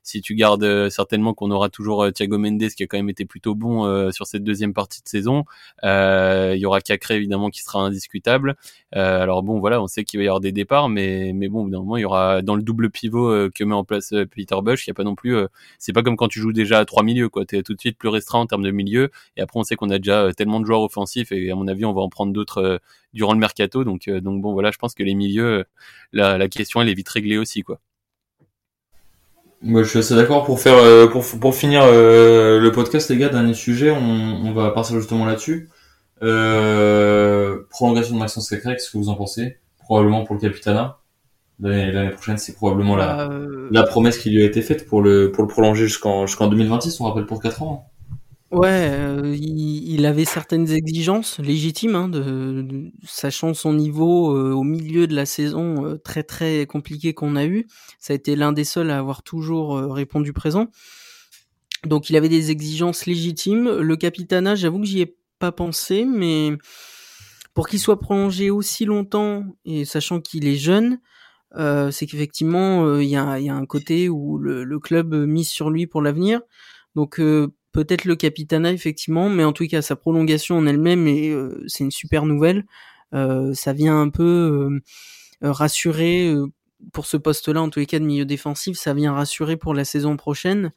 si 0.03 0.21
tu 0.21 0.35
gardes 0.35 0.89
certainement 0.89 1.35
qu'on 1.35 1.51
aura 1.51 1.69
toujours 1.69 2.13
Thiago 2.13 2.39
Mendes 2.39 2.69
qui 2.77 2.83
a 2.83 2.87
quand 2.87 2.99
même 2.99 3.11
été 3.11 3.25
plutôt 3.25 3.55
bon 3.55 4.11
sur 4.13 4.27
cette 4.27 4.45
deuxième 4.45 4.75
partie 4.75 5.03
de 5.03 5.09
saison. 5.09 5.45
il 5.83 6.59
y 6.59 6.67
aura 6.67 6.81
Cacré 6.81 7.17
évidemment 7.17 7.51
qui 7.51 7.63
sera 7.63 7.81
indiscutable. 7.81 8.57
alors 8.93 9.43
bon, 9.43 9.60
voilà, 9.61 9.81
on 9.83 9.87
sait 9.87 10.05
qu'il 10.05 10.19
va 10.19 10.25
y 10.25 10.27
avoir 10.27 10.41
des 10.41 10.53
départs, 10.53 10.89
mais 10.89 11.33
bon, 11.49 11.69
il 11.97 12.01
y 12.01 12.05
aura 12.05 12.43
dans 12.43 12.57
le 12.57 12.63
double 12.63 12.91
pivot 12.91 13.29
euh, 13.29 13.51
que 13.55 13.65
met 13.65 13.75
en 13.75 13.85
place 13.85 14.13
euh, 14.13 14.27
Peter 14.27 14.57
Bush, 14.63 14.87
il 14.87 14.91
y 14.91 14.93
a 14.93 14.95
pas 14.95 15.05
non 15.05 15.15
plus. 15.15 15.37
Euh, 15.37 15.47
c'est 15.79 15.93
pas 15.93 16.03
comme 16.03 16.17
quand 16.17 16.29
tu 16.29 16.41
joues 16.41 16.53
déjà 16.53 16.79
à 16.79 16.85
trois 16.85 17.03
milieux, 17.03 17.29
quoi. 17.29 17.45
T'es 17.45 17.63
tout 17.63 17.75
de 17.75 17.81
suite 17.81 17.99
plus 17.99 18.09
restreint 18.09 18.41
en 18.41 18.47
termes 18.47 18.63
de 18.63 18.71
milieu, 18.71 19.11
et 19.37 19.41
après 19.43 19.61
on 19.61 19.63
sait 19.65 19.77
qu'on 19.77 19.91
a 19.91 19.99
déjà 19.99 20.33
tellement 20.37 20.61
de 20.61 20.67
joueurs 20.67 20.83
offensifs, 20.83 21.33
et 21.33 21.51
à 21.51 21.55
mon 21.55 21.69
avis, 21.69 21.85
on 21.85 21.93
va 21.93 22.03
en 22.03 22.09
prendre 22.09 22.33
d'autres 22.33 22.81
durant 23.13 23.33
le 23.33 23.39
mercato. 23.39 23.85
Donc 23.85 24.09
donc 24.09 24.43
bon, 24.43 24.53
voilà, 24.53 24.71
je 24.71 24.79
pense 24.79 24.95
que 24.95 25.03
les 25.03 25.15
milieux, 25.15 25.65
la, 26.13 26.49
question 26.49 26.83
elle 26.83 26.89
est 26.89 26.95
vite 26.95 27.09
réglée 27.09 27.39
aussi, 27.39 27.63
quoi. 27.63 27.79
Moi, 29.63 29.83
je 29.83 29.91
suis 29.91 29.99
assez 29.99 30.15
d'accord 30.15 30.45
pour 30.45 30.59
finir 30.59 31.83
le 31.87 32.71
podcast, 32.71 33.11
les 33.11 33.19
gars. 33.19 33.29
Dernier 33.29 33.55
sujet, 33.55 33.91
on, 33.91 33.99
on 34.01 34.53
va 34.53 34.71
partir 34.71 34.97
justement 34.97 35.27
là-dessus. 35.27 35.69
Euh, 36.23 37.67
prolongation 37.71 38.15
de 38.15 38.21
Maxence 38.21 38.49
Cacré, 38.49 38.75
qu'est-ce 38.75 38.91
que 38.91 38.99
vous 38.99 39.09
en 39.09 39.15
pensez? 39.15 39.59
Probablement 39.79 40.25
pour 40.25 40.35
le 40.35 40.41
Capitana. 40.41 41.01
L'année 41.63 42.11
prochaine, 42.11 42.39
c'est 42.39 42.55
probablement 42.55 42.97
la, 42.97 43.31
euh, 43.31 43.69
la 43.71 43.83
promesse 43.83 44.19
qui 44.19 44.31
lui 44.31 44.43
a 44.43 44.47
été 44.47 44.63
faite 44.63 44.87
pour 44.87 45.03
le, 45.03 45.31
pour 45.31 45.43
le 45.43 45.49
prolonger 45.49 45.87
jusqu'en 45.87 46.27
jusqu'en 46.27 46.49
2026, 46.49 47.01
on 47.01 47.05
rappelle 47.05 47.27
pour 47.27 47.43
4 47.43 47.63
ans. 47.63 47.91
Ouais, 48.51 48.89
euh, 48.91 49.37
il, 49.39 50.05
avait 50.07 50.25
certaines 50.25 50.69
exigences 50.73 51.39
légitimes, 51.39 51.95
hein, 51.95 52.09
de, 52.09 52.91
sachant 53.05 53.55
son 53.55 53.75
niveau 53.75 54.35
euh, 54.35 54.53
au 54.53 54.65
milieu 54.65 55.07
de 55.07 55.15
la 55.15 55.25
saison 55.25 55.99
très 56.03 56.25
très 56.25 56.67
compliqué 56.67 57.15
qu'on 57.15 57.37
a 57.37 57.45
eu. 57.45 57.67
Ça 58.01 58.13
a 58.13 58.17
été 58.17 58.35
l'un 58.35 58.53
des 58.53 58.65
seuls 58.65 58.91
à 58.91 58.99
avoir 58.99 59.23
toujours 59.23 59.77
répondu 59.93 60.33
présent. 60.33 60.67
Donc 61.87 62.11
il 62.11 62.17
avait 62.17 62.29
des 62.29 62.51
exigences 62.51 63.07
légitimes. 63.07 63.71
Le 63.71 63.97
capitana, 63.97 64.57
j'avoue 64.57 64.81
que 64.81 64.87
j'y 64.87 65.03
ai 65.03 65.17
pas 65.41 65.51
pensé, 65.51 66.05
mais 66.05 66.53
pour 67.55 67.69
qu'il 67.69 67.81
soit 67.81 67.99
prolongé 67.99 68.51
aussi 68.51 68.85
longtemps 68.85 69.45
et 69.65 69.85
sachant 69.85 70.21
qu'il 70.21 70.47
est 70.47 70.57
jeune, 70.57 71.01
euh, 71.57 71.91
c'est 71.91 72.07
qu'effectivement 72.07 72.85
euh, 72.85 73.03
il 73.03 73.09
y, 73.09 73.17
a, 73.17 73.41
y, 73.41 73.49
a, 73.49 73.55
un 73.55 73.67
côté 73.67 74.09
où 74.09 74.39
le, 74.39 74.79
club 74.79 75.13
mise 75.15 75.49
sur 75.49 75.71
lui 75.71 75.89
pour 75.89 76.03
l'avenir. 76.03 76.43
Donc 76.95 77.19
euh, 77.19 77.49
peut-être 77.73 78.05
le 78.05 78.15
capitana 78.15 78.71
effectivement, 78.71 79.29
mais 79.29 79.43
en 79.43 79.53
tout 79.53 79.67
cas 79.67 79.83
sa 79.83 79.97
prolongation 79.97 80.59
en 80.59 80.67
elle-même 80.67 81.09
et 81.09 81.35
c'est 81.67 81.83
une 81.85 81.91
super 81.91 82.27
nouvelle. 82.27 82.65
ça 83.13 83.73
vient 83.73 84.01
un 84.01 84.11
peu 84.11 84.81
rassurer 85.43 86.35
pour 86.93 87.07
ce 87.07 87.17
poste-là, 87.17 87.63
en 87.63 87.71
tous 87.71 87.81
les 87.81 87.87
cas 87.87 87.99
de 87.99 88.05
milieu 88.05 88.25
défensif, 88.25 88.79
ça 88.79 88.95
vient 88.95 89.13
rassurer 89.13 89.57
pour 89.57 89.75
la 89.75 89.85
saison 89.85 90.17
prochaine. 90.17 90.73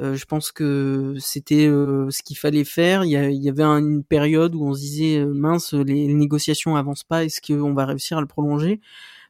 Euh, 0.00 0.16
je 0.16 0.24
pense 0.24 0.50
que 0.50 1.14
c'était 1.18 1.66
euh, 1.66 2.10
ce 2.10 2.22
qu'il 2.22 2.36
fallait 2.36 2.64
faire. 2.64 3.04
Il 3.04 3.10
y, 3.10 3.48
avait 3.48 3.62
une 3.62 4.02
période 4.04 4.54
où 4.54 4.66
on 4.66 4.74
se 4.74 4.80
disait 4.80 5.18
euh, 5.18 5.32
mince, 5.32 5.72
les, 5.72 6.12
négociations 6.12 6.76
avancent 6.76 7.04
pas, 7.04 7.24
est-ce 7.24 7.40
qu'on 7.40 7.74
va 7.74 7.86
réussir 7.86 8.18
à 8.18 8.20
le 8.20 8.26
prolonger? 8.26 8.80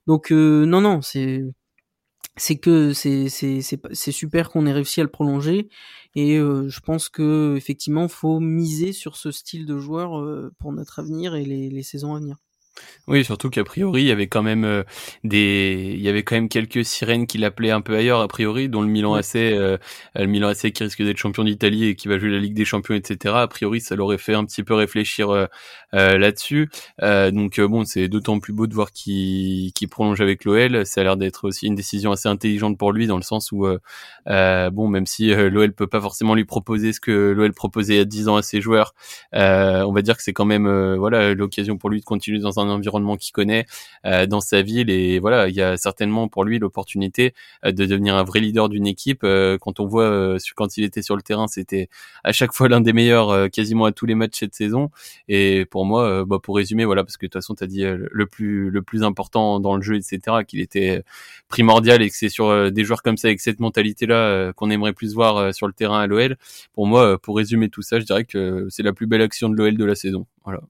Donc 0.06 0.30
non, 0.30 0.80
non, 0.80 1.00
c'est 1.02 2.56
que 2.60 2.92
c'est 2.92 3.28
c'est 3.28 4.12
super 4.12 4.50
qu'on 4.50 4.66
ait 4.66 4.72
réussi 4.72 5.00
à 5.00 5.04
le 5.04 5.10
prolonger 5.10 5.68
et 6.14 6.36
je 6.36 6.80
pense 6.80 7.08
que 7.08 7.54
effectivement 7.56 8.08
faut 8.08 8.40
miser 8.40 8.92
sur 8.92 9.16
ce 9.16 9.30
style 9.30 9.66
de 9.66 9.78
joueur 9.78 10.50
pour 10.58 10.72
notre 10.72 10.98
avenir 10.98 11.34
et 11.34 11.44
les 11.44 11.82
saisons 11.82 12.14
à 12.14 12.18
venir. 12.20 12.36
Oui, 13.06 13.22
surtout 13.22 13.50
qu'a 13.50 13.64
priori, 13.64 14.02
il 14.02 14.06
y 14.06 14.10
avait 14.10 14.28
quand 14.28 14.42
même 14.42 14.64
euh, 14.64 14.82
des, 15.24 15.92
il 15.94 16.00
y 16.00 16.08
avait 16.08 16.22
quand 16.22 16.36
même 16.36 16.48
quelques 16.48 16.86
sirènes 16.86 17.26
qui 17.26 17.36
l'appelaient 17.36 17.70
un 17.70 17.82
peu 17.82 17.94
ailleurs 17.96 18.20
a 18.20 18.28
priori, 18.28 18.70
dont 18.70 18.80
le 18.80 18.88
Milan 18.88 19.12
AC, 19.14 19.36
euh, 19.36 19.76
le 20.14 20.26
Milan 20.26 20.48
AC 20.48 20.72
qui 20.72 20.82
risque 20.82 21.02
d'être 21.02 21.18
champion 21.18 21.44
d'Italie 21.44 21.84
et 21.88 21.96
qui 21.96 22.08
va 22.08 22.18
jouer 22.18 22.30
la 22.30 22.38
Ligue 22.38 22.54
des 22.54 22.64
Champions, 22.64 22.94
etc. 22.94 23.34
A 23.36 23.46
priori, 23.46 23.82
ça 23.82 23.94
l'aurait 23.94 24.16
fait 24.16 24.32
un 24.32 24.46
petit 24.46 24.62
peu 24.62 24.72
réfléchir 24.72 25.28
euh, 25.30 25.46
là-dessus. 25.92 26.70
donc 27.00 27.60
bon, 27.60 27.84
c'est 27.84 28.08
d'autant 28.08 28.40
plus 28.40 28.52
beau 28.52 28.66
de 28.66 28.74
voir 28.74 28.90
qu'il 28.90 29.72
qui 29.74 29.86
prolonge 29.86 30.20
avec 30.20 30.44
l'OL. 30.44 30.86
Ça 30.86 31.02
a 31.02 31.04
l'air 31.04 31.16
d'être 31.16 31.46
aussi 31.46 31.66
une 31.66 31.74
décision 31.74 32.10
assez 32.10 32.28
intelligente 32.28 32.78
pour 32.78 32.90
lui 32.92 33.06
dans 33.06 33.16
le 33.16 33.22
sens 33.22 33.52
où 33.52 33.66
bon, 34.26 34.88
même 34.88 35.06
si 35.06 35.34
l'OL 35.34 35.72
peut 35.72 35.86
pas 35.86 36.00
forcément 36.00 36.34
lui 36.34 36.44
proposer 36.44 36.92
ce 36.92 37.00
que 37.00 37.32
l'OL 37.32 37.52
proposait 37.52 37.94
il 37.94 37.98
y 37.98 38.00
a 38.00 38.04
10 38.04 38.28
ans 38.28 38.36
à 38.36 38.42
ses 38.42 38.60
joueurs, 38.60 38.94
on 39.32 39.92
va 39.92 40.02
dire 40.02 40.16
que 40.16 40.22
c'est 40.22 40.32
quand 40.32 40.46
même 40.46 40.96
voilà 40.96 41.34
l'occasion 41.34 41.76
pour 41.76 41.90
lui 41.90 42.00
de 42.00 42.04
continuer 42.04 42.40
dans 42.40 42.58
un 42.58 42.63
environnement 42.70 43.16
qui 43.16 43.32
connaît 43.32 43.66
euh, 44.06 44.26
dans 44.26 44.40
sa 44.40 44.62
ville. 44.62 44.90
Et 44.90 45.18
voilà 45.18 45.48
il 45.48 45.54
y 45.54 45.62
a 45.62 45.76
certainement 45.76 46.28
pour 46.28 46.44
lui 46.44 46.58
l'opportunité 46.58 47.34
euh, 47.64 47.72
de 47.72 47.86
devenir 47.86 48.16
un 48.16 48.24
vrai 48.24 48.40
leader 48.40 48.68
d'une 48.68 48.86
équipe. 48.86 49.24
Euh, 49.24 49.58
quand 49.58 49.80
on 49.80 49.86
voit 49.86 50.36
quand 50.56 50.76
il 50.76 50.84
était 50.84 51.02
sur 51.02 51.16
le 51.16 51.22
terrain 51.22 51.46
c'était 51.46 51.88
à 52.24 52.32
chaque 52.32 52.52
fois 52.52 52.68
l'un 52.68 52.80
des 52.80 52.92
meilleurs 52.92 53.50
quasiment 53.50 53.84
à 53.86 53.92
tous 53.92 54.06
les 54.06 54.14
matchs 54.14 54.38
cette 54.40 54.54
saison. 54.54 54.90
Et 55.28 55.66
pour 55.66 55.84
moi 55.84 56.24
bah, 56.24 56.38
pour 56.42 56.56
résumer 56.56 56.84
voilà 56.84 57.04
parce 57.04 57.16
que 57.16 57.26
de 57.26 57.30
toute 57.30 57.40
façon 57.40 57.54
tu 57.54 57.64
as 57.64 57.66
dit 57.66 57.84
le 57.84 58.26
plus 58.26 58.70
le 58.70 58.82
plus 58.82 59.02
important 59.02 59.60
dans 59.60 59.76
le 59.76 59.82
jeu 59.82 59.96
etc 59.96 60.38
qu'il 60.46 60.60
était 60.60 61.02
primordial 61.48 62.02
et 62.02 62.10
que 62.10 62.16
c'est 62.16 62.28
sur 62.28 62.70
des 62.72 62.84
joueurs 62.84 63.02
comme 63.02 63.16
ça 63.16 63.28
avec 63.28 63.40
cette 63.40 63.60
mentalité 63.60 64.06
là 64.06 64.52
qu'on 64.54 64.70
aimerait 64.70 64.92
plus 64.92 65.14
voir 65.14 65.54
sur 65.54 65.66
le 65.66 65.72
terrain 65.72 66.00
à 66.00 66.06
l'OL 66.06 66.36
pour 66.72 66.86
moi 66.86 67.18
pour 67.18 67.36
résumer 67.36 67.68
tout 67.68 67.82
ça 67.82 68.00
je 68.00 68.04
dirais 68.04 68.24
que 68.24 68.66
c'est 68.70 68.82
la 68.82 68.92
plus 68.92 69.06
belle 69.06 69.22
action 69.22 69.48
de 69.48 69.56
l'OL 69.56 69.76
de 69.76 69.84
la 69.84 69.94
saison. 69.94 70.26
Voilà 70.44 70.60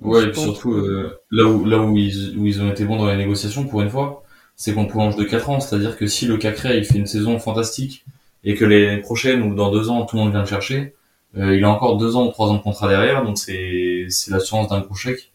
Ouais, 0.00 0.24
et 0.24 0.30
puis 0.30 0.40
surtout, 0.40 0.74
euh, 0.74 1.20
là, 1.30 1.44
où, 1.44 1.64
là 1.64 1.78
où 1.78 1.96
ils, 1.96 2.36
où 2.38 2.46
ils 2.46 2.60
ont 2.60 2.70
été 2.70 2.84
bons 2.84 2.96
dans 2.96 3.06
les 3.06 3.16
négociations, 3.16 3.64
pour 3.66 3.80
une 3.80 3.90
fois, 3.90 4.22
c'est 4.54 4.74
qu'on 4.74 4.86
prolonge 4.86 5.16
de 5.16 5.24
4 5.24 5.50
ans. 5.50 5.60
C'est-à-dire 5.60 5.96
que 5.96 6.06
si 6.06 6.26
le 6.26 6.36
Cacré, 6.36 6.76
il 6.78 6.84
fait 6.84 6.98
une 6.98 7.06
saison 7.06 7.38
fantastique, 7.38 8.04
et 8.44 8.54
que 8.54 8.64
les 8.64 8.98
prochaines 8.98 9.42
ou 9.42 9.54
dans 9.54 9.70
2 9.70 9.90
ans, 9.90 10.04
tout 10.06 10.16
le 10.16 10.22
monde 10.22 10.32
vient 10.32 10.40
le 10.40 10.46
chercher, 10.46 10.94
euh, 11.36 11.56
il 11.56 11.64
a 11.64 11.70
encore 11.70 11.96
2 11.98 12.16
ans 12.16 12.26
ou 12.26 12.30
3 12.30 12.48
ans 12.50 12.54
de 12.54 12.62
contrat 12.62 12.88
derrière, 12.88 13.24
donc 13.24 13.38
c'est, 13.38 14.06
c'est 14.10 14.30
l'assurance 14.30 14.68
d'un 14.68 14.80
gros 14.80 14.94
chèque. 14.94 15.32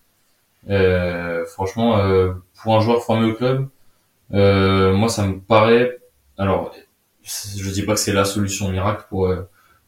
Euh, 0.69 1.45
franchement, 1.45 1.97
euh, 1.97 2.34
pour 2.62 2.76
un 2.76 2.82
joueur 2.82 3.04
formé 3.04 3.32
au 3.32 3.34
club, 3.34 3.67
euh, 4.34 4.93
moi, 4.93 5.10
ça 5.10 5.28
me 5.28 5.39
paraît... 5.39 6.00
Alors, 6.38 6.74
je 7.24 7.69
dis 7.71 7.84
pas 7.84 7.93
que 7.93 8.00
c'est 8.00 8.13
la 8.13 8.26
solution 8.26 8.69
miracle 8.69 9.06
pour, 9.10 9.34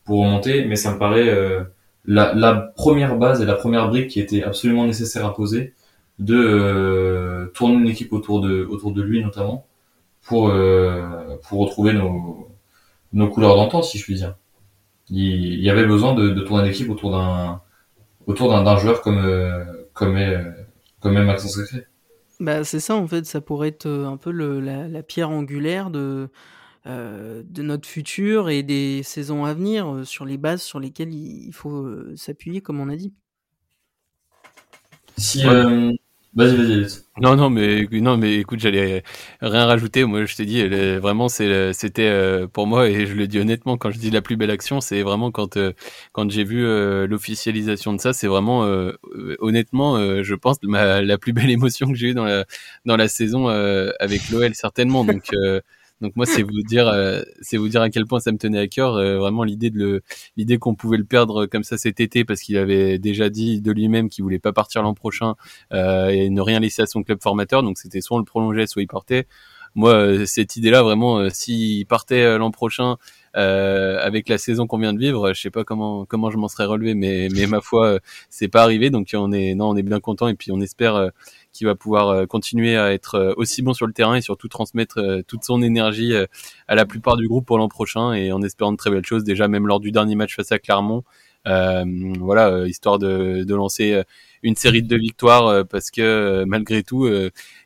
pour 0.05 0.19
remonter, 0.19 0.65
mais 0.65 0.75
ça 0.75 0.93
me 0.93 0.99
paraît 0.99 1.65
la, 2.05 2.33
la, 2.33 2.53
première 2.53 3.17
base 3.17 3.41
et 3.41 3.45
la 3.45 3.55
première 3.55 3.87
brique 3.87 4.09
qui 4.09 4.19
était 4.19 4.43
absolument 4.43 4.85
nécessaire 4.85 5.25
à 5.25 5.33
poser 5.33 5.73
de 6.19 6.35
euh, 6.35 7.45
tourner 7.53 7.75
une 7.75 7.87
équipe 7.87 8.13
autour 8.13 8.41
de 8.41 8.65
autour 8.65 8.91
de 8.91 9.01
lui 9.01 9.23
notamment 9.23 9.65
pour 10.21 10.49
euh, 10.49 11.37
pour 11.47 11.59
retrouver 11.59 11.93
nos 11.93 12.49
nos 13.13 13.29
couleurs 13.29 13.55
d'antan 13.55 13.81
si 13.81 13.97
je 13.97 14.03
puis 14.03 14.15
dire. 14.15 14.35
Il, 15.09 15.61
y 15.61 15.69
avait 15.69 15.85
besoin 15.85 16.13
de, 16.13 16.29
de 16.29 16.41
tourner 16.41 16.63
une 16.63 16.69
équipe 16.69 16.89
autour 16.89 17.11
d'un 17.11 17.61
autour 18.27 18.49
d'un 18.49 18.77
joueur 18.77 19.01
comme 19.01 19.17
euh, 19.17 19.63
comme 19.93 20.17
est, 20.17 20.39
comme 20.99 21.17
est 21.17 21.23
Maxence. 21.23 21.59
Bah 22.39 22.63
c'est 22.63 22.79
ça 22.79 22.95
en 22.95 23.07
fait, 23.07 23.25
ça 23.25 23.41
pourrait 23.41 23.69
être 23.69 23.87
un 23.87 24.17
peu 24.17 24.31
le, 24.31 24.59
la, 24.59 24.87
la 24.87 25.03
pierre 25.03 25.29
angulaire 25.29 25.89
de 25.89 25.99
euh, 25.99 26.27
de 26.85 27.61
notre 27.61 27.87
futur 27.87 28.49
et 28.49 28.63
des 28.63 29.03
saisons 29.03 29.45
à 29.45 29.53
venir 29.53 29.87
euh, 29.87 30.03
sur 30.03 30.25
les 30.25 30.37
bases 30.37 30.61
sur 30.61 30.79
lesquelles 30.79 31.13
il 31.13 31.51
faut 31.53 31.85
euh, 31.85 32.13
s'appuyer, 32.15 32.61
comme 32.61 32.79
on 32.79 32.89
a 32.89 32.95
dit. 32.95 33.13
Si, 35.17 35.43
vas-y, 35.43 36.55
vas-y. 36.57 36.87
Non, 37.21 37.35
non, 37.35 37.51
mais 37.51 37.87
non, 37.91 38.17
mais 38.17 38.37
écoute, 38.37 38.59
j'allais 38.59 39.03
rien 39.39 39.65
rajouter. 39.65 40.03
Moi, 40.03 40.25
je 40.25 40.35
t'ai 40.35 40.45
dit, 40.45 40.67
vraiment, 40.97 41.29
c'était 41.29 42.47
pour 42.51 42.65
moi, 42.65 42.89
et 42.89 43.05
je 43.05 43.13
le 43.13 43.27
dis 43.27 43.37
honnêtement, 43.37 43.77
quand 43.77 43.91
je 43.91 43.99
dis 43.99 44.09
la 44.09 44.23
plus 44.23 44.35
belle 44.35 44.49
action, 44.49 44.81
c'est 44.81 45.03
vraiment 45.03 45.29
quand 45.29 45.59
quand 46.11 46.31
j'ai 46.31 46.43
vu 46.43 46.65
l'officialisation 47.05 47.93
de 47.93 48.01
ça, 48.01 48.13
c'est 48.13 48.25
vraiment 48.25 48.67
honnêtement, 49.37 50.23
je 50.23 50.33
pense 50.33 50.57
la 50.63 51.17
plus 51.19 51.33
belle 51.33 51.51
émotion 51.51 51.87
que 51.89 51.93
j'ai 51.93 52.09
eue 52.09 52.13
dans 52.15 52.25
la 52.25 52.45
dans 52.85 52.97
la 52.97 53.07
saison 53.07 53.47
avec 53.47 54.31
l'OL 54.31 54.55
certainement. 54.55 55.05
Donc 55.05 55.29
donc 56.03 56.17
moi, 56.17 56.25
c'est 56.25 56.43
vous 56.43 56.61
dire, 56.67 56.89
euh, 56.89 57.21
c'est 57.41 57.55
vous 57.55 57.69
dire 57.69 57.81
à 57.81 57.89
quel 57.89 58.05
point 58.05 58.19
ça 58.19 58.33
me 58.33 58.37
tenait 58.37 58.59
à 58.59 58.67
cœur. 58.67 58.95
Euh, 58.95 59.17
vraiment 59.19 59.45
l'idée 59.45 59.69
de 59.69 59.79
le, 59.79 60.01
l'idée 60.35 60.57
qu'on 60.57 60.75
pouvait 60.75 60.97
le 60.97 61.05
perdre 61.05 61.45
comme 61.45 61.63
ça 61.63 61.77
cet 61.77 62.01
été 62.01 62.25
parce 62.25 62.41
qu'il 62.41 62.57
avait 62.57 62.99
déjà 62.99 63.29
dit 63.29 63.61
de 63.61 63.71
lui-même 63.71 64.09
qu'il 64.09 64.23
voulait 64.23 64.37
pas 64.37 64.51
partir 64.51 64.83
l'an 64.83 64.93
prochain 64.93 65.35
euh, 65.71 66.09
et 66.09 66.29
ne 66.29 66.41
rien 66.41 66.59
laisser 66.59 66.81
à 66.81 66.87
son 66.87 67.03
club 67.03 67.19
formateur. 67.23 67.63
Donc 67.63 67.77
c'était 67.77 68.01
soit 68.01 68.17
on 68.17 68.19
le 68.19 68.25
prolongeait, 68.25 68.67
soit 68.67 68.81
il 68.81 68.87
partait. 68.87 69.27
Moi, 69.75 70.27
cette 70.27 70.55
idée-là, 70.55 70.83
vraiment, 70.83 71.29
s'il 71.31 71.87
partait 71.87 72.37
l'an 72.37 72.51
prochain 72.51 72.97
avec 73.33 74.29
la 74.29 74.37
saison 74.37 74.67
qu'on 74.67 74.77
vient 74.77 74.93
de 74.93 74.99
vivre, 74.99 75.33
je 75.33 75.41
sais 75.41 75.49
pas 75.49 75.63
comment 75.63 76.05
comment 76.05 76.29
je 76.29 76.37
m'en 76.37 76.47
serais 76.47 76.65
relevé, 76.65 76.93
mais 76.93 77.27
mais 77.33 77.47
ma 77.47 77.59
foi, 77.59 77.97
c'est 78.29 78.49
pas 78.49 78.61
arrivé. 78.61 78.91
Donc 78.91 79.09
on 79.15 79.31
est 79.31 79.55
non, 79.55 79.69
on 79.69 79.75
est 79.75 79.81
bien 79.81 79.99
content 79.99 80.27
et 80.27 80.35
puis 80.35 80.51
on 80.51 80.61
espère 80.61 81.09
qui 81.53 81.63
va 81.63 81.75
pouvoir 81.75 82.09
euh, 82.09 82.25
continuer 82.25 82.75
à 82.75 82.91
être 82.93 83.15
euh, 83.15 83.33
aussi 83.37 83.61
bon 83.61 83.73
sur 83.73 83.87
le 83.87 83.93
terrain 83.93 84.15
et 84.15 84.21
surtout 84.21 84.47
transmettre 84.47 84.97
euh, 84.97 85.21
toute 85.25 85.43
son 85.43 85.61
énergie 85.61 86.13
à 86.67 86.75
la 86.75 86.85
plupart 86.85 87.15
du 87.15 87.27
groupe 87.27 87.45
pour 87.45 87.57
l'an 87.57 87.69
prochain 87.69 88.13
et 88.13 88.31
en 88.31 88.41
espérant 88.41 88.71
de 88.71 88.77
très 88.77 88.89
belles 88.89 89.05
choses 89.05 89.23
déjà 89.23 89.47
même 89.47 89.67
lors 89.67 89.79
du 89.79 89.91
dernier 89.91 90.15
match 90.15 90.35
face 90.35 90.51
à 90.51 90.59
Clermont. 90.59 91.03
voilà, 91.45 92.67
histoire 92.67 92.99
de, 92.99 93.43
de 93.43 93.55
lancer 93.55 94.01
une 94.41 94.55
série 94.55 94.81
de 94.81 94.97
victoires 94.97 95.65
parce 95.67 95.91
que 95.91 96.43
malgré 96.45 96.83
tout, 96.83 97.07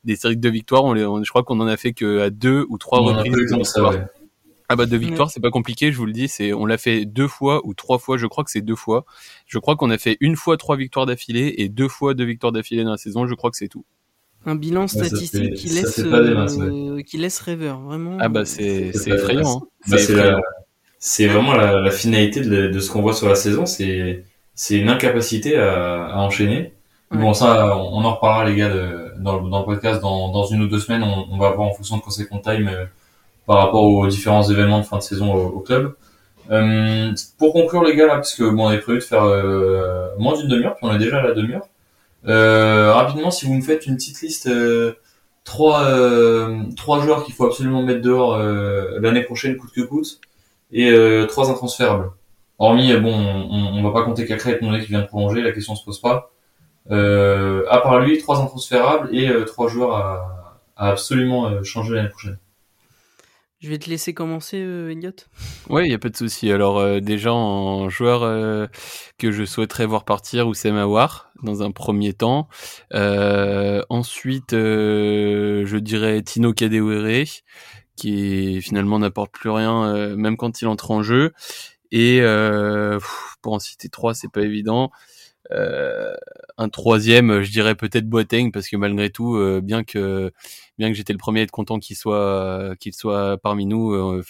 des 0.04 0.15
séries 0.15 0.38
de 0.38 0.50
victoires, 0.50 0.84
on, 0.84 0.93
les, 0.93 1.02
je 1.02 1.30
crois 1.30 1.43
qu'on 1.43 1.60
en 1.60 1.67
a 1.67 1.78
fait 1.78 1.93
que 1.93 2.21
à 2.21 2.30
deux 2.30 2.65
ou 2.69 2.78
trois 2.78 3.00
reprises. 3.00 3.34
Ah 4.69 4.75
bah 4.75 4.86
de 4.86 4.97
victoire, 4.97 5.32
c'est 5.32 5.39
pas 5.39 5.49
compliqué, 5.49 5.93
je 5.93 5.97
vous 5.97 6.06
le 6.06 6.12
dis, 6.12 6.27
c'est 6.27 6.51
on 6.51 6.65
l'a 6.65 6.77
fait 6.77 7.06
deux 7.06 7.30
fois 7.30 7.62
ou 7.65 7.73
trois 7.73 7.99
fois, 7.99 8.17
je 8.17 8.27
crois 8.27 8.43
que 8.43 8.51
c'est 8.51 8.62
deux 8.62 8.75
fois. 8.75 9.06
Je 9.45 9.60
crois 9.60 9.77
qu'on 9.77 9.89
a 9.89 9.97
fait 9.97 10.17
une 10.19 10.36
fois 10.36 10.58
trois 10.58 10.75
victoires 10.75 11.06
d'affilée 11.06 11.56
et 11.58 11.69
deux 11.69 11.88
fois 11.88 12.13
deux 12.13 12.25
victoires 12.25 12.51
d'affilée 12.51 12.84
dans 12.84 12.91
la 12.91 12.97
saison, 12.97 13.27
je 13.27 13.34
crois 13.34 13.49
que 13.49 13.56
c'est 13.56 13.69
tout. 13.69 13.86
Un 14.45 14.56
bilan 14.56 14.88
statistique 14.88 15.53
qui 15.53 15.69
laisse 15.69 15.99
euh, 15.99 17.01
qui 17.01 17.17
laisse 17.17 17.39
rêveur, 17.39 17.80
vraiment. 17.80 18.17
Ah 18.19 18.27
bah 18.27 18.43
c'est 18.43 18.91
c'est 18.93 19.12
effrayant. 19.12 19.63
Hein. 19.63 19.67
Bah, 19.88 20.41
c'est 20.99 21.27
vraiment 21.27 21.53
la, 21.53 21.91
finalité 21.91 22.41
de, 22.41 22.80
ce 22.80 22.91
qu'on 22.91 23.01
voit 23.01 23.13
sur 23.13 23.30
la 23.30 23.36
saison, 23.36 23.65
c'est 23.65 24.25
c'est 24.53 24.77
une 24.77 24.89
incapacité 24.89 25.58
à, 25.58 26.08
à 26.08 26.17
enchaîner. 26.17 26.73
Bon 27.12 27.34
ça, 27.34 27.77
on, 27.77 28.03
en 28.03 28.15
reparlera 28.15 28.49
les 28.49 28.56
gars 28.56 28.69
de, 28.69 29.13
dans, 29.19 29.41
dans, 29.41 29.60
le 29.60 29.65
podcast 29.65 30.01
dans, 30.01 30.30
dans 30.30 30.43
une 30.43 30.63
ou 30.63 30.67
deux 30.67 30.80
semaines, 30.80 31.03
on, 31.03 31.25
on 31.32 31.38
va 31.38 31.51
voir 31.51 31.69
en 31.69 31.73
fonction 31.73 31.97
de 31.97 32.01
quand 32.01 32.12
c'est 32.12 32.27
qu'on 32.27 32.39
time 32.39 32.67
euh, 32.67 32.86
par 33.47 33.57
rapport 33.57 33.83
aux 33.83 34.05
différents 34.07 34.43
événements 34.43 34.79
de 34.79 34.86
fin 34.86 34.97
de 34.97 35.03
saison 35.03 35.33
au, 35.33 35.60
club. 35.62 35.95
Euh, 36.51 37.13
pour 37.39 37.53
conclure 37.53 37.83
les 37.83 37.95
gars 37.95 38.05
là, 38.05 38.15
parce 38.15 38.36
que 38.36 38.43
bon, 38.49 38.65
on 38.65 38.67
avait 38.67 38.79
prévu 38.79 38.99
de 38.99 39.03
faire 39.03 39.23
euh, 39.23 40.10
moins 40.19 40.38
d'une 40.38 40.49
demi-heure, 40.49 40.75
puis 40.75 40.86
on 40.86 40.93
est 40.93 40.99
déjà 40.99 41.19
à 41.19 41.23
la 41.23 41.33
demi-heure. 41.33 41.67
Euh, 42.27 42.93
rapidement, 42.93 43.31
si 43.31 43.45
vous 43.45 43.53
me 43.53 43.62
faites 43.62 43.86
une 43.88 43.95
petite 43.95 44.21
liste, 44.21 44.47
euh, 44.47 44.93
trois 45.45 45.86
euh, 45.86 46.63
trois 46.75 47.01
joueurs 47.01 47.23
qu'il 47.23 47.33
faut 47.33 47.45
absolument 47.45 47.83
mettre 47.83 48.01
dehors 48.01 48.38
l'année 48.38 49.23
prochaine, 49.23 49.57
coûte 49.57 49.71
que 49.73 49.81
coûte, 49.81 50.19
et 50.71 50.91
trois 51.29 51.49
intransférables. 51.49 52.12
Hormis, 52.60 52.93
bon, 52.97 53.13
on, 53.13 53.79
on 53.79 53.83
va 53.83 53.91
pas 53.91 54.03
compter 54.03 54.25
qu'Acré 54.25 54.51
est 54.51 54.62
mon 54.62 54.77
qui 54.79 54.88
vient 54.88 55.01
de 55.01 55.07
prolonger, 55.07 55.41
la 55.41 55.51
question 55.51 55.75
se 55.75 55.86
pose 55.86 56.01
pas. 56.01 56.31
à 56.89 57.77
part 57.79 57.99
lui, 58.01 58.17
trois 58.17 58.41
intransférables 58.41 59.15
et 59.15 59.29
trois 59.45 59.69
joueurs 59.69 59.95
à, 59.95 60.53
à 60.75 60.89
absolument 60.89 61.63
changer 61.63 61.95
l'année 61.95 62.10
prochaine. 62.10 62.38
Je 63.60 63.70
vais 63.70 63.80
te 63.80 63.89
laisser 63.89 64.13
commencer, 64.13 64.62
euh. 64.62 64.93
Ouais, 65.67 65.88
il 65.88 65.91
y 65.91 65.93
a 65.96 65.98
pas 65.98 66.10
de 66.10 66.15
souci. 66.15 66.52
Alors 66.52 66.78
euh, 66.78 67.00
déjà 67.00 67.34
en 67.34 67.89
joueur 67.89 68.22
euh, 68.22 68.67
que 69.17 69.32
je 69.32 69.46
souhaiterais 69.46 69.88
voir 69.88 70.06
partir, 70.06 70.48
Oussem 70.48 70.78
Aouar, 70.78 71.32
dans 71.41 71.63
un 71.63 71.72
premier 71.72 72.13
temps. 72.13 72.48
Euh, 72.93 73.82
ensuite, 73.89 74.52
je 74.52 75.78
dirais 75.78 76.22
Tino 76.22 76.54
Kadewere, 76.54 77.26
qui 77.96 78.62
finalement 78.62 79.00
n'apporte 79.00 79.32
plus 79.32 79.50
rien, 79.50 80.15
même 80.15 80.38
quand 80.38 80.62
il 80.62 80.67
entre 80.67 80.91
en 80.91 81.02
jeu. 81.02 81.34
Et 81.91 82.21
pour 83.41 83.54
en 83.54 83.60
citer 83.60 83.89
trois, 83.89 84.13
c'est 84.13 84.32
pas 84.32 84.41
évident. 84.41 84.91
Euh, 85.52 86.15
un 86.58 86.69
troisième, 86.69 87.41
je 87.41 87.52
dirais 87.52 87.76
peut-être 87.76 88.08
Boateng 88.10 88.52
parce 88.52 88.67
que 88.67 88.76
malgré 88.78 89.10
tout, 89.10 89.36
euh, 89.36 89.62
bien 89.62 89.84
que 89.84 90.32
bien 90.78 90.89
que 90.89 90.95
j'étais 90.95 91.13
le 91.13 91.19
premier 91.19 91.41
à 91.41 91.43
être 91.43 91.52
content 91.52 91.80
qu'il 91.80 91.95
soit 91.95 92.76
qu'il 92.80 92.93
soit 92.93 93.38
parmi 93.38 93.65
nous 93.65 93.93
euh, 93.93 94.23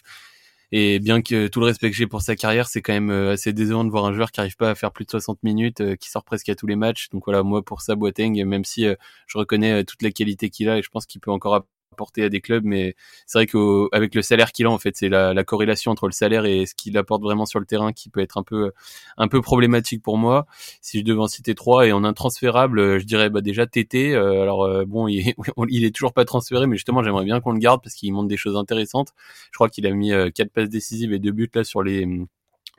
et 0.72 1.00
bien 1.00 1.22
que 1.22 1.48
tout 1.48 1.60
le 1.62 1.66
respect 1.68 1.90
que 1.90 1.96
j'ai 1.96 2.08
pour 2.08 2.22
sa 2.22 2.36
carrière, 2.36 2.68
c'est 2.68 2.82
quand 2.82 2.94
même 2.94 3.10
assez 3.10 3.54
décevant 3.54 3.86
de 3.86 3.90
voir 3.90 4.06
un 4.06 4.14
joueur 4.14 4.32
qui 4.32 4.42
arrive 4.42 4.58
pas 4.58 4.72
à 4.72 4.76
faire 4.76 4.92
plus 4.92 5.06
de 5.06 5.12
60 5.12 5.42
minutes, 5.44 5.96
qui 5.98 6.10
sort 6.10 6.24
presque 6.26 6.50
à 6.50 6.56
tous 6.56 6.68
les 6.68 6.76
matchs. 6.76 7.10
Donc 7.10 7.24
voilà, 7.26 7.42
moi 7.44 7.64
pour 7.64 7.82
ça 7.82 7.96
Boateng, 7.96 8.44
même 8.46 8.66
si 8.66 8.86
je 9.28 9.38
reconnais 9.38 9.86
toute 9.86 10.02
la 10.02 10.12
qualité 10.12 10.50
qu'il 10.50 10.70
a 10.70 10.78
et 10.78 10.82
je 10.84 10.90
pense 10.90 11.06
qu'il 11.06 11.22
peut 11.22 11.32
encore 11.32 11.66
apporter 11.92 12.24
à 12.24 12.30
des 12.30 12.42
clubs, 12.42 12.64
mais 12.64 12.96
c'est 13.26 13.40
vrai 13.40 13.48
qu'avec 13.48 14.14
le 14.14 14.22
salaire 14.22 14.52
qu'il 14.52 14.66
a, 14.66 14.72
en 14.72 14.78
fait, 14.78 14.96
c'est 14.96 15.10
la, 15.10 15.34
la, 15.34 15.44
corrélation 15.44 15.92
entre 15.92 16.08
le 16.08 16.12
salaire 16.12 16.46
et 16.46 16.66
ce 16.66 16.76
qu'il 16.76 16.98
apporte 16.98 17.22
vraiment 17.24 17.46
sur 17.46 17.60
le 17.60 17.66
terrain 17.66 17.94
qui 17.94 18.10
peut 18.10 18.20
être 18.20 18.38
un 18.38 18.44
peu, 18.44 18.72
un 19.18 19.28
peu 19.28 19.42
problématique 19.42 20.04
pour 20.04 20.18
moi. 20.18 20.46
Si 20.82 21.00
je 21.00 21.04
devais 21.04 21.20
en 21.22 21.28
citer 21.28 21.56
trois 21.56 21.88
et 21.88 21.92
en 21.92 22.04
intransférable, 22.04 23.00
je 23.00 23.06
dirais 23.06 23.30
bah, 23.30 23.42
déjà 23.42 23.66
TT. 23.66 24.14
Euh, 24.14 24.42
alors 24.42 24.64
euh, 24.64 24.86
bon, 24.86 25.08
il 25.08 25.86
est, 25.86 25.96
toujours 25.96 26.14
pas 26.14 26.26
transféré, 26.26 26.68
mais 26.68 26.76
justement, 26.76 27.04
j'aimerais 27.04 27.26
bien 27.26 27.40
qu'on 27.42 27.54
le 27.54 27.60
garde 27.60 27.82
parce 27.82 27.96
qu'il 27.96 28.14
montre 28.14 28.28
des 28.28 28.38
choses 28.38 28.58
intéressantes. 28.58 29.14
Je 29.52 29.58
crois 29.58 29.70
qu'il 29.70 29.88
a 29.88 29.92
mis 29.92 30.12
euh, 30.14 30.30
quatre 30.30 30.52
passes 30.52 30.70
décisives 30.70 31.14
et 31.14 31.20
deux 31.20 31.32
buts 31.32 31.50
là 31.54 31.64
sur 31.64 31.84
les 31.84 32.06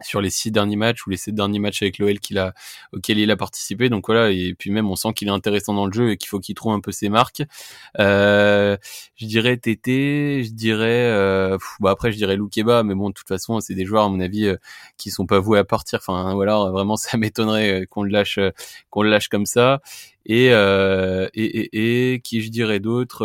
sur 0.01 0.21
les 0.21 0.31
six 0.31 0.51
derniers 0.51 0.77
matchs 0.77 1.07
ou 1.07 1.11
les 1.11 1.17
sept 1.17 1.35
derniers 1.35 1.59
matchs 1.59 1.83
avec 1.83 1.99
l'OL 1.99 2.19
qu'il 2.21 2.39
a 2.39 2.55
auquel 2.93 3.19
il 3.19 3.31
a 3.31 3.37
participé. 3.37 3.89
Donc 3.89 4.07
voilà 4.07 4.31
et 4.31 4.55
puis 4.59 4.71
même 4.71 4.89
on 4.91 4.97
sent 4.97 5.13
qu'il 5.15 5.29
est 5.29 5.33
intéressant 5.33 5.75
dans 5.75 5.87
le 5.87 5.93
jeu 5.93 6.11
et 6.11 6.17
qu'il 6.17 6.29
faut 6.29 6.41
qu'il 6.41 6.55
trouve 6.55 6.73
un 6.73 6.81
peu 6.81 6.93
ses 6.93 7.09
marques. 7.09 7.43
Euh, 7.99 8.77
je 9.17 9.27
dirais 9.27 9.57
Tété 9.57 10.45
je 10.45 10.53
dirais 10.53 11.11
euh, 11.11 11.59
bah 11.81 11.91
après 11.91 12.13
je 12.13 12.17
dirais 12.17 12.37
Loukeba 12.37 12.83
mais 12.83 12.95
bon 12.95 13.09
de 13.09 13.15
toute 13.15 13.29
façon 13.29 13.61
c'est 13.61 13.75
des 13.75 13.85
joueurs 13.85 14.05
à 14.05 14.09
mon 14.09 14.21
avis 14.21 14.47
euh, 14.47 14.57
qui 14.97 15.11
sont 15.11 15.27
pas 15.27 15.41
voués 15.41 15.59
à 15.59 15.65
partir. 15.65 15.99
Enfin 16.01 16.35
voilà 16.35 16.59
vraiment 16.71 16.97
ça 16.97 17.17
m'étonnerait 17.17 17.83
euh, 17.83 17.87
qu'on 17.87 18.03
le 18.03 18.11
lâche 18.11 18.39
euh, 18.39 18.51
qu'on 18.91 19.03
le 19.03 19.11
lâche 19.11 19.29
comme 19.29 19.47
ça. 19.47 19.81
Et 20.27 20.49
et, 20.49 21.29
et, 21.35 22.13
et, 22.13 22.21
qui 22.21 22.43
je 22.43 22.51
dirais 22.51 22.81
d'autres 22.81 23.25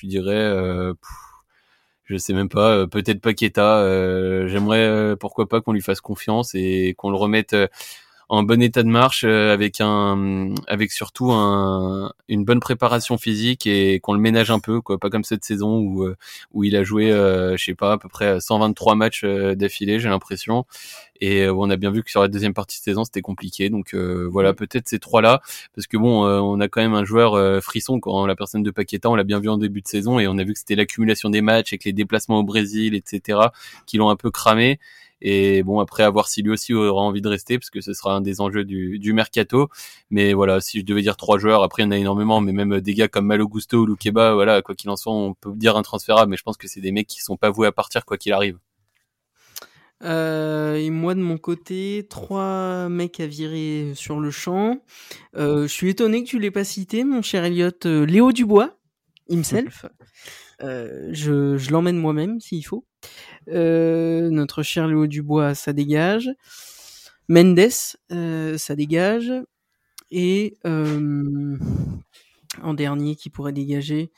je 0.00 0.06
dirais 0.06 0.94
je 2.12 2.18
sais 2.18 2.32
même 2.34 2.48
pas, 2.48 2.70
euh, 2.76 2.86
peut-être 2.86 3.20
Paqueta. 3.20 3.78
Euh, 3.78 4.46
j'aimerais, 4.48 4.84
euh, 4.84 5.16
pourquoi 5.16 5.48
pas, 5.48 5.60
qu'on 5.60 5.72
lui 5.72 5.80
fasse 5.80 6.00
confiance 6.00 6.54
et 6.54 6.94
qu'on 6.96 7.10
le 7.10 7.16
remette 7.16 7.56
en 8.32 8.44
bon 8.44 8.62
état 8.62 8.82
de 8.82 8.88
marche 8.88 9.24
avec 9.24 9.82
un 9.82 10.54
avec 10.66 10.90
surtout 10.90 11.32
un, 11.32 12.14
une 12.28 12.46
bonne 12.46 12.60
préparation 12.60 13.18
physique 13.18 13.66
et 13.66 14.00
qu'on 14.00 14.14
le 14.14 14.20
ménage 14.20 14.50
un 14.50 14.58
peu 14.58 14.80
quoi. 14.80 14.96
Pas 14.96 15.10
comme 15.10 15.22
cette 15.22 15.44
saison 15.44 15.78
où 15.80 16.08
où 16.54 16.64
il 16.64 16.74
a 16.74 16.82
joué 16.82 17.10
je 17.10 17.62
sais 17.62 17.74
pas 17.74 17.92
à 17.92 17.98
peu 17.98 18.08
près 18.08 18.40
123 18.40 18.94
matchs 18.94 19.24
d'affilée 19.26 20.00
j'ai 20.00 20.08
l'impression. 20.08 20.64
Et 21.20 21.46
on 21.46 21.68
a 21.68 21.76
bien 21.76 21.90
vu 21.90 22.02
que 22.02 22.10
sur 22.10 22.22
la 22.22 22.28
deuxième 22.28 22.54
partie 22.54 22.78
de 22.78 22.84
saison 22.84 23.04
c'était 23.04 23.20
compliqué. 23.20 23.68
Donc 23.68 23.94
voilà 23.94 24.54
peut-être 24.54 24.88
ces 24.88 24.98
trois 24.98 25.20
là 25.20 25.42
parce 25.74 25.86
que 25.86 25.98
bon 25.98 26.24
on 26.24 26.58
a 26.58 26.68
quand 26.68 26.80
même 26.80 26.94
un 26.94 27.04
joueur 27.04 27.62
frisson 27.62 28.00
quand 28.00 28.24
la 28.24 28.34
personne 28.34 28.62
de 28.62 28.70
Paqueta 28.70 29.10
on 29.10 29.14
l'a 29.14 29.24
bien 29.24 29.40
vu 29.40 29.50
en 29.50 29.58
début 29.58 29.82
de 29.82 29.88
saison 29.88 30.18
et 30.18 30.26
on 30.26 30.38
a 30.38 30.44
vu 30.44 30.54
que 30.54 30.58
c'était 30.58 30.74
l'accumulation 30.76 31.28
des 31.28 31.42
matchs 31.42 31.74
avec 31.74 31.84
les 31.84 31.92
déplacements 31.92 32.38
au 32.38 32.44
Brésil 32.44 32.94
etc 32.94 33.40
qui 33.84 33.98
l'ont 33.98 34.08
un 34.08 34.16
peu 34.16 34.30
cramé 34.30 34.80
et 35.24 35.62
bon, 35.62 35.78
après, 35.78 36.02
à 36.02 36.10
voir 36.10 36.28
si 36.28 36.42
lui 36.42 36.50
aussi 36.50 36.74
aura 36.74 37.02
envie 37.02 37.22
de 37.22 37.28
rester, 37.28 37.58
parce 37.58 37.70
que 37.70 37.80
ce 37.80 37.94
sera 37.94 38.14
un 38.16 38.20
des 38.20 38.40
enjeux 38.40 38.64
du, 38.64 38.98
du 38.98 39.12
mercato. 39.12 39.68
Mais 40.10 40.32
voilà, 40.32 40.60
si 40.60 40.80
je 40.80 40.84
devais 40.84 41.00
dire 41.00 41.16
trois 41.16 41.38
joueurs, 41.38 41.62
après, 41.62 41.82
il 41.82 41.86
y 41.86 41.88
en 41.88 41.92
a 41.92 41.96
énormément, 41.96 42.40
mais 42.40 42.52
même 42.52 42.80
des 42.80 42.94
gars 42.94 43.08
comme 43.08 43.26
Malo 43.26 43.46
Gusto 43.48 43.78
ou 43.78 43.86
Lukeba, 43.86 44.34
voilà, 44.34 44.62
quoi 44.62 44.74
qu'il 44.74 44.90
en 44.90 44.96
soit, 44.96 45.12
on 45.12 45.34
peut 45.34 45.52
dire 45.54 45.76
intransférable, 45.76 46.30
mais 46.30 46.36
je 46.36 46.42
pense 46.42 46.56
que 46.56 46.66
c'est 46.66 46.80
des 46.80 46.90
mecs 46.90 47.06
qui 47.06 47.20
sont 47.22 47.36
pas 47.36 47.50
voués 47.50 47.68
à 47.68 47.72
partir, 47.72 48.04
quoi 48.04 48.18
qu'il 48.18 48.32
arrive. 48.32 48.58
Euh, 50.04 50.74
et 50.74 50.90
moi 50.90 51.14
de 51.14 51.20
mon 51.20 51.38
côté, 51.38 52.06
trois 52.10 52.88
mecs 52.88 53.20
à 53.20 53.26
virer 53.26 53.92
sur 53.94 54.18
le 54.18 54.30
champ. 54.30 54.82
Euh, 55.36 55.62
je 55.62 55.72
suis 55.72 55.90
étonné 55.90 56.24
que 56.24 56.28
tu 56.28 56.38
l'aies 56.38 56.50
pas 56.50 56.64
cité, 56.64 57.04
mon 57.04 57.22
cher 57.22 57.44
Elliot. 57.44 57.70
Euh, 57.84 58.04
Léo 58.04 58.32
Dubois, 58.32 58.76
himself. 59.28 59.86
Je, 60.64 61.56
je 61.58 61.70
l'emmène 61.72 61.96
moi-même 61.96 62.38
s'il 62.38 62.64
faut. 62.64 62.86
Euh, 63.48 64.30
notre 64.30 64.62
cher 64.62 64.86
Léo 64.86 65.06
Dubois, 65.06 65.54
ça 65.54 65.72
dégage. 65.72 66.30
Mendes, 67.28 67.60
euh, 68.12 68.58
ça 68.58 68.76
dégage. 68.76 69.32
Et 70.10 70.58
euh, 70.66 71.56
en 72.62 72.74
dernier, 72.74 73.16
qui 73.16 73.30
pourrait 73.30 73.52
dégager 73.52 74.10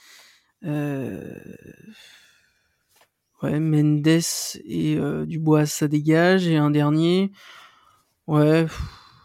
Ouais, 3.42 3.60
Mendes 3.60 4.06
et 4.64 4.98
Dubois, 5.26 5.66
ça 5.66 5.88
dégage. 5.88 6.46
Et 6.46 6.56
un 6.56 6.70
dernier, 6.70 7.30
ouais. 8.26 8.66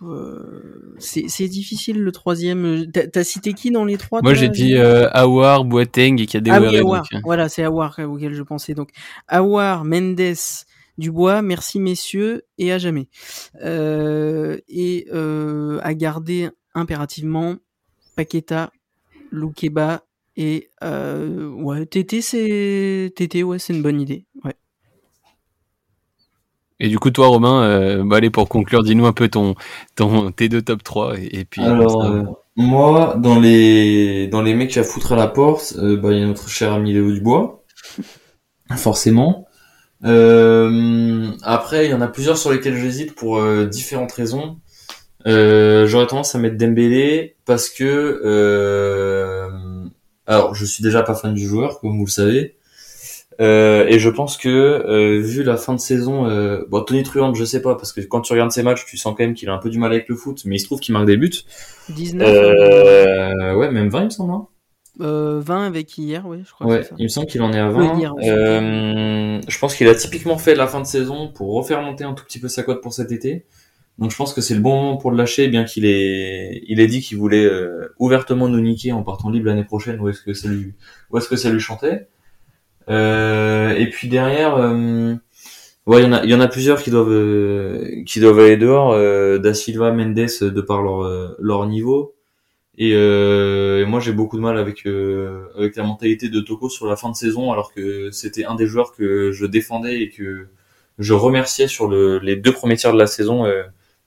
Euh, 0.01 0.95
c'est 0.99 1.47
difficile 1.47 1.99
le 2.01 2.11
troisième. 2.11 2.85
T'as 2.91 3.23
cité 3.23 3.53
qui 3.53 3.71
dans 3.71 3.85
les 3.85 3.97
trois 3.97 4.21
Moi 4.21 4.33
j'ai 4.33 4.49
dit 4.49 4.75
euh, 4.75 5.09
Awar, 5.11 5.65
Boateng 5.65 6.19
et 6.19 6.25
Kadewere. 6.25 6.57
Ah 6.57 6.69
oui, 6.69 6.77
Awar. 6.77 7.05
Euh. 7.13 7.19
Voilà, 7.23 7.49
c'est 7.49 7.63
Awar 7.63 7.99
auquel 7.99 8.33
je 8.33 8.43
pensais. 8.43 8.73
Donc 8.73 8.89
Awar, 9.27 9.83
Mendes, 9.83 10.35
Dubois, 10.99 11.41
merci 11.41 11.79
messieurs 11.79 12.43
et 12.57 12.71
à 12.71 12.77
jamais. 12.77 13.07
Euh, 13.61 14.57
et 14.67 15.07
euh, 15.13 15.79
à 15.81 15.93
garder 15.93 16.49
impérativement 16.75 17.55
Paqueta, 18.15 18.71
Loukeba 19.31 20.03
et 20.35 20.69
euh, 20.83 21.49
ouais, 21.49 21.85
TT 21.85 22.21
c'est 22.21 23.13
TT 23.15 23.43
ouais 23.43 23.59
c'est 23.59 23.73
une 23.73 23.81
bonne 23.81 23.99
idée. 24.01 24.25
Ouais. 24.43 24.55
Et 26.79 26.87
du 26.87 26.97
coup, 26.97 27.11
toi, 27.11 27.27
Romain, 27.27 27.63
euh, 27.63 28.03
bah, 28.05 28.17
allez, 28.17 28.29
pour 28.29 28.47
conclure, 28.47 28.83
dis-nous 28.83 29.05
un 29.05 29.11
peu 29.11 29.27
ton, 29.27 29.55
ton, 29.95 30.31
tes 30.31 30.47
deux 30.47 30.61
top 30.61 30.81
3. 30.81 31.15
Et, 31.19 31.43
puis, 31.43 31.61
Alors, 31.61 32.05
euh, 32.05 32.23
moi, 32.55 33.15
dans 33.17 33.37
les, 33.39 34.27
dans 34.27 34.41
les 34.41 34.53
mecs 34.53 34.77
à 34.77 34.83
foutre 34.83 35.11
à 35.11 35.15
la 35.17 35.27
porte, 35.27 35.75
euh, 35.77 35.97
bah, 35.97 36.13
il 36.13 36.19
y 36.19 36.23
a 36.23 36.27
notre 36.27 36.47
cher 36.47 36.71
ami 36.71 36.93
Léo 36.93 37.11
Dubois. 37.11 37.63
Forcément. 38.77 39.47
Euh, 40.05 41.31
après, 41.41 41.85
il 41.85 41.91
y 41.91 41.93
en 41.93 42.01
a 42.01 42.07
plusieurs 42.07 42.37
sur 42.37 42.51
lesquels 42.51 42.77
j'hésite 42.77 43.13
pour 43.13 43.43
différentes 43.65 44.13
raisons. 44.13 44.59
J'aurais 45.25 46.07
tendance 46.07 46.35
à 46.35 46.39
mettre 46.39 46.55
Dembélé 46.55 47.35
parce 47.45 47.69
que, 47.69 48.21
alors, 50.27 50.55
je 50.55 50.65
suis 50.65 50.83
déjà 50.83 51.03
pas 51.03 51.15
fan 51.15 51.33
du 51.33 51.45
joueur, 51.45 51.81
comme 51.81 51.97
vous 51.97 52.05
le 52.05 52.11
savez. 52.11 52.58
Euh, 53.39 53.85
et 53.87 53.99
je 53.99 54.09
pense 54.09 54.35
que 54.37 54.49
euh, 54.49 55.21
vu 55.21 55.43
la 55.43 55.55
fin 55.55 55.73
de 55.73 55.79
saison, 55.79 56.27
euh, 56.27 56.65
bon 56.69 56.81
Tony 56.81 57.03
Truant, 57.03 57.33
je 57.33 57.45
sais 57.45 57.61
pas 57.61 57.75
parce 57.75 57.93
que 57.93 58.01
quand 58.01 58.21
tu 58.21 58.33
regardes 58.33 58.51
ses 58.51 58.63
matchs, 58.63 58.85
tu 58.85 58.97
sens 58.97 59.15
quand 59.17 59.23
même 59.23 59.33
qu'il 59.33 59.47
a 59.49 59.53
un 59.53 59.59
peu 59.59 59.69
du 59.69 59.79
mal 59.79 59.91
avec 59.91 60.09
le 60.09 60.15
foot, 60.15 60.41
mais 60.45 60.57
il 60.57 60.59
se 60.59 60.65
trouve 60.65 60.79
qu'il 60.79 60.93
marque 60.93 61.05
des 61.05 61.15
buts. 61.15 61.31
19. 61.89 62.27
Euh, 62.27 63.55
ouais, 63.55 63.71
même 63.71 63.89
20 63.89 63.99
il 63.99 64.05
me 64.05 64.09
semble. 64.09 64.33
Hein. 64.33 64.47
Euh, 65.01 65.39
20 65.39 65.67
avec 65.67 65.97
hier, 65.97 66.25
oui, 66.27 66.39
je 66.45 66.51
crois. 66.51 66.67
Ouais, 66.67 66.81
il 66.97 67.03
me 67.03 67.07
semble 67.07 67.27
qu'il 67.27 67.41
en 67.41 67.53
est 67.53 67.59
à 67.59 67.69
20. 67.69 67.97
Hier, 67.97 68.13
euh, 68.21 69.39
je 69.47 69.59
pense 69.59 69.73
qu'il 69.73 69.87
a 69.87 69.95
typiquement 69.95 70.37
fait 70.37 70.55
la 70.55 70.67
fin 70.67 70.81
de 70.81 70.85
saison 70.85 71.29
pour 71.29 71.53
refaire 71.53 71.81
monter 71.81 72.03
un 72.03 72.13
tout 72.13 72.25
petit 72.25 72.39
peu 72.39 72.49
sa 72.49 72.63
cote 72.63 72.81
pour 72.81 72.93
cet 72.93 73.13
été. 73.13 73.45
Donc 73.99 74.11
je 74.11 74.17
pense 74.17 74.33
que 74.33 74.41
c'est 74.41 74.55
le 74.55 74.61
bon 74.61 74.75
moment 74.75 74.97
pour 74.97 75.11
le 75.11 75.17
lâcher, 75.17 75.47
bien 75.47 75.63
qu'il 75.63 75.85
ait, 75.85 76.61
il 76.67 76.79
ait 76.79 76.87
dit 76.87 77.01
qu'il 77.01 77.17
voulait 77.17 77.49
ouvertement 77.99 78.49
nous 78.49 78.61
niquer 78.61 78.91
en 78.91 79.03
partant 79.03 79.29
libre 79.29 79.47
l'année 79.47 79.65
prochaine. 79.65 79.99
Où 80.01 80.09
est-ce 80.09 80.21
que 80.21 80.33
ça 80.33 80.49
lui, 80.49 80.73
où 81.09 81.17
est-ce 81.17 81.29
que 81.29 81.35
ça 81.37 81.49
lui 81.49 81.59
chantait 81.59 82.07
et 82.89 83.89
puis 83.91 84.07
derrière, 84.07 84.55
euh, 84.57 85.15
ouais, 85.85 86.01
il 86.01 86.05
y 86.05 86.07
en 86.07 86.13
a, 86.13 86.23
il 86.23 86.29
y 86.29 86.33
en 86.33 86.39
a 86.39 86.47
plusieurs 86.47 86.81
qui 86.81 86.91
doivent, 86.91 87.11
euh, 87.11 88.03
qui 88.05 88.19
doivent 88.19 88.39
aller 88.39 88.57
dehors. 88.57 88.93
da 89.39 89.53
Silva, 89.53 89.91
Mendes, 89.91 90.15
de 90.15 90.61
par 90.61 90.81
leur, 90.81 91.35
leur 91.39 91.67
niveau. 91.67 92.15
Et, 92.77 92.93
euh, 92.95 93.85
moi, 93.85 93.99
j'ai 93.99 94.13
beaucoup 94.13 94.37
de 94.37 94.41
mal 94.41 94.57
avec 94.57 94.85
avec 95.57 95.75
la 95.75 95.83
mentalité 95.83 96.29
de 96.29 96.39
Toko 96.41 96.69
sur 96.69 96.87
la 96.87 96.95
fin 96.95 97.09
de 97.09 97.15
saison, 97.15 97.51
alors 97.51 97.73
que 97.73 98.11
c'était 98.11 98.45
un 98.45 98.55
des 98.55 98.67
joueurs 98.67 98.93
que 98.93 99.31
je 99.31 99.45
défendais 99.45 100.01
et 100.01 100.09
que 100.09 100.47
je 100.99 101.13
remerciais 101.13 101.67
sur 101.67 101.87
le, 101.87 102.19
les 102.19 102.35
deux 102.35 102.51
premiers 102.53 102.77
tiers 102.77 102.93
de 102.93 102.99
la 102.99 103.07
saison, 103.07 103.45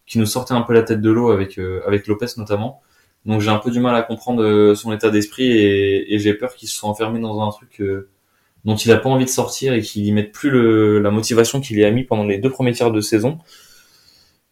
qui 0.07 0.19
nous 0.19 0.27
sortaient 0.27 0.55
un 0.55 0.63
peu 0.63 0.73
la 0.75 0.83
tête 0.83 1.01
de 1.01 1.11
l'eau 1.11 1.31
avec 1.31 1.59
avec 1.87 2.07
Lopez 2.07 2.27
notamment. 2.39 2.83
Donc 3.27 3.41
j'ai 3.41 3.51
un 3.51 3.59
peu 3.59 3.71
du 3.71 3.81
mal 3.81 3.95
à 3.95 4.03
comprendre 4.03 4.75
son 4.75 4.93
état 4.93 5.11
d'esprit 5.11 5.45
et, 5.47 6.15
et 6.15 6.19
j'ai 6.19 6.35
peur 6.35 6.55
qu'il 6.55 6.69
se 6.69 6.77
soit 6.77 6.89
enfermé 6.89 7.21
dans 7.21 7.41
un 7.41 7.51
truc 7.51 7.81
dont 8.65 8.77
il 8.77 8.93
a 8.93 8.97
pas 8.97 9.09
envie 9.09 9.25
de 9.25 9.31
sortir 9.31 9.75
et 9.75 9.83
qu'il 9.83 10.07
y 10.07 10.13
mette 10.13 10.33
plus 10.33 10.51
le, 10.51 11.01
la 11.01 11.11
motivation 11.11 11.61
qu'il 11.61 11.79
y 11.79 11.85
a 11.85 11.91
mis 11.91 12.05
pendant 12.05 12.25
les 12.25 12.39
deux 12.39 12.51
premiers 12.51 12.73
tiers 12.73 12.91
de 12.93 13.01
saison. 13.01 13.39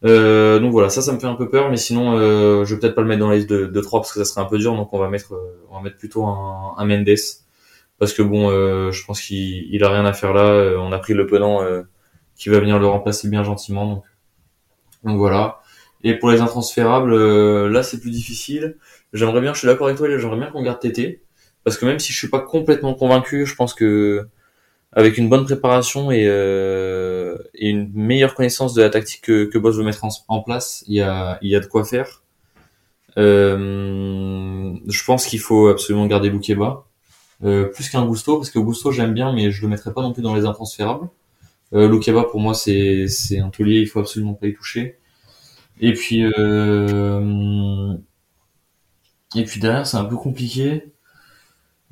Euh, 0.03 0.59
donc 0.59 0.71
voilà, 0.71 0.89
ça, 0.89 1.01
ça 1.01 1.13
me 1.13 1.19
fait 1.19 1.27
un 1.27 1.35
peu 1.35 1.49
peur, 1.49 1.69
mais 1.69 1.77
sinon, 1.77 2.17
euh, 2.17 2.65
je 2.65 2.73
vais 2.73 2.79
peut-être 2.81 2.95
pas 2.95 3.01
le 3.01 3.07
mettre 3.07 3.19
dans 3.19 3.29
la 3.29 3.35
liste 3.35 3.49
de, 3.49 3.67
de 3.67 3.81
3 3.81 4.01
parce 4.01 4.13
que 4.13 4.23
ça 4.23 4.25
serait 4.25 4.41
un 4.41 4.49
peu 4.49 4.57
dur, 4.57 4.75
donc 4.75 4.91
on 4.93 4.97
va 4.97 5.09
mettre, 5.09 5.33
euh, 5.33 5.63
on 5.69 5.75
va 5.75 5.81
mettre 5.81 5.97
plutôt 5.97 6.25
un, 6.25 6.73
un 6.77 6.85
Mendes 6.85 7.09
parce 7.99 8.13
que 8.13 8.23
bon, 8.23 8.49
euh, 8.49 8.91
je 8.91 9.05
pense 9.05 9.21
qu'il 9.21 9.71
il 9.71 9.83
a 9.83 9.89
rien 9.89 10.05
à 10.05 10.13
faire 10.13 10.33
là. 10.33 10.45
Euh, 10.45 10.77
on 10.79 10.91
a 10.91 10.97
pris 10.97 11.13
le 11.13 11.27
penant 11.27 11.59
qui 12.35 12.49
va 12.49 12.59
venir 12.59 12.79
le 12.79 12.87
remplacer 12.87 13.29
bien 13.29 13.43
gentiment, 13.43 13.85
donc, 13.85 14.03
donc 15.03 15.17
voilà. 15.17 15.61
Et 16.03 16.15
pour 16.15 16.31
les 16.31 16.41
intransférables, 16.41 17.67
là 17.67 17.83
c'est 17.83 17.99
plus 17.99 18.09
difficile. 18.09 18.77
J'aimerais 19.13 19.41
bien, 19.41 19.53
je 19.53 19.59
suis 19.59 19.67
d'accord 19.67 19.87
avec 19.87 19.97
toi, 19.97 20.07
j'aimerais 20.17 20.37
bien 20.37 20.47
qu'on 20.47 20.63
garde 20.63 20.79
TT 20.79 21.21
parce 21.63 21.77
que 21.77 21.85
même 21.85 21.99
si 21.99 22.13
je 22.13 22.17
suis 22.17 22.29
pas 22.29 22.39
complètement 22.39 22.93
convaincu, 22.93 23.45
je 23.45 23.55
pense 23.55 23.73
que 23.73 24.27
avec 24.93 25.17
une 25.17 25.29
bonne 25.29 25.45
préparation 25.45 26.11
et, 26.11 26.25
euh, 26.27 27.37
et 27.55 27.69
une 27.69 27.91
meilleure 27.93 28.35
connaissance 28.35 28.73
de 28.73 28.81
la 28.81 28.89
tactique 28.89 29.21
que, 29.21 29.45
que 29.45 29.57
Boss 29.57 29.77
veut 29.77 29.83
mettre 29.85 30.05
en, 30.27 30.41
place, 30.41 30.83
il 30.87 30.95
y 30.95 31.01
a, 31.01 31.37
il 31.41 31.49
y 31.49 31.55
a 31.55 31.61
de 31.61 31.65
quoi 31.65 31.85
faire. 31.85 32.23
Euh, 33.17 34.73
je 34.87 35.03
pense 35.05 35.25
qu'il 35.25 35.39
faut 35.39 35.67
absolument 35.67 36.07
garder 36.07 36.29
Loukeba. 36.29 36.85
Euh, 37.43 37.65
plus 37.65 37.89
qu'un 37.89 38.05
Gusto, 38.05 38.37
parce 38.37 38.51
que 38.51 38.59
Gusto 38.59 38.91
j'aime 38.91 39.13
bien, 39.13 39.33
mais 39.33 39.51
je 39.51 39.61
le 39.63 39.67
mettrai 39.67 39.93
pas 39.93 40.01
non 40.01 40.13
plus 40.13 40.21
dans 40.21 40.35
les 40.35 40.45
intransférables. 40.45 41.09
Euh, 41.73 41.87
Loukeba 41.87 42.25
pour 42.25 42.39
moi 42.41 42.53
c'est 42.53 43.07
c'est 43.07 43.39
un 43.39 43.49
taulier, 43.49 43.79
il 43.81 43.87
faut 43.87 43.99
absolument 43.99 44.33
pas 44.33 44.47
y 44.47 44.53
toucher. 44.53 44.97
Et 45.79 45.93
puis 45.93 46.23
euh, 46.37 47.95
et 49.35 49.43
puis 49.45 49.59
derrière 49.59 49.87
c'est 49.87 49.97
un 49.97 50.05
peu 50.05 50.17
compliqué. 50.17 50.91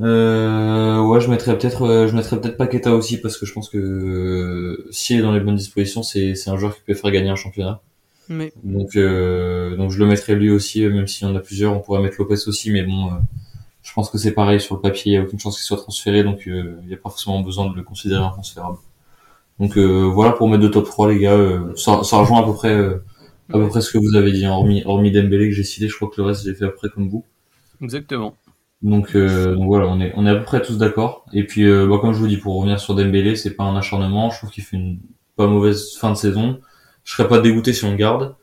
Euh, 0.02 1.02
ouais, 1.02 1.20
je 1.20 1.30
mettrais 1.30 1.58
peut-être, 1.58 1.84
euh, 1.84 2.08
je 2.08 2.16
mettrais 2.16 2.40
peut-être 2.40 2.56
Paqueta 2.58 2.96
aussi 2.96 3.20
parce 3.20 3.38
que 3.38 3.46
je 3.46 3.54
pense 3.54 3.70
que 3.70 3.78
euh, 3.78 4.88
s'il 4.92 5.20
est 5.20 5.22
dans 5.22 5.34
les 5.34 5.42
bonnes 5.42 5.58
dispositions, 5.58 6.04
c'est 6.04 6.36
c'est 6.36 6.50
un 6.50 6.58
joueur 6.58 6.74
qui 6.76 6.82
peut 6.86 6.94
faire 6.94 7.12
gagner 7.12 7.30
un 7.30 7.36
championnat. 7.36 7.82
Mais 8.30 8.54
Donc 8.64 8.96
euh, 8.96 9.76
donc 9.76 9.92
je 9.92 10.00
le 10.00 10.06
mettrais 10.06 10.36
lui 10.36 10.52
aussi, 10.52 10.86
euh, 10.86 10.90
même 10.90 11.08
s'il 11.08 11.28
y 11.28 11.32
en 11.32 11.36
a 11.36 11.40
plusieurs. 11.40 11.74
On 11.76 11.80
pourrait 11.82 12.02
mettre 12.02 12.16
Lopez 12.20 12.48
aussi, 12.48 12.72
mais 12.72 12.84
bon, 12.84 13.08
euh, 13.08 13.18
je 13.84 13.92
pense 13.94 14.10
que 14.10 14.18
c'est 14.18 14.32
pareil 14.34 14.62
sur 14.62 14.76
le 14.76 14.82
papier. 14.82 15.12
Il 15.14 15.16
y 15.16 15.18
a 15.18 15.24
aucune 15.24 15.40
chance 15.40 15.58
qu'il 15.58 15.66
soit 15.66 15.78
transféré, 15.78 16.24
donc 16.24 16.48
euh, 16.48 16.78
il 16.84 16.88
n'y 16.88 16.94
a 16.94 16.98
pas 16.98 17.10
forcément 17.10 17.42
besoin 17.42 17.70
de 17.70 17.76
le 17.76 17.84
considérer 17.84 18.24
intransférable. 18.24 18.78
Donc 19.60 19.78
euh, 19.78 20.04
voilà 20.14 20.32
pour 20.34 20.48
mettre 20.50 20.64
de 20.64 20.70
top 20.70 20.86
3 20.86 21.10
les 21.12 21.20
gars. 21.20 21.34
euh, 21.36 21.76
ça, 21.76 22.04
ça 22.04 22.18
rejoint 22.20 22.42
à 22.42 22.46
peu 22.46 22.54
près 22.54 22.74
euh, 22.74 23.04
à 23.50 23.58
peu 23.58 23.68
près 23.68 23.82
ce 23.82 23.92
que 23.92 23.98
vous 23.98 24.16
avez 24.16 24.32
dit, 24.32 24.46
hein, 24.46 24.52
hormis 24.54 24.84
hormis 24.86 25.12
Dembélé 25.12 25.50
que 25.50 25.56
j'ai 25.56 25.64
cité. 25.64 25.88
Je 25.90 25.96
crois 25.96 26.10
que 26.10 26.22
le 26.22 26.28
reste 26.28 26.46
j'ai 26.46 26.54
fait 26.56 26.66
à 26.66 26.70
peu 26.70 26.76
près 26.76 26.90
comme 26.90 27.10
vous. 27.10 27.26
Exactement. 27.82 28.36
Donc, 28.82 29.16
euh, 29.16 29.56
donc 29.56 29.68
voilà, 29.68 29.88
on 29.88 30.00
est, 30.00 30.30
à 30.30 30.36
peu 30.36 30.44
près 30.44 30.62
tous 30.62 30.78
d'accord. 30.78 31.26
Et 31.34 31.46
puis, 31.46 31.66
euh, 31.66 31.86
bah, 31.88 31.98
comme 32.00 32.14
je 32.14 32.20
vous 32.20 32.28
dis, 32.28 32.38
pour 32.38 32.56
revenir 32.56 32.80
sur 32.80 32.96
Dembélé, 32.96 33.36
c'est 33.36 33.56
pas 33.56 33.64
un 33.64 33.76
acharnement. 33.76 34.30
Je 34.30 34.38
trouve 34.38 34.52
qu'il 34.52 34.64
fait 34.64 34.78
une 34.78 35.00
pas 35.36 35.48
mauvaise 35.48 35.98
fin 35.98 36.12
de 36.12 36.16
saison. 36.16 36.60
Je 37.04 37.14
serais 37.14 37.28
pas 37.28 37.40
dégoûté 37.40 37.74
si 37.74 37.84
on 37.86 37.92
le 37.92 37.98
garde. 37.98 38.36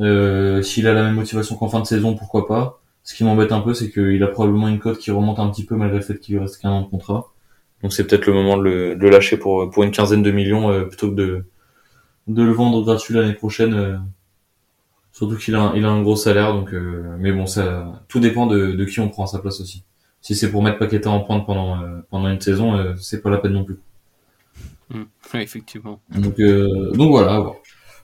Euh, 0.00 0.62
S'il 0.62 0.86
a 0.86 0.94
la 0.94 1.04
même 1.04 1.14
motivation 1.14 1.56
qu'en 1.56 1.68
fin 1.68 1.80
de 1.80 1.86
saison, 1.86 2.14
pourquoi 2.14 2.46
pas. 2.46 2.80
Ce 3.04 3.14
qui 3.14 3.24
m'embête 3.24 3.52
un 3.52 3.60
peu, 3.60 3.74
c'est 3.74 3.90
qu'il 3.90 4.22
a 4.22 4.26
probablement 4.28 4.68
une 4.68 4.78
cote 4.78 4.98
qui 4.98 5.10
remonte 5.10 5.38
un 5.38 5.48
petit 5.50 5.64
peu 5.64 5.76
malgré 5.76 5.98
le 5.98 6.04
fait 6.04 6.18
qu'il 6.18 6.38
reste 6.38 6.60
qu'un 6.60 6.70
an 6.70 6.82
de 6.82 6.88
contrat. 6.88 7.32
Donc 7.82 7.92
c'est 7.92 8.06
peut-être 8.06 8.26
le 8.26 8.32
moment 8.32 8.56
de 8.56 8.62
le, 8.62 9.10
lâcher 9.10 9.36
pour, 9.36 9.70
pour 9.70 9.82
une 9.82 9.90
quinzaine 9.90 10.22
de 10.22 10.30
millions 10.30 10.70
euh, 10.70 10.84
plutôt 10.84 11.10
que 11.10 11.14
de, 11.14 11.44
de 12.28 12.42
le 12.42 12.52
vendre 12.52 12.82
gratuit 12.82 13.14
l'année 13.14 13.34
prochaine. 13.34 14.00
Surtout 15.16 15.36
qu'il 15.36 15.54
a, 15.54 15.60
un- 15.62 15.74
il 15.76 15.84
a 15.84 15.90
un 15.90 16.02
gros 16.02 16.16
salaire, 16.16 16.52
donc 16.52 16.74
euh, 16.74 17.16
mais 17.20 17.30
bon, 17.32 17.46
ça, 17.46 18.02
tout 18.08 18.18
dépend 18.20 18.46
de, 18.46 18.72
de 18.72 18.84
qui 18.84 18.98
on 19.00 19.08
prend 19.08 19.24
à 19.24 19.26
sa 19.28 19.38
place 19.38 19.60
aussi. 19.60 19.84
Si 20.20 20.34
c'est 20.34 20.50
pour 20.50 20.62
mettre 20.62 20.78
Paqueta 20.78 21.08
en 21.08 21.20
pointe 21.20 21.46
pendant 21.46 21.80
euh, 21.80 22.00
pendant 22.10 22.28
une 22.28 22.40
saison, 22.40 22.74
euh, 22.76 22.94
c'est 22.98 23.22
pas 23.22 23.30
la 23.30 23.38
peine 23.38 23.52
non 23.52 23.64
plus. 23.64 23.78
Oui, 24.92 25.40
effectivement. 25.40 26.00
Donc 26.14 26.38
euh, 26.40 26.90
donc 26.92 27.10
voilà. 27.10 27.36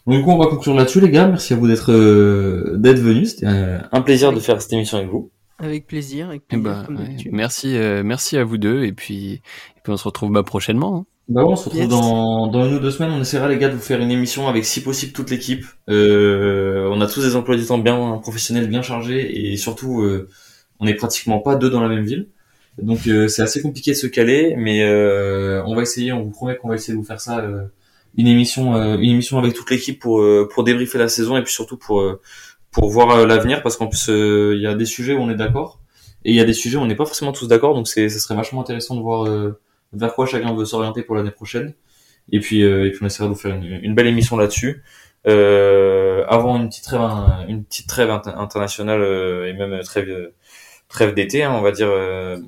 Donc 0.07 0.19
du 0.19 0.23
coup, 0.23 0.31
on 0.31 0.39
va 0.39 0.47
conclure 0.47 0.75
là-dessus, 0.75 1.01
les 1.01 1.11
gars. 1.11 1.29
Merci 1.29 1.53
à 1.53 1.57
vous 1.57 1.67
d'être 1.69 1.93
euh, 1.93 2.77
d'être 2.79 2.99
venus. 3.01 3.31
C'était 3.35 3.47
euh, 3.47 3.79
un 3.93 4.01
plaisir 4.03 4.33
de 4.33 4.41
faire 4.41 4.61
cette 4.63 4.73
émission 4.73 4.99
avec 4.99 5.11
vous. 5.11 5.31
avec 5.59 5.87
plaisir, 5.87 6.29
avec 6.29 6.43
Eh 6.51 6.57
plaisir, 6.57 6.85
comme 6.87 6.97
ouais, 6.97 7.03
d'habitude. 7.05 7.33
merci, 7.33 7.77
euh, 7.77 8.03
merci 8.05 8.37
à 8.39 8.45
vous 8.45 8.57
deux 8.59 8.85
et 8.85 8.93
puis, 8.93 9.33
et 9.35 9.81
puis 9.83 9.93
on 9.93 9.97
se 9.97 10.05
retrouve 10.05 10.33
bah, 10.33 10.43
prochainement. 10.43 10.97
hein. 10.99 11.07
Bah 11.31 11.43
ouais, 11.45 11.53
on 11.53 11.57
se 11.57 11.65
retrouve 11.67 11.83
Yes. 11.83 11.89
dans, 11.89 12.49
dans 12.49 12.67
une 12.67 12.75
ou 12.75 12.79
deux 12.81 12.91
semaines. 12.91 13.13
On 13.13 13.21
essaiera, 13.21 13.49
les 13.49 13.57
gars, 13.57 13.69
de 13.69 13.75
vous 13.75 13.81
faire 13.81 14.01
une 14.01 14.11
émission 14.11 14.49
avec, 14.49 14.65
si 14.65 14.83
possible, 14.83 15.13
toute 15.13 15.31
l'équipe. 15.31 15.65
Euh, 15.89 16.89
on 16.91 17.01
a 17.01 17.07
tous 17.07 17.23
des 17.23 17.37
emplois 17.37 17.57
du 17.57 17.65
temps 17.65 17.79
bien 17.79 18.19
professionnels, 18.21 18.69
bien 18.69 18.83
chargés, 18.83 19.53
et 19.53 19.57
surtout, 19.57 20.03
euh, 20.03 20.29
on 20.81 20.87
est 20.89 20.95
pratiquement 20.95 21.39
pas 21.39 21.55
deux 21.55 21.71
dans 21.71 21.81
la 21.81 21.89
même 21.89 22.05
ville. 22.05 22.29
Donc, 22.83 23.07
euh, 23.07 23.29
c'est 23.29 23.43
assez 23.43 23.63
compliqué 23.63 23.93
de 23.93 23.97
se 23.97 24.09
caler, 24.09 24.55
mais 24.59 24.83
euh, 24.83 25.63
on 25.67 25.77
va 25.77 25.83
essayer. 25.83 26.13
On 26.13 26.23
vous 26.23 26.31
promet 26.31 26.57
qu'on 26.57 26.69
va 26.69 26.75
essayer 26.75 26.95
de 26.95 26.99
vous 26.99 27.05
faire 27.05 27.21
ça, 27.21 27.39
euh, 27.41 27.63
une 28.17 28.27
émission, 28.27 28.75
euh, 28.75 28.97
une 28.99 29.11
émission 29.11 29.39
avec 29.39 29.55
toute 29.55 29.71
l'équipe 29.71 30.01
pour 30.01 30.21
euh, 30.21 30.49
pour 30.53 30.65
débriefer 30.65 30.99
la 30.99 31.09
saison 31.09 31.37
et 31.37 31.43
puis 31.45 31.53
surtout 31.53 31.77
pour 31.77 32.03
pour 32.73 32.89
voir 32.91 33.27
l'avenir, 33.27 33.63
parce 33.63 33.77
qu'en 33.77 33.87
plus, 33.89 34.09
euh, 34.11 34.55
il 34.57 34.63
y 34.63 34.67
a 34.67 34.75
des 34.75 34.85
sujets 34.85 35.15
où 35.15 35.21
on 35.21 35.31
est 35.31 35.37
d'accord, 35.37 35.81
et 36.25 36.31
il 36.31 36.37
y 36.37 36.41
a 36.41 36.45
des 36.45 36.55
sujets 36.55 36.77
où 36.77 36.81
on 36.81 36.87
n'est 36.87 36.97
pas 36.97 37.07
forcément 37.07 37.33
tous 37.33 37.47
d'accord. 37.49 37.75
Donc, 37.75 37.87
c'est, 37.89 38.09
ça 38.09 38.19
serait 38.19 38.35
vachement 38.37 38.61
intéressant 38.63 38.97
de 38.97 39.01
voir. 39.03 39.29
Vers 39.93 40.15
quoi 40.15 40.27
chacun 40.27 40.55
veut 40.55 40.65
s'orienter 40.65 41.03
pour 41.03 41.15
l'année 41.17 41.31
prochaine. 41.31 41.75
Et 42.33 42.41
puis, 42.41 42.63
euh, 42.65 42.87
et 42.87 42.91
puis 42.91 43.01
on 43.03 43.07
essaiera 43.07 43.29
de 43.29 43.35
vous 43.35 43.39
faire 43.41 43.55
une, 43.55 43.65
une 43.83 43.95
belle 43.95 44.07
émission 44.07 44.37
là-dessus. 44.37 44.83
Euh, 45.27 46.25
avant 46.29 46.57
une 46.57 46.69
petite 46.69 46.85
trêve, 46.85 47.01
une 47.49 47.65
petite 47.65 47.89
trêve 47.89 48.11
inter- 48.11 48.33
internationale 48.37 49.03
euh, 49.03 49.49
et 49.49 49.53
même 49.53 49.81
trêve, 49.83 50.33
trêve 50.89 51.15
d'été, 51.15 51.43
hein, 51.45 51.53
on 51.55 51.61
va 51.63 51.73
dire 51.73 51.89
euh, 51.91 52.39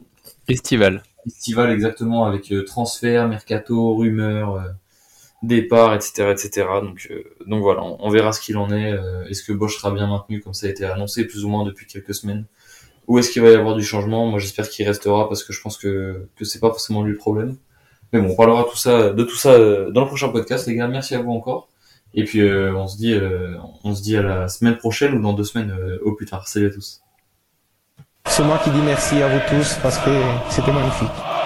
Festival. 0.46 1.02
festival 1.24 1.70
exactement 1.70 2.24
avec 2.26 2.52
euh, 2.52 2.64
transfert, 2.64 3.28
mercato, 3.28 3.94
rumeurs, 3.96 4.54
euh, 4.56 4.68
départ, 5.42 5.94
etc., 5.94 6.30
etc. 6.32 6.66
Donc, 6.82 7.08
euh, 7.10 7.22
donc 7.46 7.62
voilà, 7.62 7.82
on, 7.82 7.96
on 8.00 8.10
verra 8.10 8.32
ce 8.32 8.40
qu'il 8.40 8.56
en 8.58 8.70
est. 8.70 8.92
Euh, 8.92 9.24
est-ce 9.28 9.42
que 9.42 9.52
Bosch 9.52 9.76
sera 9.78 9.90
bien 9.92 10.06
maintenu 10.06 10.40
comme 10.40 10.54
ça 10.54 10.66
a 10.66 10.70
été 10.70 10.84
annoncé 10.84 11.26
plus 11.26 11.44
ou 11.44 11.48
moins 11.48 11.64
depuis 11.64 11.86
quelques 11.86 12.14
semaines 12.14 12.46
Ou 13.08 13.18
est-ce 13.18 13.30
qu'il 13.30 13.42
va 13.42 13.50
y 13.50 13.54
avoir 13.54 13.74
du 13.74 13.84
changement? 13.84 14.26
Moi, 14.26 14.38
j'espère 14.38 14.68
qu'il 14.68 14.86
restera 14.86 15.28
parce 15.28 15.44
que 15.44 15.52
je 15.52 15.60
pense 15.60 15.76
que 15.76 16.28
que 16.36 16.44
c'est 16.44 16.60
pas 16.60 16.68
forcément 16.68 17.02
lui 17.02 17.12
le 17.12 17.18
problème. 17.18 17.56
Mais 18.12 18.20
bon, 18.20 18.30
on 18.30 18.36
parlera 18.36 18.64
tout 18.64 18.76
ça, 18.76 19.10
de 19.10 19.24
tout 19.24 19.36
ça 19.36 19.50
euh, 19.50 19.90
dans 19.90 20.02
le 20.02 20.06
prochain 20.06 20.28
podcast, 20.28 20.66
les 20.66 20.74
gars. 20.74 20.86
Merci 20.86 21.14
à 21.14 21.22
vous 21.22 21.32
encore. 21.32 21.68
Et 22.14 22.24
puis 22.24 22.40
euh, 22.40 22.74
on 22.76 22.86
se 22.86 22.98
dit, 22.98 23.14
euh, 23.14 23.56
on 23.84 23.94
se 23.94 24.02
dit 24.02 24.16
à 24.16 24.22
la 24.22 24.48
semaine 24.48 24.76
prochaine 24.76 25.14
ou 25.14 25.22
dans 25.22 25.32
deux 25.32 25.44
semaines 25.44 25.74
au 26.02 26.12
plus 26.12 26.26
tard. 26.26 26.46
Salut 26.46 26.66
à 26.66 26.70
tous. 26.70 27.00
C'est 28.26 28.44
moi 28.44 28.58
qui 28.62 28.70
dis 28.70 28.80
merci 28.84 29.20
à 29.22 29.28
vous 29.28 29.40
tous 29.48 29.78
parce 29.82 29.98
que 29.98 30.10
c'était 30.50 30.72
magnifique. 30.72 31.41